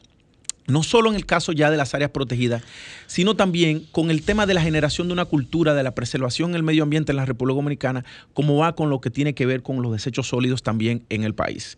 no 0.71 0.83
solo 0.83 1.09
en 1.09 1.15
el 1.15 1.25
caso 1.25 1.51
ya 1.51 1.69
de 1.69 1.77
las 1.77 1.93
áreas 1.93 2.11
protegidas, 2.11 2.63
sino 3.07 3.35
también 3.35 3.85
con 3.91 4.11
el 4.11 4.23
tema 4.23 4.45
de 4.45 4.53
la 4.53 4.61
generación 4.61 5.07
de 5.07 5.13
una 5.13 5.25
cultura 5.25 5.73
de 5.73 5.83
la 5.83 5.93
preservación 5.93 6.51
del 6.51 6.63
medio 6.63 6.83
ambiente 6.83 7.11
en 7.11 7.17
la 7.17 7.25
República 7.25 7.55
Dominicana, 7.55 8.05
como 8.33 8.57
va 8.57 8.75
con 8.75 8.89
lo 8.89 9.01
que 9.01 9.09
tiene 9.09 9.33
que 9.33 9.45
ver 9.45 9.61
con 9.61 9.81
los 9.81 9.91
desechos 9.91 10.27
sólidos 10.27 10.63
también 10.63 11.05
en 11.09 11.23
el 11.23 11.35
país. 11.35 11.77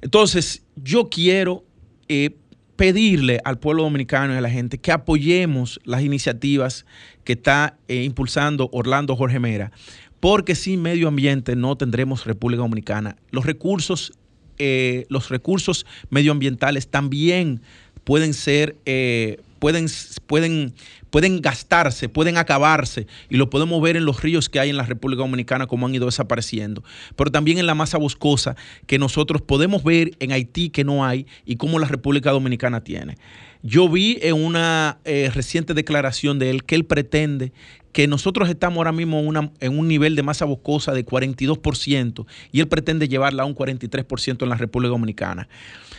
Entonces, 0.00 0.62
yo 0.76 1.08
quiero 1.08 1.64
eh, 2.08 2.36
pedirle 2.76 3.40
al 3.44 3.58
pueblo 3.58 3.84
dominicano 3.84 4.34
y 4.34 4.36
a 4.36 4.40
la 4.40 4.50
gente 4.50 4.78
que 4.78 4.92
apoyemos 4.92 5.80
las 5.84 6.02
iniciativas 6.02 6.86
que 7.24 7.34
está 7.34 7.76
eh, 7.88 8.02
impulsando 8.02 8.68
Orlando 8.72 9.16
Jorge 9.16 9.38
Mera, 9.38 9.72
porque 10.20 10.54
sin 10.54 10.82
medio 10.82 11.08
ambiente 11.08 11.56
no 11.56 11.76
tendremos 11.76 12.24
República 12.24 12.62
Dominicana. 12.62 13.16
Los 13.30 13.46
recursos, 13.46 14.12
eh, 14.58 15.06
los 15.08 15.28
recursos 15.28 15.86
medioambientales 16.10 16.88
también 16.88 17.62
pueden 18.04 18.34
ser, 18.34 18.76
eh, 18.86 19.40
pueden, 19.58 19.86
pueden, 20.26 20.74
pueden 21.10 21.40
gastarse, 21.40 22.08
pueden 22.08 22.36
acabarse, 22.36 23.06
y 23.28 23.36
lo 23.36 23.50
podemos 23.50 23.80
ver 23.82 23.96
en 23.96 24.04
los 24.04 24.22
ríos 24.22 24.48
que 24.48 24.60
hay 24.60 24.70
en 24.70 24.76
la 24.76 24.84
República 24.84 25.22
Dominicana, 25.22 25.66
como 25.66 25.86
han 25.86 25.94
ido 25.94 26.06
desapareciendo, 26.06 26.84
pero 27.16 27.30
también 27.30 27.58
en 27.58 27.66
la 27.66 27.74
masa 27.74 27.98
boscosa 27.98 28.56
que 28.86 28.98
nosotros 28.98 29.42
podemos 29.42 29.82
ver 29.82 30.12
en 30.20 30.32
Haití 30.32 30.70
que 30.70 30.84
no 30.84 31.04
hay 31.04 31.26
y 31.44 31.56
cómo 31.56 31.78
la 31.78 31.88
República 31.88 32.30
Dominicana 32.30 32.82
tiene. 32.82 33.16
Yo 33.62 33.88
vi 33.88 34.18
en 34.20 34.44
una 34.44 34.98
eh, 35.06 35.30
reciente 35.34 35.72
declaración 35.72 36.38
de 36.38 36.50
él 36.50 36.64
que 36.64 36.74
él 36.74 36.84
pretende 36.84 37.52
que 37.94 38.08
nosotros 38.08 38.50
estamos 38.50 38.78
ahora 38.78 38.92
mismo 38.92 39.22
en 39.60 39.78
un 39.78 39.88
nivel 39.88 40.16
de 40.16 40.22
masa 40.24 40.44
boscosa 40.44 40.92
de 40.92 41.06
42% 41.06 42.26
y 42.50 42.60
él 42.60 42.68
pretende 42.68 43.08
llevarla 43.08 43.44
a 43.44 43.46
un 43.46 43.54
43% 43.54 44.42
en 44.42 44.48
la 44.48 44.56
República 44.56 44.90
Dominicana. 44.90 45.48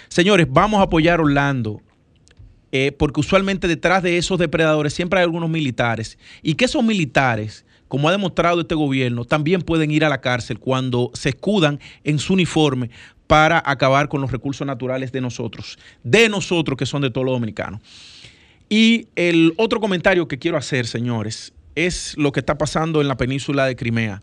Señores, 0.09 0.45
vamos 0.49 0.81
a 0.81 0.83
apoyar 0.83 1.19
a 1.19 1.23
Orlando. 1.23 1.81
Eh, 2.77 2.91
porque 2.91 3.21
usualmente 3.21 3.69
detrás 3.69 4.03
de 4.03 4.17
esos 4.17 4.37
depredadores 4.37 4.93
siempre 4.93 5.17
hay 5.17 5.23
algunos 5.23 5.49
militares, 5.49 6.17
y 6.43 6.55
que 6.55 6.65
esos 6.65 6.83
militares, 6.83 7.63
como 7.87 8.09
ha 8.09 8.11
demostrado 8.11 8.59
este 8.59 8.75
gobierno, 8.75 9.23
también 9.23 9.61
pueden 9.61 9.91
ir 9.91 10.03
a 10.03 10.09
la 10.09 10.19
cárcel 10.19 10.59
cuando 10.59 11.09
se 11.13 11.29
escudan 11.29 11.79
en 12.03 12.19
su 12.19 12.33
uniforme 12.33 12.89
para 13.27 13.63
acabar 13.65 14.09
con 14.09 14.19
los 14.19 14.29
recursos 14.29 14.67
naturales 14.67 15.13
de 15.13 15.21
nosotros, 15.21 15.79
de 16.03 16.27
nosotros 16.27 16.77
que 16.77 16.85
son 16.85 17.01
de 17.01 17.11
todos 17.11 17.23
los 17.23 17.35
dominicanos. 17.35 17.79
Y 18.67 19.07
el 19.15 19.53
otro 19.55 19.79
comentario 19.79 20.27
que 20.27 20.37
quiero 20.37 20.57
hacer, 20.57 20.85
señores, 20.85 21.53
es 21.75 22.13
lo 22.17 22.33
que 22.33 22.41
está 22.41 22.57
pasando 22.57 22.99
en 22.99 23.07
la 23.07 23.15
península 23.15 23.67
de 23.67 23.77
Crimea. 23.77 24.21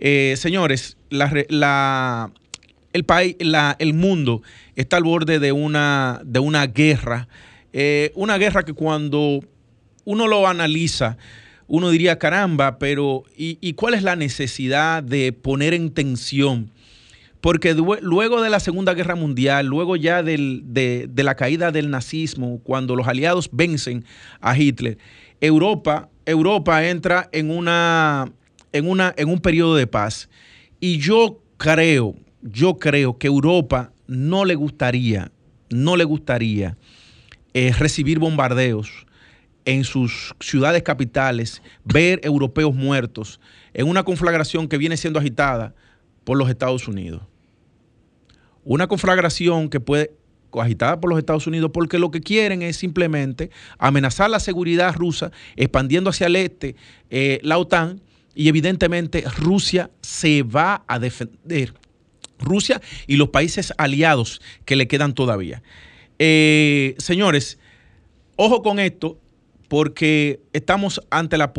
Eh, 0.00 0.34
señores, 0.36 0.96
el, 1.10 3.04
país, 3.04 3.36
el 3.78 3.94
mundo 3.94 4.42
está 4.74 4.96
al 4.96 5.04
borde 5.04 5.38
de 5.38 5.52
una, 5.52 6.20
de 6.24 6.40
una 6.40 6.66
guerra 6.66 7.28
eh, 7.78 8.10
una 8.14 8.38
guerra 8.38 8.62
que 8.62 8.72
cuando 8.72 9.40
uno 10.06 10.28
lo 10.28 10.48
analiza, 10.48 11.18
uno 11.66 11.90
diría, 11.90 12.18
caramba, 12.18 12.78
pero 12.78 13.24
¿y, 13.36 13.74
cuál 13.74 13.92
es 13.92 14.02
la 14.02 14.16
necesidad 14.16 15.02
de 15.02 15.34
poner 15.34 15.74
en 15.74 15.90
tensión? 15.90 16.70
Porque 17.42 17.74
luego 17.74 18.40
de 18.40 18.48
la 18.48 18.60
Segunda 18.60 18.94
Guerra 18.94 19.14
Mundial, 19.14 19.66
luego 19.66 19.96
ya 19.96 20.22
de, 20.22 21.10
la 21.14 21.34
caída 21.34 21.70
del 21.70 21.90
nazismo, 21.90 22.60
cuando 22.64 22.96
los 22.96 23.08
aliados 23.08 23.50
vencen 23.52 24.06
a 24.40 24.56
Hitler, 24.56 24.96
Europa, 25.42 26.08
Europa 26.24 26.88
entra 26.88 27.28
en, 27.30 27.50
una, 27.50 28.32
en, 28.72 28.88
una, 28.88 29.12
en 29.18 29.28
un 29.28 29.40
periodo 29.40 29.76
de 29.76 29.86
paz. 29.86 30.30
Y 30.80 30.96
yo 30.96 31.42
creo, 31.58 32.14
yo 32.40 32.78
creo 32.78 33.18
que 33.18 33.26
Europa 33.26 33.92
no 34.06 34.46
le 34.46 34.54
gustaría, 34.54 35.30
no 35.68 35.98
le 35.98 36.04
gustaría 36.04 36.78
recibir 37.78 38.18
bombardeos 38.18 39.06
en 39.64 39.84
sus 39.84 40.34
ciudades 40.40 40.82
capitales, 40.82 41.62
ver 41.84 42.20
europeos 42.22 42.74
muertos 42.74 43.40
en 43.74 43.88
una 43.88 44.04
conflagración 44.04 44.68
que 44.68 44.78
viene 44.78 44.96
siendo 44.96 45.18
agitada 45.18 45.74
por 46.24 46.36
los 46.36 46.48
Estados 46.48 46.88
Unidos. 46.88 47.22
Una 48.64 48.86
conflagración 48.86 49.68
que 49.68 49.80
puede 49.80 50.12
agitada 50.60 51.00
por 51.00 51.10
los 51.10 51.18
Estados 51.18 51.46
Unidos 51.46 51.70
porque 51.72 51.98
lo 51.98 52.10
que 52.10 52.20
quieren 52.20 52.62
es 52.62 52.76
simplemente 52.76 53.50
amenazar 53.78 54.30
la 54.30 54.40
seguridad 54.40 54.94
rusa, 54.94 55.30
expandiendo 55.56 56.10
hacia 56.10 56.28
el 56.28 56.36
este 56.36 56.76
eh, 57.10 57.40
la 57.42 57.58
OTAN 57.58 58.00
y 58.34 58.48
evidentemente 58.48 59.24
Rusia 59.38 59.90
se 60.00 60.42
va 60.42 60.84
a 60.86 60.98
defender. 60.98 61.74
Rusia 62.38 62.80
y 63.06 63.16
los 63.16 63.30
países 63.30 63.72
aliados 63.78 64.40
que 64.64 64.76
le 64.76 64.88
quedan 64.88 65.14
todavía. 65.14 65.62
Eh, 66.18 66.94
señores, 66.98 67.58
ojo 68.36 68.62
con 68.62 68.78
esto, 68.78 69.18
porque 69.68 70.40
estamos 70.52 71.00
ante 71.10 71.36
la... 71.36 71.52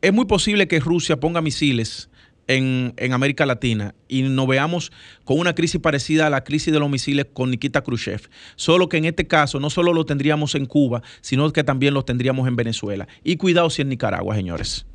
Es 0.00 0.12
muy 0.12 0.26
posible 0.26 0.68
que 0.68 0.80
Rusia 0.80 1.18
ponga 1.18 1.40
misiles 1.40 2.10
en, 2.48 3.12
América 3.12 3.46
Latina 3.46 3.94
y 4.08 4.22
nos 4.22 4.46
veamos 4.46 4.92
con 5.24 5.38
una 5.38 5.54
crisis 5.54 5.80
parecida 5.80 6.26
a 6.26 6.30
la 6.30 6.44
crisis 6.44 6.72
de 6.72 6.80
los 6.80 6.90
misiles 6.90 7.26
con 7.32 7.50
Nikita 7.50 7.82
Khrushchev. 7.82 8.28
Solo 8.56 8.88
que 8.88 8.96
en 8.96 9.04
este 9.04 9.26
caso 9.26 9.60
no 9.60 9.70
solo 9.70 9.92
lo 9.92 10.04
tendríamos 10.04 10.54
en 10.54 10.66
Cuba, 10.66 11.02
sino 11.20 11.50
que 11.52 11.64
también 11.64 11.94
lo 11.94 12.04
tendríamos 12.04 12.48
en 12.48 12.56
Venezuela. 12.56 13.08
Y 13.22 13.36
cuidado 13.36 13.70
si 13.70 13.82
en 13.82 13.88
Nicaragua, 13.88 14.34
señores. 14.34 14.86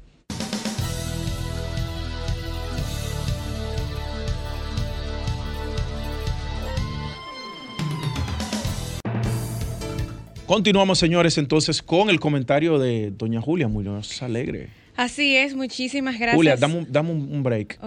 Continuamos, 10.47 10.97
señores, 10.97 11.37
entonces 11.37 11.83
con 11.83 12.09
el 12.09 12.21
comentario 12.21 12.79
de 12.79 13.11
doña 13.11 13.41
Julia 13.41 13.67
Muñoz 13.67 14.23
Alegre. 14.23 14.69
Así 14.97 15.35
es, 15.35 15.53
muchísimas 15.53 16.17
gracias. 16.17 16.35
Julia, 16.35 16.55
dame 16.57 17.11
un, 17.11 17.43
break. 17.43 17.79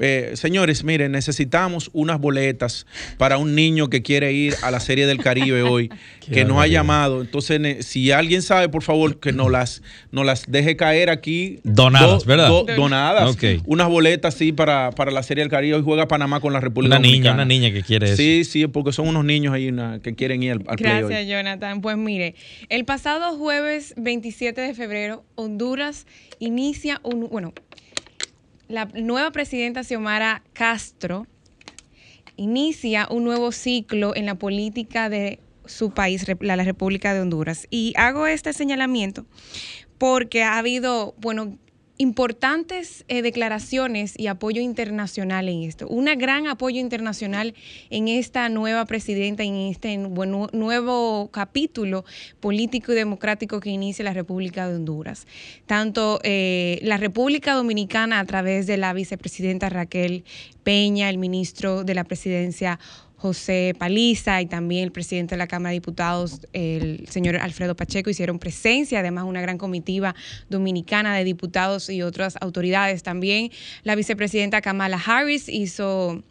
Eh, 0.00 0.32
señores, 0.32 0.82
miren, 0.82 1.12
necesitamos 1.12 1.90
unas 1.92 2.18
boletas 2.18 2.86
para 3.18 3.36
un 3.36 3.54
niño 3.54 3.90
que 3.90 4.00
quiere 4.00 4.32
ir 4.32 4.54
a 4.62 4.70
la 4.70 4.80
Serie 4.80 5.06
del 5.06 5.18
Caribe 5.18 5.62
hoy, 5.62 5.90
que 6.32 6.46
nos 6.46 6.58
ha 6.58 6.66
llamado. 6.66 7.20
Entonces, 7.20 7.84
si 7.84 8.12
alguien 8.12 8.40
sabe, 8.40 8.70
por 8.70 8.82
favor, 8.82 9.20
que 9.20 9.32
nos 9.32 9.50
las, 9.50 9.82
nos 10.10 10.24
las 10.24 10.46
deje 10.48 10.74
caer 10.74 11.10
aquí. 11.10 11.60
Donadas, 11.64 12.24
¿verdad? 12.24 12.48
donadas. 12.48 13.36
Unas 13.66 13.88
boletas, 13.88 14.32
sí, 14.32 14.52
para, 14.52 14.90
para 14.92 15.10
la 15.10 15.22
Serie 15.22 15.44
del 15.44 15.50
Caribe. 15.50 15.76
Hoy 15.76 15.82
juega 15.84 16.08
Panamá 16.08 16.40
con 16.40 16.54
la 16.54 16.60
República 16.60 16.96
una 16.96 17.06
Niña, 17.06 17.34
una 17.34 17.44
niña 17.44 17.72
que 17.72 17.82
quiere 17.82 18.06
eso. 18.06 18.16
Sí, 18.16 18.44
sí, 18.44 18.66
porque 18.68 18.92
son 18.92 19.08
unos 19.08 19.26
niños 19.26 19.52
ahí 19.52 19.70
que 20.02 20.14
quieren 20.14 20.42
ir 20.42 20.52
al, 20.52 20.64
al 20.66 20.76
Gracias, 20.76 21.26
Jonathan. 21.26 21.82
Pues 21.82 21.98
mire, 21.98 22.34
el 22.70 22.86
pasado 22.86 23.36
jueves 23.36 23.92
27 23.98 24.62
de 24.62 24.72
febrero, 24.72 25.24
Honduras 25.34 26.06
inicia 26.54 27.00
un, 27.02 27.28
bueno, 27.28 27.52
la 28.68 28.84
nueva 28.94 29.32
presidenta 29.32 29.82
Xiomara 29.82 30.44
Castro 30.52 31.26
inicia 32.36 33.08
un 33.10 33.24
nuevo 33.24 33.50
ciclo 33.50 34.14
en 34.14 34.26
la 34.26 34.36
política 34.36 35.08
de 35.08 35.40
su 35.66 35.90
país, 35.90 36.24
la, 36.40 36.56
República 36.56 37.12
de 37.12 37.20
Honduras. 37.20 37.66
Y 37.70 37.92
hago 37.96 38.28
este 38.28 38.52
señalamiento 38.52 39.26
porque 39.98 40.44
ha 40.44 40.58
habido, 40.58 41.14
bueno, 41.18 41.58
importantes 41.96 43.04
eh, 43.06 43.22
declaraciones 43.22 44.18
y 44.18 44.26
apoyo 44.26 44.60
internacional 44.60 45.48
en 45.48 45.62
esto. 45.62 45.86
Un 45.86 46.06
gran 46.16 46.48
apoyo 46.48 46.80
internacional 46.80 47.54
en 47.90 48.08
esta 48.08 48.48
nueva 48.48 48.84
presidenta, 48.84 49.44
en 49.44 49.54
este 49.54 49.96
nuevo 49.96 51.28
capítulo 51.30 52.04
político 52.40 52.92
y 52.92 52.96
democrático 52.96 53.60
que 53.60 53.70
inicia 53.70 54.04
la 54.04 54.12
República 54.12 54.68
de 54.68 54.76
Honduras. 54.76 55.26
Tanto 55.66 56.20
eh, 56.24 56.80
la 56.82 56.96
República 56.96 57.54
Dominicana 57.54 58.18
a 58.18 58.24
través 58.24 58.66
de 58.66 58.76
la 58.76 58.92
vicepresidenta 58.92 59.68
Raquel 59.68 60.24
Peña, 60.64 61.10
el 61.10 61.18
ministro 61.18 61.84
de 61.84 61.94
la 61.94 62.04
presidencia 62.04 62.80
José 63.24 63.74
Paliza 63.78 64.42
y 64.42 64.46
también 64.46 64.84
el 64.84 64.92
presidente 64.92 65.34
de 65.34 65.38
la 65.38 65.46
Cámara 65.46 65.70
de 65.70 65.76
Diputados, 65.76 66.42
el 66.52 67.08
señor 67.08 67.36
Alfredo 67.36 67.74
Pacheco, 67.74 68.10
hicieron 68.10 68.38
presencia, 68.38 68.98
además 68.98 69.24
una 69.24 69.40
gran 69.40 69.56
comitiva 69.56 70.14
dominicana 70.50 71.16
de 71.16 71.24
diputados 71.24 71.88
y 71.88 72.02
otras 72.02 72.36
autoridades 72.42 73.02
también. 73.02 73.50
La 73.82 73.94
vicepresidenta 73.94 74.60
Kamala 74.60 75.02
Harris 75.02 75.48
hizo 75.48 76.22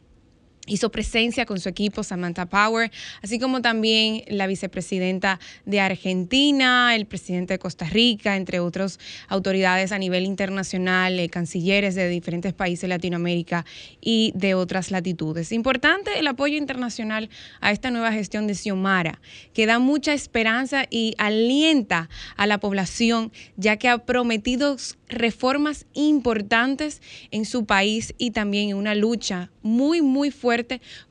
hizo 0.65 0.89
presencia 0.91 1.45
con 1.45 1.59
su 1.59 1.67
equipo 1.67 2.03
Samantha 2.03 2.45
Power, 2.45 2.89
así 3.21 3.37
como 3.37 3.61
también 3.61 4.23
la 4.27 4.47
vicepresidenta 4.47 5.39
de 5.65 5.81
Argentina, 5.81 6.95
el 6.95 7.05
presidente 7.05 7.55
de 7.55 7.59
Costa 7.59 7.85
Rica, 7.85 8.37
entre 8.37 8.61
otras 8.61 8.97
autoridades 9.27 9.91
a 9.91 9.99
nivel 9.99 10.23
internacional, 10.23 11.19
eh, 11.19 11.29
cancilleres 11.29 11.95
de 11.95 12.07
diferentes 12.07 12.53
países 12.53 12.83
de 12.83 12.87
Latinoamérica 12.89 13.65
y 13.99 14.31
de 14.35 14.53
otras 14.53 14.89
latitudes. 14.89 15.51
Importante 15.51 16.17
el 16.17 16.27
apoyo 16.27 16.57
internacional 16.57 17.29
a 17.59 17.71
esta 17.71 17.91
nueva 17.91 18.13
gestión 18.13 18.47
de 18.47 18.55
Xiomara, 18.55 19.19
que 19.53 19.65
da 19.65 19.79
mucha 19.79 20.13
esperanza 20.13 20.85
y 20.89 21.13
alienta 21.17 22.09
a 22.37 22.47
la 22.47 22.59
población, 22.59 23.33
ya 23.57 23.75
que 23.75 23.89
ha 23.89 24.05
prometido 24.05 24.77
reformas 25.09 25.85
importantes 25.93 27.01
en 27.31 27.45
su 27.45 27.65
país 27.65 28.15
y 28.17 28.31
también 28.31 28.75
una 28.75 28.95
lucha 28.95 29.51
muy, 29.61 30.01
muy 30.01 30.31
fuerte 30.31 30.52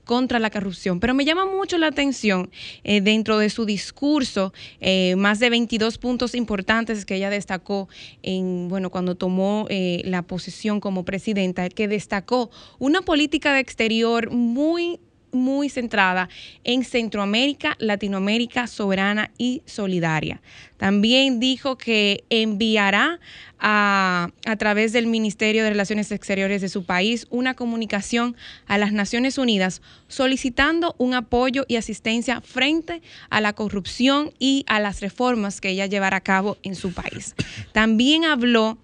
contra 0.04 0.38
la 0.38 0.50
corrupción. 0.50 1.00
Pero 1.00 1.14
me 1.14 1.24
llama 1.24 1.46
mucho 1.46 1.78
la 1.78 1.88
atención 1.88 2.50
eh, 2.84 3.00
dentro 3.00 3.38
de 3.38 3.50
su 3.50 3.64
discurso, 3.64 4.52
eh, 4.80 5.14
más 5.16 5.38
de 5.38 5.50
22 5.50 5.98
puntos 5.98 6.34
importantes 6.34 7.04
que 7.04 7.16
ella 7.16 7.30
destacó 7.30 7.88
en, 8.22 8.68
bueno, 8.68 8.90
cuando 8.90 9.14
tomó 9.14 9.66
eh, 9.68 10.02
la 10.04 10.22
posición 10.22 10.80
como 10.80 11.04
presidenta, 11.04 11.68
que 11.68 11.88
destacó 11.88 12.50
una 12.78 13.02
política 13.02 13.54
de 13.54 13.60
exterior 13.60 14.30
muy 14.30 15.00
muy 15.32 15.68
centrada 15.68 16.28
en 16.62 16.84
Centroamérica, 16.84 17.76
Latinoamérica, 17.78 18.66
soberana 18.66 19.30
y 19.38 19.62
solidaria. 19.66 20.40
También 20.76 21.40
dijo 21.40 21.78
que 21.78 22.24
enviará 22.30 23.18
a, 23.58 24.28
a, 24.44 24.56
través 24.56 24.92
del 24.92 25.06
Ministerio 25.06 25.62
de 25.62 25.70
Relaciones 25.70 26.10
Exteriores 26.12 26.60
de 26.60 26.68
su 26.68 26.84
país 26.84 27.26
una 27.30 27.54
comunicación 27.54 28.36
a 28.66 28.78
las 28.78 28.92
Naciones 28.92 29.38
Unidas 29.38 29.80
solicitando 30.08 30.94
un 30.98 31.14
apoyo 31.14 31.64
y 31.68 31.76
asistencia 31.76 32.40
frente 32.40 33.00
a 33.30 33.40
la 33.40 33.52
corrupción 33.52 34.32
y 34.38 34.64
a 34.66 34.80
las 34.80 35.00
reformas 35.00 35.60
que 35.60 35.70
ella 35.70 35.86
llevará 35.86 36.18
a 36.18 36.22
cabo 36.22 36.58
en 36.62 36.74
su 36.74 36.92
país. 36.92 37.34
También 37.72 38.24
habló 38.24 38.78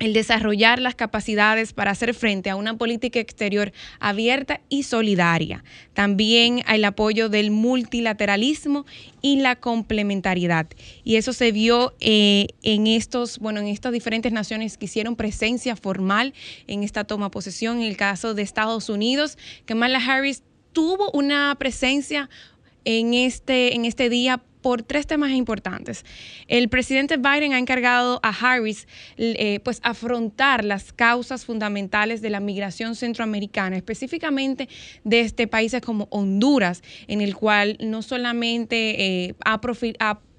el 0.00 0.14
desarrollar 0.14 0.80
las 0.80 0.96
capacidades 0.96 1.72
para 1.72 1.92
hacer 1.92 2.14
frente 2.14 2.50
a 2.50 2.56
una 2.56 2.76
política 2.76 3.20
exterior 3.20 3.72
abierta 4.00 4.60
y 4.68 4.82
solidaria. 4.82 5.62
También 5.94 6.62
el 6.66 6.84
apoyo 6.84 7.28
del 7.28 7.50
multilateralismo 7.50 8.86
y 9.20 9.36
la 9.36 9.56
complementariedad. 9.56 10.66
Y 11.04 11.16
eso 11.16 11.32
se 11.32 11.52
vio 11.52 11.94
eh, 12.00 12.48
en 12.62 12.86
estos, 12.86 13.38
bueno, 13.38 13.60
en 13.60 13.66
estas 13.68 13.92
diferentes 13.92 14.32
naciones 14.32 14.78
que 14.78 14.86
hicieron 14.86 15.16
presencia 15.16 15.76
formal 15.76 16.32
en 16.66 16.82
esta 16.82 17.04
toma 17.04 17.26
de 17.26 17.30
posesión. 17.30 17.78
En 17.78 17.84
el 17.84 17.96
caso 17.98 18.34
de 18.34 18.42
Estados 18.42 18.88
Unidos, 18.88 19.36
Kamala 19.66 19.98
Harris 19.98 20.42
tuvo 20.72 21.10
una 21.12 21.54
presencia 21.58 22.30
en 22.84 23.14
este, 23.14 23.74
en 23.74 23.84
este 23.84 24.08
día 24.08 24.42
por 24.60 24.82
tres 24.82 25.06
temas 25.06 25.30
importantes. 25.30 26.04
El 26.48 26.68
presidente 26.68 27.16
Biden 27.16 27.52
ha 27.52 27.58
encargado 27.58 28.20
a 28.22 28.28
Harris 28.28 28.86
eh, 29.16 29.60
pues 29.64 29.80
afrontar 29.82 30.64
las 30.64 30.92
causas 30.92 31.44
fundamentales 31.44 32.20
de 32.20 32.30
la 32.30 32.40
migración 32.40 32.94
centroamericana, 32.94 33.76
específicamente 33.76 34.68
desde 35.04 35.46
países 35.46 35.80
como 35.80 36.08
Honduras, 36.10 36.82
en 37.08 37.20
el 37.20 37.34
cual 37.34 37.76
no 37.80 38.02
solamente 38.02 39.26
eh, 39.26 39.34
ha 39.44 39.60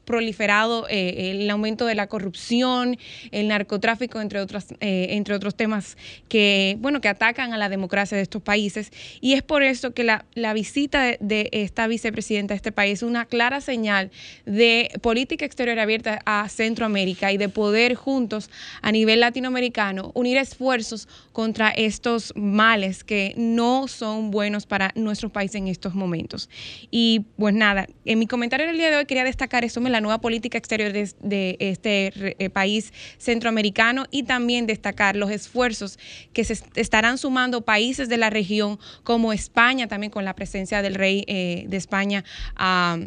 proliferado 0.06 0.88
eh, 0.90 1.32
el 1.32 1.50
aumento 1.50 1.86
de 1.86 1.96
la 1.96 2.08
corrupción, 2.08 2.98
el 3.32 3.48
narcotráfico, 3.48 4.22
entre, 4.22 4.40
otras, 4.40 4.74
eh, 4.80 5.08
entre 5.12 5.36
otros 5.36 5.56
temas 5.56 5.98
que, 6.28 6.78
bueno, 6.80 7.02
que 7.02 7.08
atacan 7.08 7.54
a 7.54 7.58
la 7.58 7.70
democracia 7.70 8.18
de 8.18 8.24
estos 8.24 8.42
países. 8.42 8.92
Y 9.22 9.34
es 9.34 9.44
por 9.44 9.64
eso 9.64 9.94
que 9.94 10.04
la, 10.04 10.26
la 10.34 10.54
visita 10.54 11.04
de, 11.04 11.18
de, 11.22 11.50
esta 11.52 11.88
vicepresidenta 11.88 12.54
de 12.54 12.58
este 12.58 12.72
país 12.72 13.00
es 13.00 13.04
una 13.04 13.26
clara 13.26 13.62
señal 13.62 14.12
de 14.46 14.92
política 15.02 15.46
exterior 15.46 15.80
abierta 15.80 16.20
a 16.26 16.50
Centroamérica 16.50 17.32
y 17.32 17.38
de 17.38 17.50
poder 17.50 17.96
juntos 17.96 18.50
a 18.82 18.92
nivel 18.92 19.20
latinoamericano 19.20 20.12
unir 20.14 20.38
esfuerzos 20.38 21.08
contra 21.32 21.70
estos 21.70 22.34
males 22.36 23.04
que 23.04 23.34
no 23.38 23.88
son 23.88 24.32
buenos 24.32 24.66
para 24.66 24.92
nuestros 24.96 25.32
países 25.32 25.56
en 25.56 25.68
estos 25.68 25.94
momentos. 25.94 26.50
Y 26.90 27.22
pues 27.38 27.54
nada, 27.54 27.88
en 28.06 28.20
mi 28.20 28.28
comentario 28.28 28.68
del 28.68 28.78
día 28.78 28.90
de 28.90 28.98
hoy 28.98 29.06
quería 29.06 29.24
destacar 29.24 29.64
eso, 29.64 29.80
me 29.82 29.90
nueva 30.02 30.20
política 30.20 30.58
exterior 30.58 30.92
de, 30.92 31.58
este 31.60 32.12
eh, 32.44 32.50
país 32.50 32.94
centroamericano 33.18 34.06
y 34.12 34.24
también 34.24 34.68
destacar 34.68 35.16
los 35.16 35.32
esfuerzos 35.32 36.00
que 36.34 36.44
se 36.44 36.58
estarán 36.76 37.18
sumando 37.18 37.62
países 37.62 38.10
de 38.10 38.18
la 38.18 38.30
región 38.30 38.80
como 39.04 39.34
España, 39.34 39.88
también 39.88 40.12
con 40.12 40.26
la 40.26 40.36
presencia 40.36 40.82
del 40.82 40.96
rey 40.96 41.24
eh, 41.28 41.66
de 41.68 41.78
España 41.78 42.24
a 42.56 42.98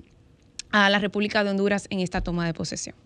la 0.72 0.98
República 0.98 1.44
de 1.44 1.50
Honduras 1.50 1.86
en 1.90 2.00
esta 2.00 2.20
toma 2.20 2.46
de 2.46 2.54
posesión. 2.54 3.03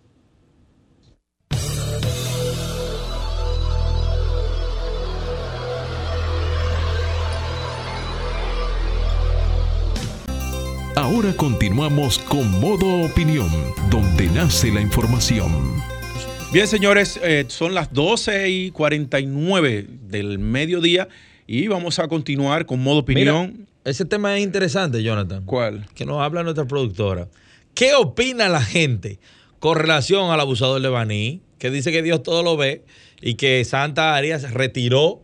Ahora 11.28 11.36
continuamos 11.36 12.18
con 12.20 12.58
modo 12.58 13.02
opinión, 13.02 13.50
donde 13.90 14.28
nace 14.28 14.72
la 14.72 14.80
información. 14.80 15.74
Bien, 16.54 16.66
señores, 16.66 17.20
eh, 17.22 17.44
son 17.48 17.74
las 17.74 17.92
12 17.92 18.48
y 18.48 18.70
49 18.70 19.86
del 20.08 20.38
mediodía 20.38 21.06
y 21.46 21.68
vamos 21.68 21.98
a 21.98 22.08
continuar 22.08 22.64
con 22.64 22.82
modo 22.82 23.00
opinión. 23.00 23.52
Mira, 23.52 23.68
ese 23.84 24.06
tema 24.06 24.38
es 24.38 24.42
interesante, 24.42 25.02
Jonathan. 25.02 25.44
¿Cuál? 25.44 25.84
Que 25.94 26.06
nos 26.06 26.22
habla 26.22 26.42
nuestra 26.42 26.64
productora. 26.64 27.28
¿Qué 27.74 27.94
opina 27.94 28.48
la 28.48 28.62
gente 28.62 29.18
con 29.58 29.76
relación 29.76 30.30
al 30.30 30.40
abusador 30.40 30.80
de 30.80 30.88
Baní? 30.88 31.42
Que 31.58 31.70
dice 31.70 31.92
que 31.92 32.02
Dios 32.02 32.22
todo 32.22 32.42
lo 32.42 32.56
ve 32.56 32.86
y 33.20 33.34
que 33.34 33.62
Santa 33.66 34.14
Arias 34.14 34.54
retiró 34.54 35.20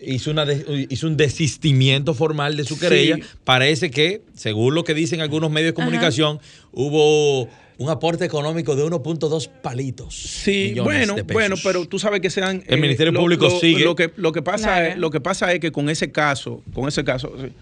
hizo, 0.00 0.30
una 0.30 0.44
de, 0.44 0.86
hizo 0.90 1.06
un 1.06 1.16
desistimiento 1.16 2.14
formal 2.14 2.56
de 2.56 2.64
su 2.64 2.78
querella. 2.78 3.16
Sí. 3.16 3.22
Parece 3.44 3.90
que, 3.90 4.22
según 4.34 4.74
lo 4.74 4.84
que 4.84 4.94
dicen 4.94 5.20
algunos 5.20 5.50
medios 5.50 5.70
de 5.70 5.74
comunicación, 5.74 6.38
Ajá. 6.38 6.68
hubo 6.72 7.48
un 7.78 7.90
aporte 7.90 8.24
económico 8.24 8.74
de 8.74 8.84
1.2 8.84 9.48
palitos. 9.62 10.14
Sí, 10.14 10.74
bueno, 10.82 11.14
bueno, 11.32 11.54
pero 11.62 11.86
tú 11.86 11.98
sabes 11.98 12.20
que 12.20 12.30
sean 12.30 12.62
el 12.66 12.80
Ministerio 12.80 13.12
eh, 13.12 13.16
Público 13.16 13.44
lo, 13.44 13.50
sigue. 13.50 13.84
Lo 13.84 13.94
que, 13.94 14.10
lo 14.16 14.32
que 14.32 14.42
pasa 14.42 14.74
claro. 14.74 14.86
es, 14.86 14.98
lo 14.98 15.10
que 15.10 15.20
pasa 15.20 15.52
es 15.52 15.60
que 15.60 15.70
con 15.70 15.88
ese 15.88 16.10
caso, 16.10 16.62
con 16.74 16.88
ese 16.88 17.04
caso. 17.04 17.32
Sí. 17.40 17.52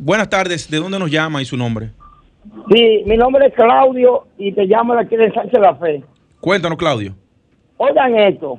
Buenas 0.00 0.28
tardes, 0.28 0.70
¿de 0.70 0.76
dónde 0.76 0.98
nos 0.98 1.10
llama 1.10 1.42
y 1.42 1.44
su 1.44 1.56
nombre? 1.56 1.90
Sí, 2.72 3.02
mi 3.06 3.16
nombre 3.16 3.46
es 3.46 3.54
Claudio 3.54 4.26
y 4.38 4.52
te 4.52 4.64
llamo 4.66 4.94
de 4.94 5.00
aquí 5.00 5.16
de 5.16 5.32
Sánchez 5.32 5.60
La 5.60 5.74
Fe. 5.76 6.04
Cuéntanos, 6.40 6.78
Claudio. 6.78 7.14
Oigan 7.78 8.16
esto, 8.16 8.58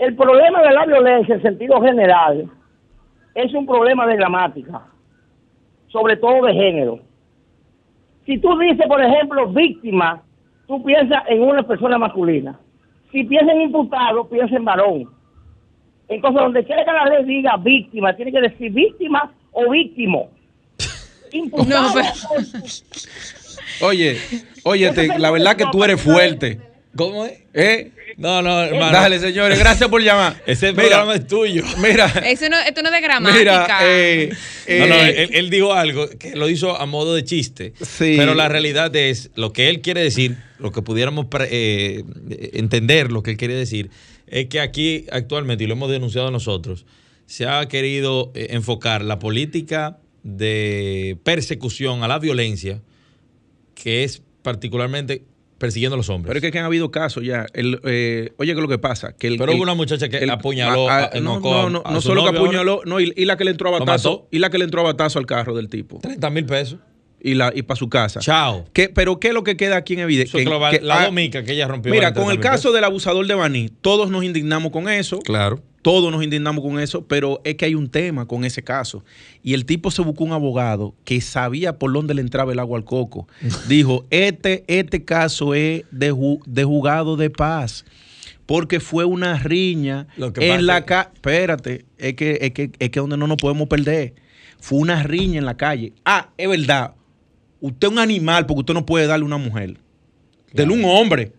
el 0.00 0.16
problema 0.16 0.62
de 0.62 0.70
la 0.70 0.86
violencia 0.86 1.34
en 1.34 1.42
sentido 1.42 1.80
general 1.82 2.50
es 3.34 3.54
un 3.54 3.66
problema 3.66 4.06
de 4.06 4.16
gramática, 4.16 4.82
sobre 5.88 6.16
todo 6.16 6.46
de 6.46 6.54
género. 6.54 7.00
Si 8.24 8.38
tú 8.38 8.58
dices, 8.58 8.86
por 8.88 9.02
ejemplo, 9.02 9.46
víctima, 9.48 10.22
tú 10.66 10.82
piensas 10.82 11.22
en 11.28 11.42
una 11.42 11.62
persona 11.62 11.98
masculina. 11.98 12.58
Si 13.12 13.24
piensas 13.24 13.54
en 13.54 13.62
imputado, 13.62 14.26
piensa 14.26 14.56
en 14.56 14.64
varón. 14.64 15.10
Entonces, 16.08 16.40
donde 16.40 16.64
quiera 16.64 16.82
que 16.82 16.92
la 16.92 17.04
ley 17.04 17.24
diga 17.24 17.58
víctima, 17.58 18.16
tiene 18.16 18.32
que 18.32 18.40
decir 18.40 18.72
víctima 18.72 19.30
o 19.52 19.70
víctimo. 19.70 20.30
Imputado. 21.30 21.88
No, 21.88 21.94
pero... 21.94 22.64
Oye, 23.86 24.18
oye, 24.64 24.92
la 25.18 25.30
verdad 25.30 25.56
que 25.56 25.64
tú 25.72 25.82
eres 25.82 26.02
fuerte. 26.02 26.69
¿Cómo 26.96 27.24
es? 27.24 27.38
¿Eh? 27.54 27.92
No, 28.16 28.42
no, 28.42 28.60
hermano. 28.60 28.92
Dale, 28.92 29.18
señores, 29.20 29.58
gracias 29.58 29.88
por 29.88 30.02
llamar. 30.02 30.42
Ese 30.46 30.72
mira, 30.72 30.82
programa 30.82 31.14
es 31.14 31.26
tuyo. 31.26 31.62
Mira. 31.78 32.06
Eso 32.26 32.48
no, 32.48 32.58
esto 32.58 32.82
no 32.82 32.88
es 32.88 32.94
de 32.94 33.00
gramática. 33.00 33.38
Mira, 33.38 33.78
eh, 33.82 34.32
eh, 34.66 34.78
no, 34.80 34.86
no, 34.88 34.94
él, 34.96 35.30
él, 35.32 35.50
dijo 35.50 35.72
algo 35.72 36.08
que 36.08 36.34
lo 36.34 36.48
hizo 36.48 36.76
a 36.76 36.86
modo 36.86 37.14
de 37.14 37.24
chiste. 37.24 37.72
Sí. 37.80 38.14
Pero 38.16 38.34
la 38.34 38.48
realidad 38.48 38.94
es, 38.96 39.30
lo 39.36 39.52
que 39.52 39.68
él 39.68 39.80
quiere 39.80 40.02
decir, 40.02 40.36
lo 40.58 40.72
que 40.72 40.82
pudiéramos 40.82 41.26
eh, 41.48 42.04
entender, 42.52 43.12
lo 43.12 43.22
que 43.22 43.32
él 43.32 43.36
quiere 43.36 43.54
decir, 43.54 43.90
es 44.26 44.46
que 44.46 44.60
aquí 44.60 45.06
actualmente, 45.10 45.64
y 45.64 45.66
lo 45.66 45.74
hemos 45.74 45.90
denunciado 45.90 46.30
nosotros, 46.30 46.86
se 47.26 47.46
ha 47.46 47.66
querido 47.68 48.32
eh, 48.34 48.48
enfocar 48.50 49.04
la 49.04 49.18
política 49.18 49.98
de 50.22 51.16
persecución 51.22 52.02
a 52.02 52.08
la 52.08 52.18
violencia, 52.18 52.80
que 53.74 54.04
es 54.04 54.22
particularmente 54.42 55.22
persiguiendo 55.60 55.94
a 55.94 55.98
los 55.98 56.08
hombres. 56.08 56.30
Pero 56.30 56.38
es 56.38 56.42
que, 56.42 56.50
que 56.50 56.58
han 56.58 56.64
habido 56.64 56.90
casos 56.90 57.22
ya. 57.22 57.46
El, 57.52 57.80
eh, 57.84 58.32
oye, 58.38 58.52
¿qué 58.52 58.58
es 58.58 58.62
lo 58.62 58.68
que 58.68 58.78
pasa? 58.78 59.12
Que 59.12 59.28
el, 59.28 59.36
Pero 59.36 59.52
hubo 59.52 59.62
una 59.62 59.74
muchacha 59.74 60.08
que 60.08 60.16
el, 60.16 60.30
apuñaló 60.30 60.88
a, 60.88 61.04
a, 61.04 61.20
no, 61.20 61.38
no, 61.38 61.70
no, 61.70 61.82
no 61.88 62.00
solo 62.00 62.24
que 62.24 62.36
apuñaló, 62.36 62.80
no, 62.86 62.98
y, 62.98 63.12
y, 63.14 63.26
la 63.26 63.36
que 63.36 63.44
le 63.44 63.52
entró 63.52 63.68
a 63.68 63.78
batazo, 63.78 64.26
y 64.32 64.38
la 64.38 64.50
que 64.50 64.58
le 64.58 64.64
entró 64.64 64.80
a 64.80 64.84
batazo 64.84 65.20
al 65.20 65.26
carro 65.26 65.54
del 65.54 65.68
tipo. 65.68 66.00
30 66.00 66.30
mil 66.30 66.46
pesos. 66.46 66.80
Y, 67.22 67.34
la, 67.34 67.52
y 67.54 67.60
para 67.62 67.76
su 67.76 67.90
casa. 67.90 68.20
Chao. 68.20 68.64
¿Qué, 68.72 68.88
pero 68.88 69.20
¿qué 69.20 69.28
es 69.28 69.34
lo 69.34 69.44
que 69.44 69.54
queda 69.58 69.76
aquí 69.76 69.92
en 69.92 70.00
evidencia? 70.00 70.42
Que, 70.42 70.48
la, 70.48 70.70
que, 70.70 70.80
la 70.80 71.04
domica 71.04 71.44
que 71.44 71.52
ella 71.52 71.68
rompió. 71.68 71.92
Mira, 71.92 72.14
con 72.14 72.30
el 72.30 72.40
caso 72.40 72.56
pesos. 72.56 72.74
del 72.74 72.84
abusador 72.84 73.26
de 73.26 73.34
Baní, 73.34 73.68
todos 73.68 74.10
nos 74.10 74.24
indignamos 74.24 74.72
con 74.72 74.88
eso. 74.88 75.18
Claro. 75.18 75.62
Todos 75.82 76.12
nos 76.12 76.22
indignamos 76.22 76.62
con 76.62 76.78
eso, 76.78 77.06
pero 77.06 77.40
es 77.42 77.54
que 77.54 77.64
hay 77.64 77.74
un 77.74 77.88
tema 77.88 78.26
con 78.26 78.44
ese 78.44 78.62
caso. 78.62 79.02
Y 79.42 79.54
el 79.54 79.64
tipo 79.64 79.90
se 79.90 80.02
buscó 80.02 80.24
un 80.24 80.32
abogado 80.32 80.94
que 81.04 81.20
sabía 81.22 81.78
por 81.78 81.92
dónde 81.92 82.12
le 82.12 82.20
entraba 82.20 82.52
el 82.52 82.58
agua 82.58 82.78
al 82.78 82.84
coco. 82.84 83.26
Dijo, 83.68 84.04
este, 84.10 84.64
este 84.66 85.04
caso 85.04 85.54
es 85.54 85.84
de, 85.90 86.10
ju 86.10 86.40
de 86.44 86.64
jugado 86.64 87.16
de 87.16 87.30
paz. 87.30 87.86
Porque 88.44 88.80
fue 88.80 89.04
una 89.04 89.38
riña 89.38 90.08
en 90.36 90.66
la 90.66 90.84
calle. 90.84 91.10
Espérate, 91.14 91.84
es 91.96 92.14
que, 92.14 92.38
es 92.40 92.50
que 92.50 92.72
es 92.78 92.90
que 92.90 93.00
donde 93.00 93.16
no 93.16 93.26
nos 93.26 93.36
podemos 93.36 93.68
perder. 93.68 94.14
Fue 94.58 94.78
una 94.78 95.02
riña 95.02 95.38
en 95.38 95.46
la 95.46 95.56
calle. 95.56 95.92
Ah, 96.04 96.30
es 96.36 96.48
verdad. 96.48 96.94
Usted 97.60 97.86
es 97.86 97.92
un 97.92 98.00
animal 98.00 98.46
porque 98.46 98.60
usted 98.60 98.74
no 98.74 98.84
puede 98.84 99.06
darle 99.06 99.22
a 99.22 99.26
una 99.26 99.38
mujer. 99.38 99.74
Claro. 99.74 99.84
Dele 100.52 100.72
un 100.72 100.84
hombre. 100.84 101.32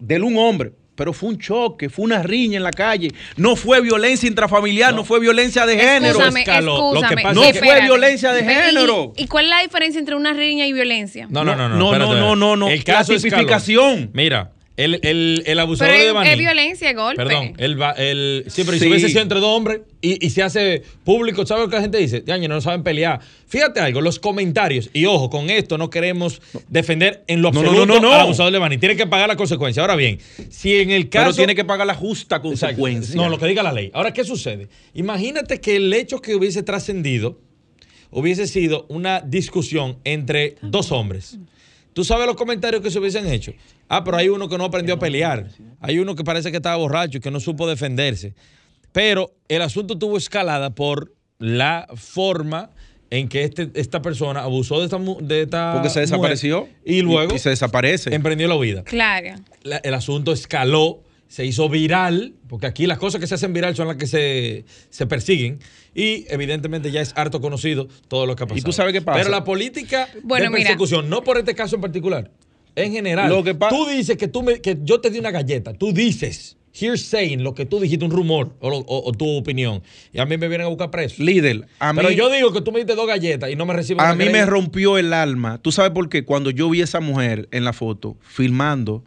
Dele 0.00 0.24
un 0.24 0.36
hombre 0.38 0.72
pero 0.96 1.12
fue 1.12 1.28
un 1.28 1.38
choque, 1.38 1.88
fue 1.88 2.04
una 2.04 2.22
riña 2.22 2.56
en 2.56 2.62
la 2.62 2.72
calle. 2.72 3.12
No 3.36 3.54
fue 3.54 3.80
violencia 3.80 4.26
intrafamiliar, 4.26 4.90
no, 4.92 4.98
no 4.98 5.04
fue 5.04 5.20
violencia 5.20 5.66
de 5.66 5.78
género. 5.78 6.18
Escúchame, 6.18 6.40
escúchame. 6.40 7.22
no 7.34 7.44
sí, 7.44 7.52
fue 7.52 7.82
violencia 7.82 8.32
de 8.32 8.42
género. 8.42 9.12
¿Y, 9.14 9.24
¿Y, 9.24 9.26
cuál 9.28 9.44
es 9.44 9.50
la 9.50 9.62
diferencia 9.62 9.98
entre 9.98 10.16
una 10.16 10.32
riña 10.32 10.66
y 10.66 10.72
violencia? 10.72 11.26
No, 11.30 11.44
no, 11.44 11.54
no. 11.54 11.68
No, 11.68 11.96
no, 11.96 12.14
no, 12.14 12.34
no. 12.34 12.56
no. 12.56 12.68
El 12.68 12.82
caso 12.82 13.12
Clasificación. 13.12 14.10
Mira, 14.12 14.50
El, 14.76 15.00
el, 15.02 15.42
el 15.46 15.58
abusador 15.58 15.94
Pero 15.94 16.04
de 16.06 16.12
Baní. 16.12 16.30
es 16.30 16.38
violencia, 16.38 16.90
es 16.90 16.96
golpe. 16.96 17.16
Perdón, 17.24 17.54
el, 17.56 17.78
el, 17.96 18.44
siempre 18.48 18.76
Sí. 18.76 18.84
si 18.84 18.90
hubiese 18.90 19.08
sido 19.08 19.22
entre 19.22 19.40
dos 19.40 19.48
hombres 19.56 19.80
y, 20.02 20.24
y 20.24 20.28
se 20.28 20.42
hace 20.42 20.82
público, 21.02 21.46
¿sabes 21.46 21.64
lo 21.64 21.70
que 21.70 21.76
la 21.76 21.82
gente 21.82 21.96
dice? 21.96 22.22
Yañe, 22.26 22.46
no 22.46 22.60
saben 22.60 22.82
pelear. 22.82 23.20
Fíjate 23.46 23.80
algo, 23.80 24.02
los 24.02 24.18
comentarios, 24.18 24.90
y 24.92 25.06
ojo, 25.06 25.30
con 25.30 25.48
esto 25.48 25.78
no 25.78 25.88
queremos 25.88 26.42
defender 26.68 27.24
en 27.26 27.40
lo 27.40 27.52
No, 27.52 27.62
no, 27.62 27.68
absoluto 27.70 27.86
no, 27.86 27.94
no, 28.00 28.08
no. 28.08 28.14
al 28.14 28.20
abusador 28.20 28.52
de 28.52 28.58
Bani. 28.58 28.76
Tiene 28.76 28.96
que 28.96 29.06
pagar 29.06 29.28
la 29.28 29.36
consecuencia. 29.36 29.80
Ahora 29.80 29.96
bien, 29.96 30.18
si 30.50 30.74
en 30.78 30.90
el 30.90 31.08
caso. 31.08 31.24
Pero 31.26 31.36
tiene 31.36 31.54
que 31.54 31.64
pagar 31.64 31.86
la 31.86 31.94
justa 31.94 32.36
Exacto. 32.36 32.48
consecuencia. 32.48 33.14
No, 33.16 33.30
lo 33.30 33.38
que 33.38 33.46
diga 33.46 33.62
la 33.62 33.72
ley. 33.72 33.90
Ahora, 33.94 34.12
¿qué 34.12 34.24
sucede? 34.24 34.68
Imagínate 34.92 35.58
que 35.58 35.76
el 35.76 35.90
hecho 35.94 36.20
que 36.20 36.34
hubiese 36.34 36.62
trascendido 36.62 37.40
hubiese 38.10 38.46
sido 38.46 38.84
una 38.90 39.20
discusión 39.20 39.96
entre 40.04 40.56
dos 40.60 40.92
hombres. 40.92 41.38
¿Tú 41.94 42.04
sabes 42.04 42.26
los 42.26 42.36
comentarios 42.36 42.82
que 42.82 42.90
se 42.90 42.98
hubiesen 42.98 43.26
hecho? 43.26 43.54
Ah, 43.88 44.02
pero 44.04 44.16
hay 44.16 44.28
uno 44.28 44.48
que 44.48 44.58
no 44.58 44.64
aprendió 44.64 44.94
a 44.94 44.98
pelear. 44.98 45.48
Hay 45.80 45.98
uno 45.98 46.14
que 46.14 46.24
parece 46.24 46.50
que 46.50 46.56
estaba 46.56 46.76
borracho 46.76 47.18
y 47.18 47.20
que 47.20 47.30
no 47.30 47.40
supo 47.40 47.68
defenderse. 47.68 48.34
Pero 48.92 49.32
el 49.48 49.62
asunto 49.62 49.98
tuvo 49.98 50.16
escalada 50.16 50.70
por 50.74 51.12
la 51.38 51.86
forma 51.94 52.70
en 53.10 53.28
que 53.28 53.44
este, 53.44 53.70
esta 53.74 54.02
persona 54.02 54.40
abusó 54.42 54.78
de 54.80 54.86
esta, 54.86 54.98
de 54.98 55.42
esta 55.42 55.72
Porque 55.74 55.88
se 55.90 56.00
mujer 56.00 56.08
desapareció. 56.08 56.68
y 56.84 57.02
luego 57.02 57.34
Y, 57.34 57.38
se 57.38 57.50
desaparece. 57.50 58.12
emprendió 58.14 58.48
la 58.48 58.56
vida 58.56 58.82
Claro. 58.82 59.36
la- 59.62 59.76
el 59.76 59.94
asunto 59.94 60.32
escaló, 60.32 61.02
se 61.28 61.44
hizo 61.44 61.68
viral, 61.68 62.34
porque 62.48 62.66
aquí 62.66 62.86
las 62.86 62.98
cosas 62.98 63.20
que 63.20 63.26
se 63.28 63.34
hacen 63.36 63.52
viral 63.52 63.76
son 63.76 63.86
las 63.86 63.96
que 63.96 64.06
se, 64.08 64.64
se 64.90 65.06
persiguen, 65.06 65.60
y 65.94 66.24
evidentemente 66.30 66.90
ya 66.90 67.00
es 67.00 67.12
harto 67.16 67.40
conocido 67.40 67.86
todo 68.08 68.26
lo 68.26 68.34
que 68.34 68.42
ha 68.44 68.46
pasado. 68.46 68.64
tú 68.64 68.72
sabes 68.72 68.92
qué 68.92 69.02
pasa? 69.02 69.18
Pero 69.18 69.30
la 69.30 69.44
política 69.44 70.08
Bueno, 70.24 70.44
de 70.44 70.50
mira. 70.50 70.62
persecución, 70.70 71.08
no 71.08 71.22
por 71.22 71.38
este 71.38 71.54
caso 71.54 71.76
en 71.76 71.82
particular, 71.82 72.30
en 72.76 72.92
general, 72.92 73.28
Lo 73.30 73.42
que 73.42 73.54
pa- 73.54 73.68
tú 73.70 73.86
dices 73.86 74.16
que, 74.16 74.28
tú 74.28 74.42
me- 74.42 74.60
que 74.60 74.78
yo 74.82 75.00
te 75.00 75.10
di 75.10 75.18
una 75.18 75.30
galleta, 75.30 75.72
tú 75.74 75.92
dices, 75.92 76.56
here's 76.78 77.02
saying, 77.02 77.42
lo 77.42 77.54
que 77.54 77.64
tú 77.66 77.80
dijiste, 77.80 78.04
un 78.04 78.10
rumor 78.10 78.54
o, 78.60 78.68
lo- 78.70 78.76
o- 78.78 79.08
o 79.08 79.12
tu 79.12 79.26
opinión, 79.36 79.82
y 80.12 80.18
a 80.20 80.26
mí 80.26 80.36
me 80.36 80.46
vienen 80.46 80.66
a 80.66 80.68
buscar 80.68 80.90
preso. 80.90 81.22
Líder, 81.22 81.66
a 81.78 81.92
mí, 81.92 81.96
Pero 81.96 82.10
yo 82.10 82.30
digo 82.30 82.52
que 82.52 82.60
tú 82.60 82.70
me 82.72 82.78
diste 82.78 82.94
dos 82.94 83.06
galletas 83.06 83.50
y 83.50 83.56
no 83.56 83.64
me 83.66 83.72
recibes 83.74 84.04
a 84.04 84.14
mí 84.14 84.26
me 84.28 84.44
rompió 84.46 84.98
el 84.98 85.12
alma. 85.14 85.58
¿Tú 85.62 85.72
sabes 85.72 85.90
por 85.92 86.08
qué? 86.10 86.24
Cuando 86.24 86.50
yo 86.50 86.68
vi 86.68 86.82
a 86.82 86.84
esa 86.84 87.00
mujer 87.00 87.48
en 87.50 87.64
la 87.64 87.72
foto 87.72 88.16
filmando 88.20 89.02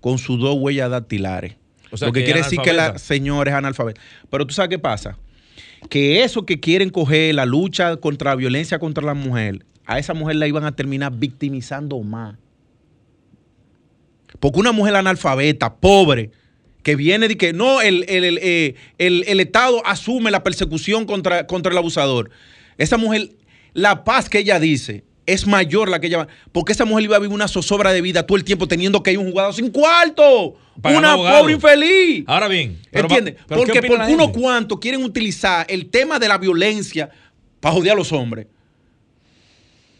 con 0.00 0.18
sus 0.18 0.40
dos 0.40 0.56
huellas 0.58 0.90
dactilares. 0.90 1.54
O 1.92 1.96
sea, 1.96 2.08
lo 2.08 2.12
que, 2.12 2.20
que 2.20 2.24
quiere 2.24 2.40
decir 2.42 2.58
que 2.60 2.72
la 2.72 2.98
señora 2.98 3.50
es 3.52 3.56
analfabeta. 3.56 4.00
Pero 4.30 4.46
tú 4.46 4.54
sabes 4.54 4.70
qué 4.70 4.78
pasa? 4.80 5.16
Que 5.90 6.24
eso 6.24 6.44
que 6.46 6.58
quieren 6.58 6.90
coger, 6.90 7.34
la 7.34 7.44
lucha 7.46 7.96
contra 7.98 8.30
la 8.30 8.36
violencia 8.36 8.78
contra 8.78 9.04
la 9.04 9.14
mujer, 9.14 9.64
a 9.84 9.98
esa 9.98 10.14
mujer 10.14 10.36
la 10.36 10.46
iban 10.48 10.64
a 10.64 10.74
terminar 10.74 11.12
victimizando 11.16 12.00
más. 12.00 12.36
Porque 14.42 14.58
una 14.58 14.72
mujer 14.72 14.96
analfabeta, 14.96 15.76
pobre, 15.76 16.32
que 16.82 16.96
viene 16.96 17.28
de 17.28 17.36
que 17.36 17.52
no, 17.52 17.80
el, 17.80 18.04
el- 18.08 18.24
el, 18.24 18.38
eh, 18.42 18.74
el- 18.98 19.22
el 19.28 19.38
Estado 19.38 19.80
asume 19.86 20.32
la 20.32 20.42
persecución 20.42 21.04
contra, 21.06 21.46
contra 21.46 21.70
el 21.70 21.78
abusador. 21.78 22.28
Esa 22.76 22.96
mujer, 22.96 23.28
la 23.72 24.02
paz 24.02 24.28
que 24.28 24.40
ella 24.40 24.58
dice 24.58 25.04
es 25.26 25.46
mayor 25.46 25.88
la 25.88 26.00
que 26.00 26.08
ella 26.08 26.18
va. 26.18 26.26
Porque 26.50 26.72
esa 26.72 26.84
mujer 26.84 27.04
iba 27.04 27.14
a 27.14 27.20
vivir 27.20 27.32
una 27.32 27.46
zozobra 27.46 27.92
de 27.92 28.00
vida 28.00 28.26
todo 28.26 28.36
el 28.36 28.42
tiempo 28.42 28.66
teniendo 28.66 29.00
que 29.04 29.12
ir 29.12 29.18
a 29.18 29.20
un 29.20 29.30
jugador 29.30 29.54
sin 29.54 29.70
cuarto. 29.70 30.56
Pagando 30.80 30.98
una 30.98 31.12
abogado. 31.12 31.38
pobre 31.42 31.52
infeliz. 31.54 32.24
Ahora 32.26 32.48
bien, 32.48 32.80
¿Entiendes? 32.90 33.36
pero 33.46 33.62
¿qué 33.62 33.74
Porque, 33.74 33.88
porque 33.88 34.12
unos 34.12 34.30
cuantos 34.30 34.80
quieren 34.80 35.04
utilizar 35.04 35.64
el 35.68 35.86
tema 35.88 36.18
de 36.18 36.26
la 36.26 36.38
violencia 36.38 37.08
para 37.60 37.76
joder 37.76 37.92
a 37.92 37.94
los 37.94 38.10
hombres. 38.10 38.48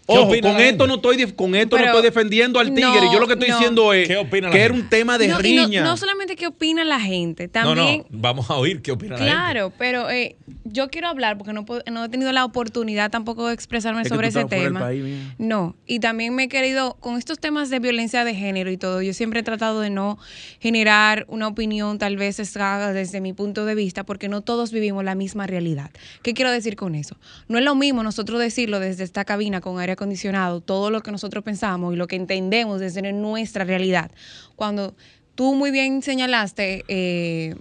¿Qué 0.07 0.19
Ojo, 0.19 0.29
opina 0.31 0.51
con 0.53 0.61
esto, 0.61 0.87
no 0.89 0.95
estoy, 0.97 1.33
con 1.33 1.55
esto 1.55 1.79
no 1.79 1.85
estoy 1.85 2.03
defendiendo 2.03 2.59
al 2.59 2.75
tigre. 2.75 2.83
no, 3.03 3.13
Yo 3.13 3.21
lo 3.21 3.27
que 3.29 3.35
estoy 3.35 3.49
no. 3.51 3.57
diciendo 3.57 3.93
es 3.93 4.09
¿Qué 4.09 4.17
opina 4.17 4.49
la 4.49 4.53
que 4.53 4.61
era 4.63 4.75
un 4.75 4.89
tema 4.89 5.17
de 5.17 5.29
No, 5.29 5.35
no, 5.37 5.41
riña. 5.41 5.83
no 5.85 5.97
solamente 5.97 6.35
qué 6.35 6.49
opina 6.49 6.83
la 6.85 6.99
gente, 7.01 7.49
No, 7.55 7.75
no, 7.75 7.83
también... 7.83 8.05
vamos 8.11 8.51
a 8.51 8.57
oír 8.57 8.83
qué 8.83 8.91
opina 8.93 9.13
la 9.13 9.19
gente. 9.19 9.33
Claro, 9.33 9.73
pero 9.79 10.11
eh, 10.11 10.35
yo 10.65 10.89
quiero 10.89 11.07
hablar 11.07 11.39
porque 11.39 11.53
no, 11.53 11.65
puedo- 11.65 11.83
no 11.91 12.05
he 12.05 12.09
tenido 12.09 12.33
la 12.33 12.45
oportunidad 12.45 13.11
tampoco 13.13 13.47
de 13.47 13.55
expresarme 13.55 14.03
Es 14.03 14.09
que 14.09 14.15
sobre 14.15 14.27
tú 14.33 14.39
ese 14.39 14.41
estabas 14.41 14.65
fuera 14.73 14.89
del 14.91 14.99
tema. 14.99 15.09
país, 15.09 15.35
no, 15.39 15.77
y 15.87 16.01
también 16.01 16.35
me 16.35 16.45
he 16.45 16.49
querido, 16.49 16.97
con 16.99 17.17
estos 17.17 17.39
temas 17.39 17.71
de 17.71 17.79
violencia 17.79 18.25
de 18.25 18.35
género 18.35 18.73
y 18.73 18.77
todo, 18.79 19.03
yo 19.03 19.15
siempre 19.15 19.41
he 19.41 19.43
tratado 19.45 19.81
de 19.81 19.91
no 19.91 20.19
generar 20.61 21.27
una 21.29 21.47
opinión 21.49 21.99
tal 21.99 22.17
vez 22.17 22.37
sesgada 22.37 22.93
desde 22.93 23.21
mi 23.21 23.33
punto 23.33 23.65
de 23.67 23.75
vista 23.75 24.05
porque 24.05 24.29
no 24.29 24.41
todos 24.41 24.73
vivimos 24.73 25.05
la 25.05 25.15
misma 25.15 25.47
realidad. 25.47 25.91
¿Qué 26.23 26.35
quiero 26.35 26.51
decir 26.51 26.77
con 26.77 26.95
eso? 26.95 27.17
No 27.49 27.59
es 27.59 27.65
lo 27.65 27.75
mismo 27.75 28.03
nosotros 28.03 28.41
decirlo 28.41 28.81
desde 28.81 29.05
esta 29.05 29.25
cabina 29.25 29.61
con 29.61 29.79
aire 29.93 29.95
acondicionado, 29.95 30.61
todo 30.61 30.91
lo 30.91 31.03
que 31.03 31.13
nosotros 31.13 31.45
pensamos 31.45 31.95
y 31.95 31.97
lo 31.97 32.07
que 32.07 32.17
entendemos 32.17 32.81
desde 32.81 33.13
nuestra 33.13 33.65
realidad. 33.65 34.11
Cuando 34.57 34.95
tú 35.35 35.55
muy 35.55 35.71
bien 35.71 36.03
señalaste, 36.03 36.85
eh, 36.89 37.55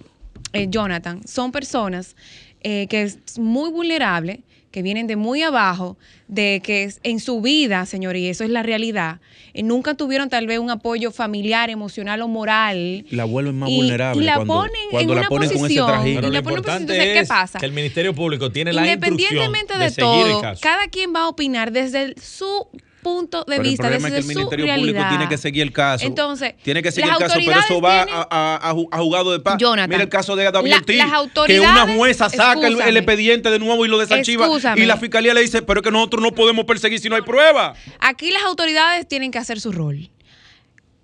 eh, 0.52 0.66
Jonathan, 0.68 1.26
son 1.26 1.52
personas 1.52 2.16
eh, 2.62 2.86
que 2.88 3.02
es 3.02 3.38
muy 3.38 3.70
vulnerable, 3.70 4.42
que 4.72 4.82
vienen 4.82 5.06
de 5.06 5.14
muy 5.16 5.42
abajo, 5.42 5.96
de 6.26 6.60
que 6.64 6.82
es- 6.84 6.98
en 7.04 7.20
su 7.20 7.40
vida, 7.40 7.86
señor, 7.86 8.16
y 8.16 8.26
eso 8.26 8.42
es 8.42 8.50
la 8.50 8.62
realidad, 8.64 9.20
eh, 9.54 9.62
nunca 9.62 9.94
tuvieron 9.94 10.28
tal 10.30 10.46
vez 10.46 10.58
un 10.58 10.70
apoyo 10.70 11.12
familiar, 11.12 11.70
emocional 11.70 12.22
o 12.22 12.28
moral. 12.28 13.04
La 13.10 13.24
vuelven 13.24 13.58
más 13.58 13.70
Y- 13.70 13.76
vulnerable 13.76 14.22
y 14.22 14.26
la 14.26 14.36
cuando, 14.36 14.54
ponen 14.54 14.72
cuando 14.90 15.12
en 15.12 15.16
la 15.16 15.20
una 15.20 15.28
ponen 15.28 15.48
con 15.50 15.56
ese 15.56 15.62
posición- 15.62 15.86
trajín. 15.86 16.14
Pero 16.16 16.32
Y 16.32 16.36
entonces, 16.36 16.86
¿qué 16.88 17.18
es 17.20 17.28
pasa? 17.28 17.58
que 17.60 17.66
el 17.66 17.72
Ministerio 17.72 18.14
Público 18.14 18.50
tiene 18.50 18.72
la 18.72 18.80
instrucción 18.90 19.12
Independientemente 19.12 19.78
de, 19.78 19.90
seguir 19.90 20.10
el 20.26 20.32
todo, 20.32 20.40
caso. 20.40 20.60
cada 20.62 20.88
quien 20.88 21.14
va 21.14 21.20
a 21.24 21.28
opinar 21.28 21.70
desde 21.70 22.02
el- 22.02 22.14
su 22.20 22.66
punto 23.02 23.38
de 23.40 23.44
Pero 23.48 23.62
el 23.62 23.68
vista, 23.68 23.82
problema 23.82 24.08
desde 24.08 24.08
es 24.08 24.12
que 24.12 24.18
el 24.18 24.22
su 24.34 24.38
Ministerio 24.38 24.66
realidad. 24.66 24.86
Público 24.92 25.08
tiene 25.10 25.28
que 25.28 25.38
seguir 25.38 25.62
el 25.62 25.72
caso. 25.72 26.04
Entonces, 26.06 26.54
tiene 26.62 26.82
que 26.82 26.92
seguir 26.92 27.10
el 27.10 27.18
caso, 27.18 27.34
pero 27.44 27.58
eso 27.60 27.80
va 27.80 28.04
tienen- 28.06 28.14
a, 28.14 28.26
a- 28.30 28.70
a 28.70 28.74
ju- 28.74 28.88
a 28.92 28.98
juzgado 28.98 29.32
de 29.32 29.40
paz. 29.40 29.56
Jonathan, 29.58 29.90
Mira 29.90 30.02
el 30.02 30.08
caso 30.08 30.36
de 30.36 30.50
David 30.50 30.70
la- 30.70 30.76
Ortiz, 30.76 30.96
las 30.96 31.46
que 31.46 31.60
una 31.60 31.94
jueza 31.96 32.30
saca 32.30 32.66
el, 32.66 32.80
el 32.80 32.96
expediente 32.96 33.50
de 33.50 33.58
nuevo 33.58 33.84
y 33.84 33.88
lo 33.88 33.98
desarchiva 33.98 34.48
y 34.76 34.84
la 34.86 34.96
fiscalía 34.96 35.34
le 35.34 35.40
dice, 35.42 35.62
pero 35.62 35.80
es 35.80 35.84
que 35.84 35.90
nosotros 35.90 36.22
no 36.22 36.32
podemos 36.32 36.64
perseguir 36.64 37.00
si 37.00 37.08
no 37.08 37.16
hay 37.16 37.22
prueba. 37.22 37.74
Aquí 37.98 38.30
las 38.30 38.42
autoridades 38.44 39.06
tienen 39.08 39.30
que 39.30 39.38
hacer 39.38 39.60
su 39.60 39.72
rol. 39.72 40.08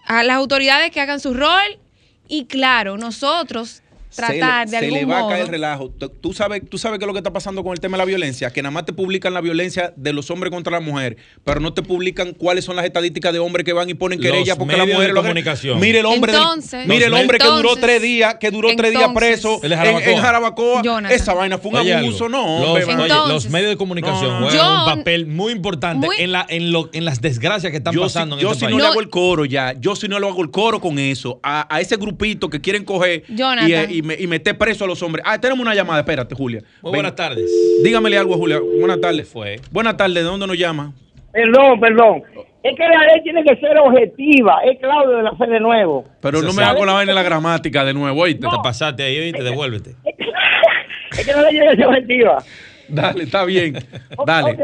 A 0.07 0.22
las 0.22 0.36
autoridades 0.36 0.90
que 0.90 1.01
hagan 1.01 1.20
su 1.20 1.34
rol 1.34 1.78
y 2.28 2.44
claro, 2.46 2.96
nosotros 2.96 3.82
tratar 4.26 4.68
se, 4.68 4.76
de 4.76 4.82
le- 4.82 4.88
se 4.90 4.96
algún 4.96 5.08
le 5.08 5.14
va 5.14 5.20
modo. 5.20 5.28
a 5.30 5.32
caer 5.32 5.48
relajo. 5.48 5.90
Tú- 5.90 6.08
Tú 6.20 6.32
sabes, 6.32 6.62
tú 6.68 6.76
sabes 6.78 6.98
qué 6.98 7.04
es 7.04 7.06
lo 7.06 7.12
que 7.14 7.18
está 7.20 7.32
pasando 7.32 7.62
con 7.64 7.72
el 7.72 7.80
tema 7.80 7.96
de 7.96 7.98
la 7.98 8.04
violencia, 8.04 8.50
que 8.50 8.62
nada 8.62 8.70
más 8.70 8.84
te 8.84 8.92
publican 8.92 9.32
la 9.32 9.40
violencia 9.40 9.92
de 9.96 10.12
los 10.12 10.30
hombres 10.30 10.50
contra 10.52 10.70
la 10.72 10.80
mujer, 10.80 11.16
pero 11.44 11.60
no 11.60 11.72
te 11.72 11.82
publican 11.82 12.32
cuáles 12.34 12.64
son 12.64 12.76
las 12.76 12.84
estadísticas 12.84 13.32
de 13.32 13.38
hombres 13.38 13.64
que 13.64 13.72
van 13.72 13.88
y 13.88 13.94
ponen 13.94 14.18
Los 14.20 14.26
querella 14.30 14.56
porque 14.56 14.76
la 14.76 14.84
medios 14.84 14.96
mujer 14.96 15.08
de 15.10 15.14
lo 15.14 15.22
comunicación. 15.22 15.80
Mire 15.80 16.00
el 16.00 16.06
hombre, 16.06 16.32
del- 16.32 16.40
Entonces- 16.42 16.86
mire 16.86 17.04
el 17.06 17.10
Los 17.12 17.20
hombre 17.20 17.38
que 17.38 17.46
duró 17.46 17.76
tres 17.76 18.02
días, 18.02 18.34
que 18.40 18.50
duró 18.50 18.68
tres 18.76 18.92
días 18.92 19.10
preso 19.14 19.60
El 19.62 19.70
de 19.70 19.74
en, 19.74 19.80
Jarabacoa. 19.80 20.12
en 20.12 20.18
Jarabacoa. 20.18 20.82
Jonathan. 20.82 21.16
Esa 21.16 21.34
vaina 21.34 21.58
fue 21.58 21.70
un 21.70 21.76
Oye, 21.78 21.94
abuso, 21.94 22.24
algo. 22.26 22.36
no. 22.38 22.58
Los, 22.60 22.68
hombre, 22.88 23.04
oye, 23.04 23.32
los 23.32 23.48
medios 23.50 23.70
de 23.70 23.76
comunicación 23.76 24.40
No, 24.40 24.48
juegan 24.48 24.56
Yo- 24.58 24.78
un 24.92 24.98
papel 24.98 25.26
muy 25.26 25.52
importante 25.52 26.06
muy- 26.06 26.16
en, 26.18 26.32
la, 26.32 26.44
en, 26.48 26.72
lo, 26.72 26.90
en 26.92 27.04
las 27.04 27.20
desgracias 27.20 27.70
que 27.70 27.78
están 27.78 27.94
yo 27.94 28.02
pasando 28.02 28.36
si, 28.36 28.40
en 28.40 28.46
yo 28.46 28.52
este 28.52 28.60
si 28.60 28.64
país. 28.66 28.76
no, 28.76 28.82
le 28.82 28.88
hago 28.90 29.00
el 29.00 29.08
coro 29.08 29.44
ya, 29.44 29.74
yo 29.78 29.94
si 29.96 30.08
no 30.08 30.18
le 30.18 30.26
hago 30.26 30.42
el 30.42 30.50
coro 30.50 30.80
con 30.80 30.98
eso, 30.98 31.40
a, 31.42 31.72
a 31.74 31.80
ese 31.80 31.96
grupito 31.96 32.48
que 32.50 32.60
quieren 32.60 32.84
coger 32.84 33.24
y, 33.28 33.42
eh, 33.72 33.86
y, 33.90 34.02
me- 34.09 34.16
y 34.18 34.26
meter 34.26 34.56
preso 34.59 34.84
a 34.84 34.88
los 34.88 35.02
hombres. 35.02 35.24
Ah, 35.26 35.38
tenemos 35.40 35.61
una 35.62 35.74
llamada, 35.74 36.00
espérate, 36.00 36.34
Julia. 36.34 36.61
Muy 36.82 36.90
Ven. 36.92 36.98
buenas 36.98 37.14
tardes. 37.14 37.50
Dígamele 37.84 38.18
algo 38.18 38.34
a 38.34 38.36
Julia. 38.36 38.59
Buenas 38.80 39.00
tardes. 39.00 39.28
Fue. 39.28 39.61
Buenas 39.70 39.96
tardes, 39.96 40.14
¿de 40.16 40.22
dónde 40.22 40.46
nos 40.46 40.59
llama? 40.59 40.92
Perdón, 41.32 41.78
perdón. 41.78 42.22
Es 42.62 42.74
que 42.76 42.82
la 42.82 43.00
ley 43.06 43.22
tiene 43.22 43.44
que 43.44 43.54
ser 43.56 43.78
objetiva. 43.78 44.59
Es 44.64 44.78
Claudio 44.80 45.18
de 45.18 45.22
la 45.22 45.36
Fe 45.36 45.46
de 45.46 45.61
Nuevo. 45.61 46.04
Pero 46.20 46.42
no 46.42 46.52
me 46.52 46.64
hago 46.64 46.84
la 46.84 46.94
vaina 46.94 47.12
de 47.12 47.14
la 47.16 47.22
gramática 47.22 47.84
de 47.84 47.94
nuevo, 47.94 48.20
oíste. 48.20 48.40
Te 48.40 48.56
pasaste 48.62 49.02
ahí 49.04 49.28
y 49.28 49.32
te 49.32 49.42
devuélvete. 49.42 49.94
Es 51.18 51.26
que 51.26 51.32
la 51.32 51.42
ley 51.42 51.50
tiene 51.50 51.70
que 51.70 51.76
ser 51.76 51.86
objetiva. 51.86 52.44
Dale, 52.88 53.24
está 53.24 53.44
bien. 53.44 53.74
Dale. 54.26 54.56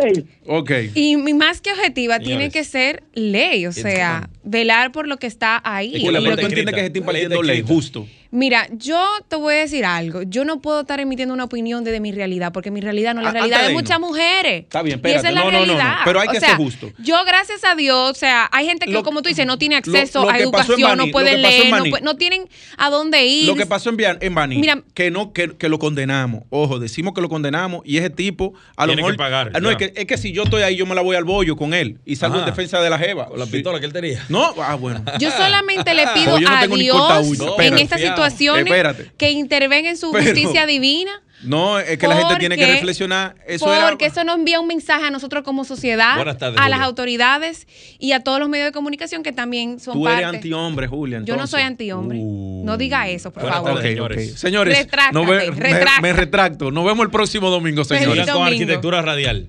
Ok. 0.47 0.71
Ok. 0.71 0.71
Y, 0.95 1.17
más 1.35 1.61
que 1.61 1.73
objetiva, 1.73 2.19
tiene 2.19 2.51
que 2.51 2.65
ser 2.65 3.03
ley, 3.13 3.67
o 3.67 3.73
sea, 3.73 4.29
velar 4.43 4.93
por 4.93 5.07
lo 5.09 5.19
que 5.19 5.27
está 5.27 5.61
ahí. 5.65 5.89
Es 5.89 6.01
que 6.01 6.07
Julia, 6.07 6.21
la 6.21 6.25
pero 6.25 6.37
ley 6.37 6.37
tú 6.37 6.41
está 6.41 6.47
entiendes 6.47 6.75
que 6.75 6.81
se 6.81 7.31
está 7.31 7.43
ley 7.43 7.63
justo. 7.67 8.07
Mira, 8.35 8.67
yo 8.73 9.01
te 9.29 9.37
voy 9.37 9.55
a 9.55 9.59
decir 9.59 9.85
algo. 9.85 10.23
Yo 10.23 10.45
no 10.45 10.61
puedo 10.61 10.81
estar 10.81 10.99
emitiendo 10.99 11.33
una 11.33 11.45
opinión 11.45 11.85
desde 11.85 12.01
mi 12.01 12.11
realidad, 12.11 12.53
porque 12.53 12.73
mi 12.73 12.81
realidad 12.81 13.15
no 13.15 13.21
es 13.21 13.25
la 13.25 13.31
Ah, 13.31 13.33
realidad 13.35 13.59
antes 13.61 13.69
de 13.69 13.75
de 13.77 13.81
muchas 13.81 14.01
mujeres. 14.01 14.63
Está 14.65 14.83
bien, 14.83 15.01
Y 15.03 15.07
esa 15.09 15.17
espérate. 15.19 15.29
es 15.29 15.35
la 15.35 15.41
No, 15.41 15.47
no, 15.47 15.53
no, 15.53 15.67
no. 15.67 15.73
realidad. 15.79 15.97
Pero 16.05 16.21
hay 16.21 16.27
O 16.27 16.31
que 16.33 16.41
sea, 16.41 16.49
ser 16.49 16.57
justo. 16.59 16.91
Yo, 16.99 17.25
gracias 17.25 17.63
a 17.65 17.77
Dios, 17.77 18.11
o 18.11 18.15
sea, 18.15 18.49
hay 18.51 18.67
gente 18.67 18.87
que, 18.87 18.93
Lo- 18.93 19.05
como 19.05 19.23
tú 19.23 19.29
dices, 19.29 19.47
no 19.47 19.57
tiene 19.57 19.77
acceso 19.77 20.23
lo 20.23 20.31
a 20.31 20.39
educación, 20.39 20.99
no 20.99 21.07
puede 21.13 21.33
lo 21.33 21.37
que 21.37 21.43
pasó 21.43 21.55
en 21.55 21.61
leer, 21.61 21.65
no, 21.71 21.77
Baní. 21.79 21.91
puede- 21.91 22.03
no 22.05 22.17
tienen 22.17 22.49
a 22.77 22.91
dónde 22.91 23.25
ir. 23.25 23.47
Lo 23.47 23.55
que 23.55 23.67
pasó 23.67 23.91
en, 23.91 23.97
en 24.21 24.35
Baní, 24.35 24.57
Mira- 24.59 24.83
que 24.95 25.13
no 25.13 25.33
que, 25.33 25.57
que 25.57 25.69
lo 25.69 25.79
condenamos. 25.79 26.43
Ojo, 26.51 26.81
decimos 26.81 27.15
que 27.15 27.21
lo 27.21 27.29
condenamos 27.29 27.83
y 27.85 27.99
ese 27.99 28.11
tipo 28.11 28.53
a 28.77 28.87
lo 28.87 28.95
Tiene 28.95 29.03
que 29.03 29.13
mejor 29.13 29.17
pagar, 29.17 29.53
Ah, 29.55 29.61
no 29.61 29.71
es 29.71 29.77
que, 29.77 29.93
es 29.95 30.07
que 30.07 30.17
si 30.19 30.33
yo 30.33 30.43
estoy 30.43 30.63
ahí 30.63 30.75
yo 30.75 30.87
me 30.87 30.97
la 30.97 31.03
voy 31.03 31.15
al 31.15 31.23
bollo 31.25 31.55
con 31.57 31.73
él 31.73 31.99
y 32.05 32.17
salgo 32.17 32.41
en 32.41 32.47
defensa 32.47 32.81
de 32.81 32.91
la 32.91 32.99
jeva. 32.99 33.27
Con 33.27 33.39
la 33.39 33.47
Sí. 33.47 33.53
pistola 33.53 33.79
que 33.79 33.87
él 33.87 33.93
tenía. 33.93 34.25
No, 34.29 34.53
ah, 34.61 34.75
bueno. 34.75 35.05
Yo 35.21 35.31
solamente 35.31 35.95
le 35.95 36.03
pido 36.15 36.33
Pues 36.33 36.43
yo 36.43 36.49
no 36.51 36.57
a 36.57 36.67
Dios 36.67 36.97
en 37.37 37.49
Espérate. 37.49 37.83
estas 37.83 38.01
situaciones 38.31 38.67
Espérate. 38.67 39.13
que 39.17 39.31
intervenga 39.31 39.91
en 39.91 39.97
su 39.97 40.11
Pero- 40.13 40.25
justicia 40.25 40.67
divina. 40.67 41.13
No, 41.43 41.79
es 41.79 41.99
que 41.99 42.09
la 42.09 42.17
gente 42.17 42.37
tiene 42.37 42.57
que 42.57 42.67
reflexionar. 42.67 43.35
Eso 43.47 43.73
era. 43.75 43.89
porque 43.91 44.07
eso 44.07 44.25
nos 44.25 44.37
envía 44.37 44.61
un 44.61 44.67
mensaje 44.67 45.05
a 45.05 45.11
nosotros 45.11 45.45
como 45.45 45.65
sociedad, 45.65 46.17
tardes, 46.39 46.59
a 46.59 46.69
las 46.71 46.81
autoridades 46.81 47.67
y 47.99 48.13
a 48.13 48.21
todos 48.21 48.39
los 48.41 48.49
medios 48.49 48.69
de 48.69 48.73
comunicación 48.73 49.23
que 49.23 49.33
también 49.33 49.79
son 49.79 49.93
Tú 49.95 50.09
eres 50.09 50.25
antihombre, 50.25 50.87
Julia. 50.87 51.21
Yo 51.23 51.37
no 51.37 51.47
soy 51.47 51.61
antihombre. 51.63 52.19
Uh. 52.19 52.63
No 52.65 52.79
diga 52.79 53.09
eso, 53.11 53.31
por 53.31 53.43
Buenas 53.43 53.59
favor. 53.61 53.75
tardes, 53.75 53.91
señores. 53.91 54.41
Señores, 54.41 54.79
Retráctate, 54.79 55.13
nos 55.15 55.27
ve- 55.29 55.51
me- 56.01 56.13
retracto. 56.15 56.71
Nos 56.71 56.85
vemos 56.87 57.05
el 57.05 57.11
próximo 57.11 57.51
domingo, 57.51 57.85
señores. 57.85 58.09
Sigan 58.11 58.27
con 58.27 58.35
domingo. 58.45 58.47
arquitectura 58.63 59.03
radial. 59.03 59.49